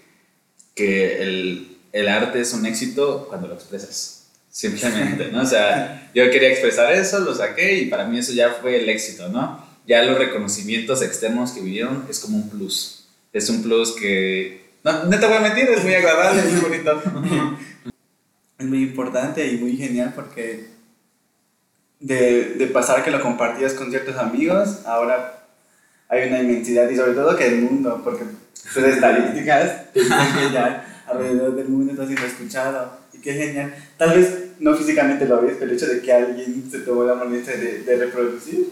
que 0.75 1.21
el, 1.21 1.77
el 1.91 2.08
arte 2.08 2.41
es 2.41 2.54
un 2.54 2.65
éxito 2.65 3.25
cuando 3.27 3.47
lo 3.47 3.56
expresas 3.56 4.21
simplemente, 4.51 5.30
¿no? 5.32 5.41
O 5.41 5.45
sea, 5.45 6.12
yo 6.13 6.30
quería 6.30 6.49
expresar 6.49 6.91
eso, 6.91 7.19
lo 7.19 7.34
saqué 7.34 7.80
y 7.80 7.86
para 7.86 8.06
mí 8.06 8.19
eso 8.19 8.34
ya 8.34 8.51
fue 8.62 8.82
el 8.82 8.89
éxito, 8.89 9.30
¿no? 9.30 9.65
Ya 9.88 10.04
los 10.04 10.17
reconocimientos 10.17 11.01
externos 11.01 11.51
que 11.51 11.62
vinieron 11.62 12.06
es 12.10 12.19
como 12.19 12.38
un 12.38 12.49
plus. 12.49 13.08
Es 13.34 13.49
un 13.49 13.63
plus 13.63 13.93
que, 13.93 14.69
no, 14.84 15.06
no 15.06 15.19
te 15.19 15.25
voy 15.25 15.38
a 15.38 15.39
mentir, 15.39 15.69
es 15.69 15.84
muy 15.84 15.95
agradable, 15.95 16.41
es 16.41 16.51
muy 16.51 16.62
bonito. 16.62 17.01
Es 18.60 18.67
muy 18.67 18.84
importante 18.84 19.47
y 19.47 19.58
muy 19.58 19.75
genial 19.75 20.13
porque 20.15 20.67
de, 22.02 22.56
de 22.56 22.68
pasar 22.68 23.04
que 23.04 23.12
lo 23.12 23.22
compartías 23.22 23.74
con 23.74 23.90
ciertos 23.90 24.18
amigos, 24.18 24.80
ahora 24.86 25.46
hay 26.10 26.28
una 26.28 26.42
inmensidad 26.42 26.90
y 26.90 26.96
sobre 26.98 27.14
todo 27.14 27.38
que 27.38 27.48
el 27.48 27.62
mundo, 27.62 28.02
porque 28.04 28.26
sus 28.54 28.84
estadísticas 28.84 29.86
que 29.94 30.04
ya 30.52 31.04
alrededor 31.08 31.56
del 31.56 31.70
mundo 31.70 31.94
está 31.94 32.06
siendo 32.06 32.26
escuchado 32.26 33.00
y 33.14 33.20
qué 33.20 33.34
genial. 33.34 33.74
Tal 33.98 34.18
vez 34.18 34.52
no 34.60 34.76
físicamente 34.76 35.26
lo 35.26 35.42
ves, 35.42 35.56
pero 35.60 35.72
el 35.72 35.78
hecho 35.78 35.88
de 35.88 36.02
que 36.02 36.12
alguien 36.12 36.70
se 36.70 36.80
tomó 36.80 37.04
la 37.04 37.16
molestia 37.16 37.56
de, 37.56 37.80
de 37.84 37.96
reproducir. 37.98 38.68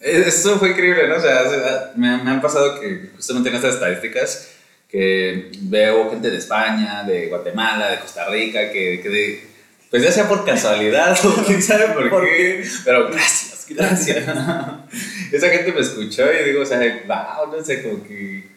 Eso 0.00 0.58
fue 0.58 0.70
increíble, 0.70 1.08
¿no? 1.08 1.16
O 1.16 1.20
sea, 1.20 1.92
me, 1.96 2.22
me 2.22 2.30
han 2.30 2.40
pasado 2.40 2.80
que 2.80 3.10
justamente 3.16 3.48
en 3.48 3.56
estas 3.56 3.74
estadísticas 3.74 4.50
que 4.88 5.50
veo 5.62 6.10
gente 6.10 6.30
de 6.30 6.38
España, 6.38 7.04
de 7.04 7.26
Guatemala, 7.26 7.90
de 7.90 8.00
Costa 8.00 8.26
Rica, 8.28 8.70
que, 8.72 9.00
que 9.02 9.08
de, 9.08 9.47
pues 9.90 10.02
ya 10.02 10.12
sea 10.12 10.28
por 10.28 10.44
casualidad 10.44 11.18
o 11.24 11.44
quién 11.44 11.62
sabe 11.62 11.88
por, 11.88 12.24
qué, 12.24 12.64
pero 12.84 13.10
gracias, 13.10 13.66
gracias. 13.68 14.24
Esa 15.32 15.48
gente 15.50 15.72
me 15.72 15.80
escuchó 15.80 16.24
y 16.32 16.44
digo, 16.44 16.62
o 16.62 16.66
sea, 16.66 16.78
wow, 17.06 17.56
no 17.56 17.64
sé, 17.64 17.82
como 17.82 18.02
que 18.02 18.48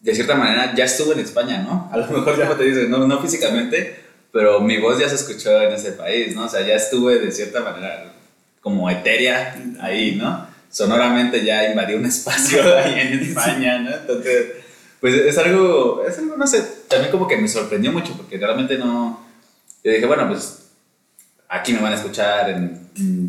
de 0.00 0.14
cierta 0.14 0.34
manera 0.34 0.74
ya 0.74 0.84
estuvo 0.84 1.12
en 1.12 1.20
España, 1.20 1.62
¿no? 1.62 1.88
A 1.92 1.96
lo 1.96 2.06
mejor, 2.06 2.40
como 2.40 2.54
te 2.54 2.64
dices, 2.64 2.88
no, 2.88 3.06
no 3.06 3.20
físicamente, 3.20 3.96
pero 4.32 4.60
mi 4.60 4.78
voz 4.78 4.98
ya 4.98 5.08
se 5.08 5.16
escuchó 5.16 5.60
en 5.62 5.72
ese 5.72 5.92
país, 5.92 6.34
¿no? 6.34 6.44
O 6.44 6.48
sea, 6.48 6.66
ya 6.66 6.74
estuve 6.74 7.18
de 7.18 7.32
cierta 7.32 7.60
manera 7.60 8.12
como 8.60 8.88
etérea 8.90 9.56
ahí, 9.80 10.16
¿no? 10.16 10.46
Sonoramente 10.70 11.44
ya 11.44 11.70
invadí 11.70 11.94
un 11.94 12.06
espacio 12.06 12.62
ahí 12.76 13.00
en 13.00 13.18
España, 13.20 13.78
¿no? 13.78 13.90
Entonces, 13.90 14.46
pues 15.00 15.14
es 15.14 15.38
algo, 15.38 16.04
es 16.06 16.18
algo, 16.18 16.36
no 16.36 16.46
sé, 16.46 16.62
también 16.88 17.10
como 17.10 17.26
que 17.26 17.36
me 17.36 17.48
sorprendió 17.48 17.92
mucho 17.92 18.14
porque 18.16 18.36
realmente 18.36 18.76
no, 18.76 19.27
yo 19.84 19.92
dije, 19.92 20.06
bueno, 20.06 20.28
pues 20.28 20.70
aquí 21.48 21.72
me 21.72 21.80
van 21.80 21.92
a 21.92 21.96
escuchar 21.96 22.50
en, 22.50 22.88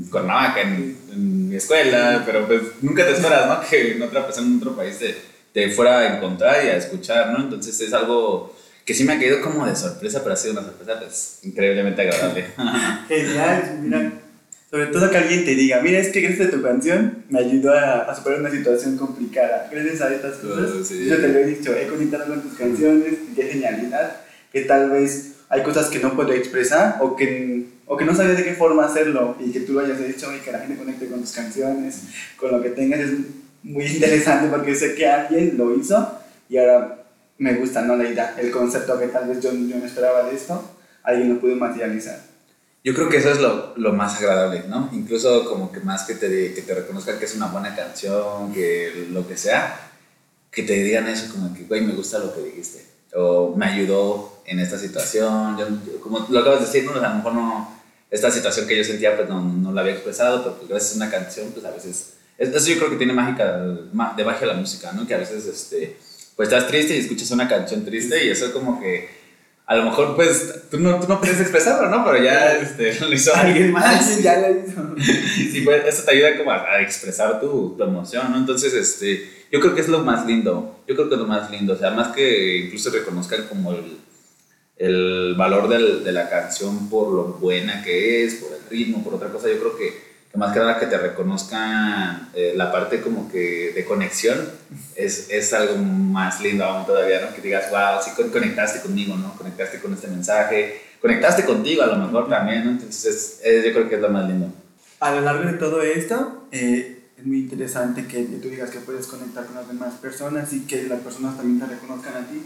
Cuernavaca, 0.09 0.61
en, 0.61 0.97
en, 1.11 1.49
mi 1.49 1.55
escuela, 1.55 2.23
pero 2.25 2.47
pues 2.47 2.61
nunca 2.81 3.05
te 3.05 3.11
esperas, 3.11 3.47
¿no? 3.47 3.61
Que 3.69 3.93
en 3.93 4.01
otra 4.01 4.25
persona 4.25 4.47
en 4.47 4.57
otro 4.57 4.75
país 4.75 4.97
te, 4.97 5.15
te 5.53 5.69
fuera 5.69 5.99
a 5.99 6.17
encontrar 6.17 6.65
y 6.65 6.69
a 6.69 6.77
escuchar, 6.77 7.31
¿no? 7.31 7.43
Entonces 7.43 7.79
es 7.79 7.93
algo 7.93 8.55
que 8.85 8.93
sí 8.93 9.03
me 9.03 9.13
ha 9.13 9.19
caído 9.19 9.41
como 9.41 9.65
de 9.65 9.75
sorpresa, 9.75 10.21
pero 10.23 10.33
ha 10.33 10.37
sido 10.37 10.53
una 10.53 10.63
sorpresa 10.63 10.99
pues, 10.99 11.39
increíblemente 11.43 12.01
agradable. 12.01 12.45
Genial, 13.07 13.79
mira, 13.81 14.11
sobre 14.71 14.87
todo 14.87 15.09
que 15.09 15.17
alguien 15.17 15.45
te 15.45 15.55
diga, 15.55 15.81
mira, 15.81 15.99
es 15.99 16.09
que 16.09 16.21
gracias 16.21 16.47
a 16.47 16.51
tu 16.51 16.61
canción 16.61 17.23
me 17.29 17.39
ayudó 17.39 17.73
a, 17.73 18.15
superar 18.15 18.39
una 18.39 18.51
situación 18.51 18.97
complicada. 18.97 19.67
Gracias 19.71 20.01
a 20.01 20.13
estas 20.13 20.37
cosas, 20.37 20.89
yo 20.89 21.17
te 21.17 21.27
lo 21.27 21.39
he 21.39 21.45
dicho, 21.45 21.75
he 21.75 21.87
conectado 21.87 22.25
con 22.25 22.41
tus 22.41 22.53
canciones, 22.53 23.15
qué 23.35 23.43
genialidad, 23.43 24.17
que 24.51 24.61
tal 24.61 24.91
vez 24.91 25.33
hay 25.49 25.63
cosas 25.63 25.89
que 25.89 25.99
no 25.99 26.15
puedo 26.15 26.31
expresar 26.31 26.97
o 27.01 27.15
que, 27.15 27.65
o 27.87 27.97
que 27.97 28.05
no 28.05 28.15
sabes 28.15 28.37
de 28.37 28.43
qué 28.43 28.53
forma 28.53 28.85
hacerlo 28.85 29.35
y 29.39 29.51
que 29.51 29.61
tú 29.61 29.73
lo 29.73 29.81
hayas 29.81 29.99
hecho 29.99 30.33
y 30.33 30.39
que 30.39 30.51
la 30.51 30.59
gente 30.59 30.77
conecte 30.77 31.07
con 31.07 31.21
tus 31.21 31.31
canciones, 31.31 32.03
con 32.37 32.51
lo 32.51 32.61
que 32.61 32.69
tengas, 32.69 32.99
es 32.99 33.11
muy 33.63 33.85
interesante 33.85 34.47
porque 34.47 34.75
sé 34.75 34.93
que 34.93 35.07
alguien 35.07 35.57
lo 35.57 35.75
hizo 35.75 36.19
y 36.47 36.57
ahora 36.57 37.03
me 37.39 37.55
gusta, 37.55 37.81
¿no? 37.81 37.95
La 37.95 38.07
idea, 38.07 38.35
el 38.37 38.51
concepto 38.51 38.99
que 38.99 39.07
tal 39.07 39.27
vez 39.27 39.41
yo, 39.41 39.51
yo 39.51 39.77
no 39.77 39.85
esperaba 39.85 40.23
de 40.23 40.35
esto, 40.35 40.63
alguien 41.03 41.33
lo 41.33 41.39
pudo 41.39 41.55
materializar. 41.55 42.19
Yo 42.83 42.93
creo 42.93 43.09
que 43.09 43.17
eso 43.17 43.31
es 43.31 43.39
lo, 43.39 43.73
lo, 43.75 43.91
más 43.91 44.17
agradable, 44.17 44.63
¿no? 44.69 44.89
Incluso 44.93 45.45
como 45.49 45.71
que 45.71 45.81
más 45.81 46.03
que 46.03 46.15
te, 46.15 46.53
que 46.53 46.61
te 46.61 46.73
reconozcan 46.73 47.19
que 47.19 47.25
es 47.25 47.35
una 47.35 47.47
buena 47.47 47.75
canción, 47.75 48.53
que 48.53 49.07
lo 49.11 49.27
que 49.27 49.35
sea, 49.35 49.91
que 50.51 50.63
te 50.63 50.73
digan 50.73 51.07
eso 51.07 51.31
como 51.33 51.53
que, 51.53 51.63
güey, 51.63 51.81
me 51.81 51.93
gusta 51.93 52.19
lo 52.19 52.33
que 52.33 52.41
dijiste, 52.41 52.85
o 53.15 53.55
me 53.55 53.65
ayudó 53.65 54.41
en 54.45 54.59
esta 54.59 54.77
situación, 54.77 55.57
yo, 55.57 56.01
como 56.01 56.25
lo 56.29 56.39
acabas 56.39 56.59
de 56.59 56.65
decir, 56.65 56.85
¿no? 56.85 56.93
a 56.93 57.09
lo 57.09 57.15
mejor 57.15 57.33
no, 57.33 57.81
esta 58.09 58.31
situación 58.31 58.67
que 58.67 58.77
yo 58.77 58.83
sentía 58.83 59.15
pues 59.15 59.29
no, 59.29 59.41
no 59.41 59.71
la 59.71 59.81
había 59.81 59.93
expresado, 59.93 60.43
pero 60.43 60.55
pues 60.55 60.69
gracias 60.69 60.93
a 60.93 60.95
una 60.97 61.11
canción, 61.11 61.51
pues 61.51 61.65
a 61.65 61.71
veces, 61.71 62.13
eso 62.37 62.67
yo 62.67 62.77
creo 62.77 62.89
que 62.89 62.97
tiene 62.97 63.13
mágica, 63.13 63.57
de 63.57 64.23
magia 64.23 64.47
la 64.47 64.53
música, 64.53 64.91
¿no? 64.93 65.05
Que 65.05 65.13
a 65.13 65.17
veces, 65.17 65.45
este, 65.45 65.97
pues 66.35 66.49
estás 66.49 66.67
triste 66.67 66.95
y 66.95 66.99
escuchas 66.99 67.29
una 67.31 67.47
canción 67.47 67.83
triste 67.83 68.25
y 68.25 68.29
eso 68.29 68.51
como 68.53 68.79
que 68.79 69.19
a 69.69 69.75
lo 69.75 69.83
mejor 69.83 70.15
pues 70.15 70.63
tú 70.71 70.79
no, 70.79 70.99
tú 70.99 71.07
no 71.07 71.19
puedes 71.19 71.39
expresarlo, 71.39 71.89
¿no? 71.89 72.03
Pero 72.03 72.23
ya 72.23 72.53
este, 72.53 72.99
lo 73.01 73.13
hizo 73.13 73.35
alguien 73.35 73.71
más. 73.73 74.23
ya 74.23 74.39
lo 74.39 74.49
hizo. 74.49 74.95
sí, 75.35 75.61
pues 75.63 75.85
eso 75.85 76.03
te 76.03 76.11
ayuda 76.11 76.37
como 76.37 76.51
a, 76.51 76.81
expresar 76.81 77.39
tu, 77.39 77.75
tu, 77.77 77.83
emoción, 77.83 78.31
¿no? 78.31 78.37
Entonces, 78.37 78.73
este, 78.73 79.38
yo 79.51 79.59
creo 79.59 79.75
que 79.75 79.81
es 79.81 79.89
lo 79.89 79.99
más 79.99 80.25
lindo, 80.25 80.81
yo 80.87 80.95
creo 80.95 81.09
que 81.09 81.15
es 81.15 81.21
lo 81.21 81.27
más 81.27 81.49
lindo, 81.51 81.73
o 81.73 81.77
sea, 81.77 81.91
más 81.91 82.09
que 82.09 82.57
incluso 82.65 82.89
reconozcan 82.91 83.47
como 83.47 83.73
el, 83.73 83.97
el 84.77 85.35
valor 85.35 85.67
del, 85.67 86.03
de 86.03 86.11
la 86.11 86.29
canción 86.29 86.89
por 86.89 87.11
lo 87.11 87.23
buena 87.25 87.83
que 87.83 88.23
es, 88.23 88.35
por 88.35 88.51
el 88.53 88.69
ritmo, 88.69 89.03
por 89.03 89.15
otra 89.15 89.29
cosa, 89.29 89.49
yo 89.49 89.59
creo 89.59 89.77
que 89.77 90.09
que 90.31 90.37
más 90.37 90.53
que 90.53 90.59
nada 90.59 90.79
que 90.79 90.85
te 90.85 90.97
reconozcan 90.97 92.29
eh, 92.35 92.53
la 92.55 92.71
parte 92.71 93.01
como 93.01 93.31
que 93.31 93.71
de 93.73 93.83
conexión 93.83 94.37
es, 94.95 95.27
es, 95.31 95.53
algo 95.53 95.75
más 95.77 96.39
lindo 96.41 96.63
aún 96.65 96.85
todavía, 96.85 97.21
¿no? 97.21 97.33
Que 97.33 97.41
digas, 97.41 97.71
wow, 97.71 97.99
sí 98.03 98.11
conectaste 98.31 98.81
conmigo, 98.81 99.15
¿no? 99.15 99.33
Conectaste 99.35 99.79
con 99.79 99.93
este 99.93 100.07
mensaje, 100.07 100.81
conectaste 101.01 101.45
contigo 101.45 101.81
a 101.81 101.87
lo 101.87 101.95
mejor 101.95 102.29
también, 102.29 102.63
¿no? 102.63 102.71
Entonces 102.71 103.41
yo 103.43 103.73
creo 103.73 103.89
que 103.89 103.95
es 103.95 104.01
lo 104.01 104.09
más 104.09 104.27
lindo. 104.27 104.51
A 104.99 105.15
lo 105.15 105.21
largo 105.21 105.49
de 105.49 105.57
todo 105.57 105.81
esto, 105.81 106.43
eh, 106.51 106.98
es 107.19 107.25
muy 107.25 107.39
interesante 107.39 108.05
que, 108.07 108.23
tú 108.41 108.49
digas 108.49 108.69
que 108.69 108.79
puedes 108.79 109.07
conectar 109.07 109.45
con 109.45 109.55
las 109.55 109.67
demás 109.67 109.95
personas 109.95 110.53
y 110.53 110.61
que 110.61 110.83
las 110.83 111.01
personas 111.01 111.35
también 111.35 111.59
te 111.59 111.75
reconozcan 111.75 112.15
a 112.15 112.27
ti, 112.27 112.41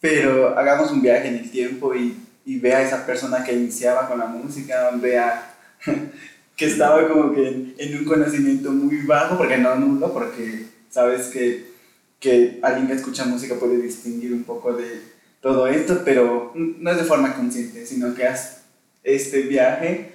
pero 0.00 0.56
hagamos 0.56 0.92
un 0.92 1.02
viaje 1.02 1.28
en 1.28 1.36
el 1.36 1.50
tiempo 1.50 1.94
y, 1.94 2.16
y 2.44 2.60
vea 2.60 2.78
a 2.78 2.82
esa 2.82 3.04
persona 3.04 3.42
que 3.42 3.54
iniciaba 3.54 4.08
con 4.08 4.20
la 4.20 4.26
música, 4.26 4.90
vea 4.92 5.54
que 6.56 6.66
estaba 6.66 7.08
como 7.08 7.34
que 7.34 7.74
en, 7.76 7.98
un 7.98 8.04
conocimiento 8.04 8.70
muy 8.70 8.98
bajo, 8.98 9.36
porque 9.36 9.58
no 9.58 9.74
nulo, 9.74 10.12
porque 10.12 10.66
sabes 10.88 11.26
que, 11.26 11.72
que 12.20 12.60
alguien 12.62 12.86
que 12.86 12.94
escucha 12.94 13.24
música 13.24 13.56
puede 13.56 13.78
distinguir 13.78 14.32
un 14.32 14.44
poco 14.44 14.74
de 14.74 15.00
todo 15.40 15.66
esto, 15.66 16.02
pero 16.04 16.52
no 16.54 16.90
es 16.90 16.96
de 16.96 17.04
forma 17.04 17.34
consciente, 17.34 17.84
sino 17.84 18.14
que 18.14 18.26
haz 18.26 18.62
este 19.02 19.42
viaje 19.42 20.12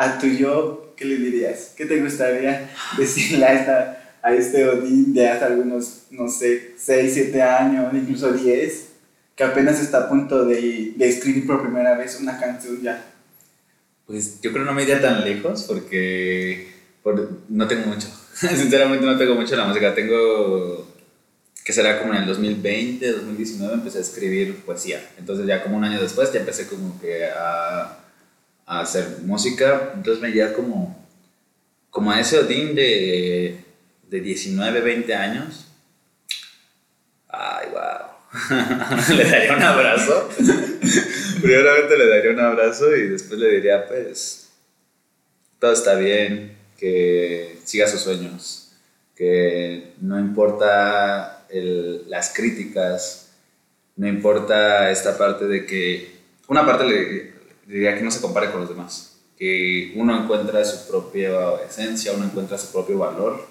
a 0.00 0.18
tu 0.18 0.26
yo, 0.26 0.94
¿qué 0.96 1.04
le 1.04 1.16
dirías? 1.16 1.74
¿Qué 1.76 1.86
te 1.86 2.00
gustaría 2.00 2.70
decirle 2.98 3.44
a, 3.44 3.52
esta, 3.52 4.18
a 4.22 4.32
este 4.32 4.68
Odín 4.68 5.14
de 5.14 5.28
hace 5.28 5.44
algunos, 5.44 6.06
no 6.10 6.28
sé, 6.28 6.74
6, 6.76 7.12
7 7.12 7.42
años, 7.42 7.92
incluso 7.94 8.32
10, 8.32 8.88
que 9.36 9.44
apenas 9.44 9.80
está 9.80 9.98
a 9.98 10.08
punto 10.08 10.44
de, 10.44 10.92
de 10.96 11.08
escribir 11.08 11.46
por 11.46 11.62
primera 11.62 11.96
vez 11.96 12.18
una 12.20 12.38
canción 12.38 12.80
ya 12.82 13.06
pues 14.10 14.40
yo 14.40 14.52
creo 14.52 14.64
no 14.64 14.72
me 14.72 14.82
iría 14.82 15.00
tan 15.00 15.24
lejos 15.24 15.62
porque 15.68 16.66
no 17.48 17.68
tengo 17.68 17.86
mucho. 17.86 18.08
Sinceramente 18.34 19.06
no 19.06 19.16
tengo 19.16 19.36
mucho 19.36 19.54
la 19.54 19.66
música. 19.66 19.94
Tengo 19.94 20.84
que 21.64 21.72
será 21.72 22.00
como 22.00 22.12
en 22.14 22.22
el 22.22 22.26
2020, 22.26 23.12
2019 23.12 23.74
empecé 23.74 23.98
a 23.98 24.00
escribir 24.00 24.56
poesía. 24.64 25.00
Entonces 25.16 25.46
ya 25.46 25.62
como 25.62 25.76
un 25.76 25.84
año 25.84 26.02
después 26.02 26.32
ya 26.32 26.40
empecé 26.40 26.66
como 26.66 27.00
que 27.00 27.26
a, 27.26 27.98
hacer 28.78 29.18
música. 29.24 29.92
Entonces 29.94 30.22
me 30.22 30.30
iría 30.30 30.52
como, 30.52 31.06
como 31.90 32.12
a 32.12 32.20
ese 32.20 32.38
Odín 32.38 32.74
de, 32.74 33.64
de 34.08 34.20
19, 34.20 34.80
20 34.80 35.14
años. 35.14 35.66
Ay, 37.28 37.68
wow. 37.72 38.10
Le 39.16 39.24
daría 39.24 39.56
un 39.56 39.62
abrazo. 39.62 40.28
Primeramente 41.42 41.96
le 41.96 42.06
daría 42.06 42.30
un 42.32 42.40
abrazo 42.40 42.94
y 42.94 43.08
después 43.08 43.40
le 43.40 43.50
diría, 43.54 43.86
pues, 43.86 44.50
todo 45.58 45.72
está 45.72 45.94
bien, 45.94 46.56
que 46.78 47.58
siga 47.64 47.88
sus 47.88 48.00
sueños, 48.02 48.72
que 49.16 49.94
no 50.00 50.18
importa 50.18 51.46
las 51.50 52.32
críticas, 52.34 53.32
no 53.96 54.06
importa 54.06 54.90
esta 54.90 55.16
parte 55.16 55.46
de 55.46 55.66
que, 55.66 56.20
una 56.46 56.66
parte 56.66 56.84
le 56.84 57.39
diría 57.70 57.96
que 57.96 58.02
no 58.02 58.10
se 58.10 58.20
compare 58.20 58.50
con 58.50 58.60
los 58.60 58.68
demás, 58.68 59.20
que 59.38 59.92
uno 59.94 60.22
encuentra 60.22 60.64
su 60.64 60.88
propia 60.88 61.32
esencia, 61.66 62.12
uno 62.12 62.24
encuentra 62.24 62.58
su 62.58 62.72
propio 62.72 62.98
valor 62.98 63.46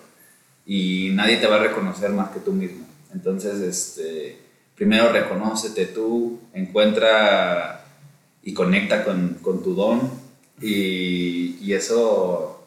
y 0.65 1.11
nadie 1.13 1.38
te 1.38 1.47
va 1.47 1.55
a 1.55 1.63
reconocer 1.63 2.11
más 2.11 2.32
que 2.32 2.41
tú 2.41 2.51
mismo. 2.51 2.86
Entonces, 3.13 3.59
este, 3.61 4.38
primero 4.76 5.11
reconócete 5.11 5.86
tú, 5.88 6.39
encuentra 6.53 7.86
y 8.43 8.53
conecta 8.53 9.05
con, 9.05 9.38
con 9.41 9.63
tu 9.63 9.74
don 9.74 10.11
y, 10.61 11.57
y, 11.61 11.74
eso 11.74 12.65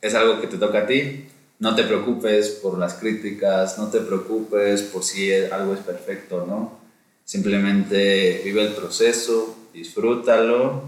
es 0.00 0.14
algo 0.14 0.40
que 0.40 0.46
te 0.46 0.58
toca 0.58 0.80
a 0.80 0.86
ti. 0.86 1.26
No 1.58 1.74
te 1.74 1.84
preocupes 1.84 2.50
por 2.62 2.78
las 2.78 2.94
críticas, 2.94 3.78
no 3.78 3.88
te 3.88 4.00
preocupes 4.00 4.82
por 4.82 5.02
si 5.02 5.32
algo 5.32 5.74
es 5.74 5.80
perfecto, 5.80 6.44
¿no? 6.46 6.81
Simplemente 7.32 8.42
vive 8.44 8.60
el 8.60 8.74
proceso, 8.74 9.56
disfrútalo 9.72 10.82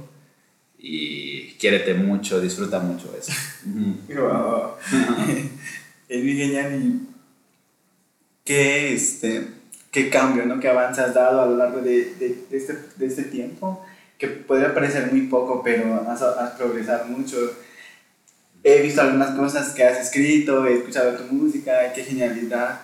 y 0.78 1.52
quiérete 1.52 1.94
mucho, 1.94 2.38
disfruta 2.38 2.80
mucho 2.80 3.16
eso. 3.18 3.32
es 6.06 6.22
muy 6.22 6.36
genial 6.36 6.82
y 6.82 7.00
qué, 8.44 8.92
este, 8.92 9.48
qué 9.90 10.10
cambio, 10.10 10.44
¿no? 10.44 10.60
Qué 10.60 10.68
avance 10.68 11.00
has 11.00 11.14
dado 11.14 11.40
a 11.40 11.46
lo 11.46 11.56
largo 11.56 11.80
de, 11.80 12.14
de, 12.16 12.44
de, 12.50 12.56
este, 12.58 12.76
de 12.94 13.06
este 13.06 13.22
tiempo 13.22 13.82
que 14.18 14.28
podría 14.28 14.74
parecer 14.74 15.10
muy 15.10 15.22
poco, 15.28 15.62
pero 15.62 16.06
has, 16.06 16.20
has 16.20 16.50
progresado 16.58 17.06
mucho. 17.06 17.38
He 18.62 18.82
visto 18.82 19.00
algunas 19.00 19.30
cosas 19.30 19.72
que 19.72 19.82
has 19.82 19.98
escrito, 19.98 20.66
he 20.66 20.74
escuchado 20.74 21.16
tu 21.16 21.32
música, 21.32 21.90
qué 21.94 22.04
genialidad, 22.04 22.82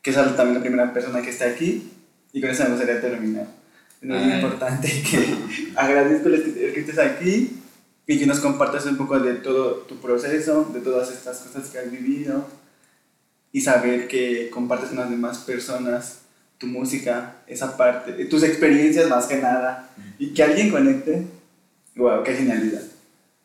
que 0.00 0.12
es 0.12 0.16
también 0.16 0.54
la 0.54 0.60
primera 0.60 0.94
persona 0.94 1.20
que 1.20 1.28
está 1.28 1.44
aquí, 1.44 1.92
y 2.36 2.40
con 2.42 2.50
eso 2.50 2.64
me 2.64 2.70
gustaría 2.70 3.00
terminar. 3.00 3.46
Es 4.02 4.08
muy 4.08 4.34
importante 4.34 4.88
que 4.88 5.72
agradezco 5.74 6.28
el 6.28 6.42
que 6.74 6.80
estés 6.80 6.98
aquí 6.98 7.62
y 8.06 8.18
que 8.18 8.26
nos 8.26 8.40
compartas 8.40 8.84
un 8.84 8.98
poco 8.98 9.18
de 9.18 9.36
todo 9.36 9.76
tu 9.88 9.98
proceso, 10.02 10.70
de 10.74 10.80
todas 10.80 11.10
estas 11.10 11.38
cosas 11.38 11.70
que 11.70 11.78
has 11.78 11.90
vivido 11.90 12.46
y 13.52 13.62
saber 13.62 14.06
que 14.06 14.50
compartes 14.50 14.90
con 14.90 14.98
las 14.98 15.08
demás 15.08 15.38
personas 15.38 16.18
tu 16.58 16.66
música, 16.66 17.36
esa 17.46 17.74
parte, 17.74 18.12
tus 18.26 18.42
experiencias 18.42 19.08
más 19.08 19.24
que 19.24 19.36
nada, 19.36 19.88
y 20.18 20.34
que 20.34 20.42
alguien 20.42 20.70
conecte, 20.70 21.22
wow, 21.94 22.22
qué 22.22 22.34
genialidad. 22.34 22.82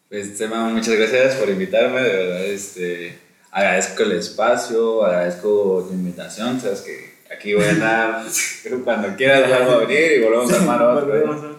Pues, 0.09 0.37
Tema, 0.37 0.67
muchas 0.67 0.95
gracias 0.95 1.35
por 1.35 1.49
invitarme, 1.49 2.01
de 2.01 2.09
verdad, 2.09 2.45
este, 2.45 3.17
agradezco 3.51 4.03
el 4.03 4.11
espacio, 4.13 5.05
agradezco 5.05 5.87
tu 5.87 5.93
invitación, 5.93 6.59
sabes 6.59 6.81
que 6.81 7.10
aquí 7.33 7.53
voy 7.53 7.65
a 7.65 7.71
estar, 7.71 8.23
cuando 8.83 9.15
quieras 9.15 9.49
vuelvo 9.49 9.71
a 9.71 9.85
venir 9.85 10.11
y 10.17 10.21
volvemos 10.21 10.51
a 10.51 10.55
armar 10.57 10.81
otro. 10.81 11.57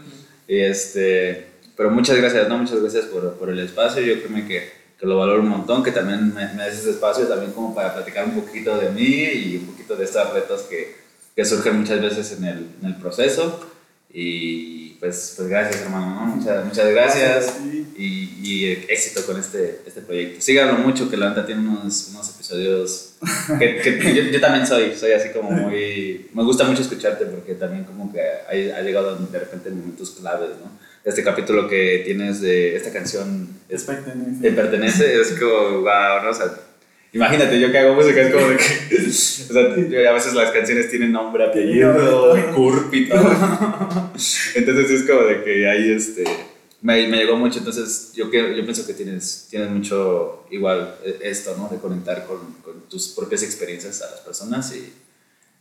y 0.49 0.59
este, 0.59 1.47
pero 1.77 1.91
muchas 1.91 2.17
gracias, 2.17 2.49
¿no? 2.49 2.59
Muchas 2.59 2.81
gracias 2.81 3.07
por, 3.07 3.35
por 3.35 3.51
el 3.51 3.59
espacio, 3.59 4.03
yo 4.03 4.23
creo 4.23 4.47
que, 4.47 4.71
que 4.99 5.07
lo 5.07 5.19
valoro 5.19 5.41
un 5.41 5.49
montón, 5.49 5.83
que 5.83 5.93
también 5.93 6.33
me, 6.35 6.53
me 6.55 6.69
ese 6.69 6.91
espacio 6.91 7.27
también 7.27 7.53
como 7.53 7.75
para 7.75 7.95
platicar 7.95 8.27
un 8.27 8.41
poquito 8.41 8.79
de 8.79 8.91
mí 8.91 9.25
y 9.25 9.57
un 9.57 9.67
poquito 9.67 9.97
de 9.97 10.05
estos 10.05 10.33
retos 10.33 10.63
que, 10.63 10.97
que 11.35 11.45
surgen 11.45 11.81
muchas 11.81 12.01
veces 12.01 12.39
en 12.39 12.45
el, 12.45 12.69
en 12.81 12.87
el 12.87 12.97
proceso. 12.97 13.69
Y 14.13 14.92
pues, 15.03 15.35
pues 15.37 15.49
gracias, 15.49 15.83
hermano. 15.83 16.15
¿no? 16.15 16.37
Muchas, 16.37 16.65
muchas 16.65 16.91
gracias 16.93 17.57
y, 17.99 18.39
y, 18.41 18.71
éxito 18.89 19.27
con 19.27 19.37
este, 19.37 19.81
este 19.85 20.01
proyecto. 20.01 20.41
Síganlo 20.41 20.75
mucho, 20.75 21.11
que 21.11 21.17
la 21.17 21.31
neta 21.31 21.45
tiene 21.45 21.69
unos, 21.69 22.11
unos 22.13 22.31
episodios 22.31 23.15
que, 23.59 23.79
que 23.79 24.15
yo, 24.15 24.23
yo, 24.31 24.41
también 24.41 24.65
soy, 24.65 24.95
soy 24.95 25.11
así 25.11 25.31
como 25.31 25.51
muy... 25.51 26.31
Me 26.33 26.45
gusta 26.45 26.63
mucho 26.63 26.83
escucharte 26.83 27.25
porque 27.27 27.55
también 27.55 27.83
como 27.83 28.13
que 28.13 28.21
ha, 28.21 28.79
ha 28.79 28.83
llegado 28.83 29.17
de 29.17 29.39
repente 29.41 29.71
momentos 29.71 30.13
claves, 30.13 30.51
¿no? 30.63 30.71
Este 31.03 31.25
capítulo 31.25 31.67
que 31.69 32.03
tienes 32.05 32.41
de 32.41 32.77
esta 32.77 32.93
canción 32.93 33.49
es, 33.69 33.83
pertenece. 33.83 34.41
Te 34.41 34.53
pertenece, 34.53 35.21
es 35.21 35.33
como, 35.33 35.81
wow, 35.81 36.23
¿no? 36.23 36.31
O 36.31 36.35
sea, 36.35 36.55
Imagínate, 37.13 37.61
yo 37.61 37.71
que 37.71 37.79
hago 37.79 37.95
música 37.95 38.23
es 38.23 38.33
como 38.33 38.49
de 38.49 38.57
que. 38.57 39.03
O 39.53 39.55
sea, 39.55 40.11
a 40.11 40.13
veces 40.15 40.33
las 40.35 40.51
canciones 40.51 40.89
tienen 40.89 41.13
nombre, 41.13 41.45
apellido, 41.45 41.93
curp 42.55 42.95
y 42.95 43.09
todo. 43.09 43.31
Entonces 44.55 44.91
es 44.91 45.03
como 45.03 45.23
de 45.25 45.43
que 45.45 45.69
hay 45.69 45.91
este. 45.93 46.25
me, 46.81 47.07
me 47.09 47.19
llegó 47.19 47.37
mucho, 47.37 47.59
entonces 47.59 48.13
yo, 48.15 48.31
que- 48.31 48.57
yo 48.57 48.63
pienso 48.65 48.87
que 48.87 48.95
tienes, 48.95 49.49
tienes 49.51 49.69
mucho 49.71 50.45
igual 50.51 50.95
eh, 51.05 51.19
esto, 51.25 51.55
¿no? 51.59 51.69
De 51.69 51.79
conectar 51.79 52.25
con, 52.27 52.39
con 52.65 52.89
tus 52.89 53.09
propias 53.09 53.43
experiencias 53.43 54.01
a 54.03 54.11
las 54.11 54.21
personas 54.21 54.75
y 54.75 54.93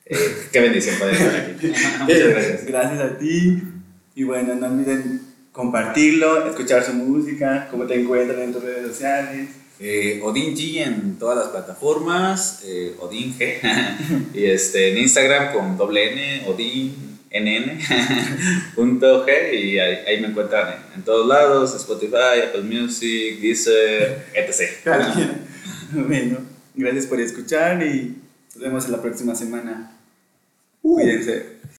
eh, 0.06 0.18
qué 0.52 0.60
bendición 0.62 0.96
poder 0.98 1.16
estar 1.16 1.36
aquí. 1.36 1.68
Muchas 2.02 2.28
gracias. 2.30 2.66
Gracias 2.66 3.00
a 3.02 3.18
ti. 3.18 3.62
Y 4.16 4.24
bueno, 4.24 4.56
no 4.56 4.68
olviden 4.68 5.22
compartirlo, 5.52 6.48
escuchar 6.48 6.84
su 6.86 6.94
música, 6.94 7.68
cómo 7.72 7.86
te 7.86 8.00
encuentran 8.00 8.40
en 8.42 8.54
tus 8.54 8.64
redes 8.64 8.88
sociales. 8.88 9.50
Eh, 9.84 10.20
Odin 10.24 10.56
G 10.56 10.78
en 10.84 11.18
todas 11.18 11.36
las 11.36 11.48
plataformas, 11.48 12.62
eh, 12.66 12.96
Odin 13.00 13.36
G, 13.36 13.58
y 14.36 14.46
este, 14.46 14.92
en 14.92 15.00
Instagram 15.00 15.54
con 15.54 15.76
doble 15.76 16.12
N, 16.12 16.48
Odin 16.48 16.94
NN, 17.32 17.80
punto 18.76 19.26
G, 19.26 19.54
y 19.54 19.80
ahí, 19.80 19.98
ahí 20.06 20.22
me 20.22 20.28
encuentran 20.28 20.74
en, 20.74 21.00
en 21.00 21.04
todos 21.04 21.28
lados, 21.28 21.76
Spotify, 21.76 22.44
Apple 22.48 22.62
Music, 22.62 23.40
Deezer, 23.40 24.28
etc. 24.36 25.40
Bueno, 25.94 26.38
gracias 26.76 27.08
por 27.08 27.20
escuchar 27.20 27.82
y 27.82 28.18
nos 28.54 28.64
vemos 28.64 28.86
en 28.86 28.92
la 28.92 29.02
próxima 29.02 29.34
semana. 29.34 29.98
Cuídense. 30.84 31.61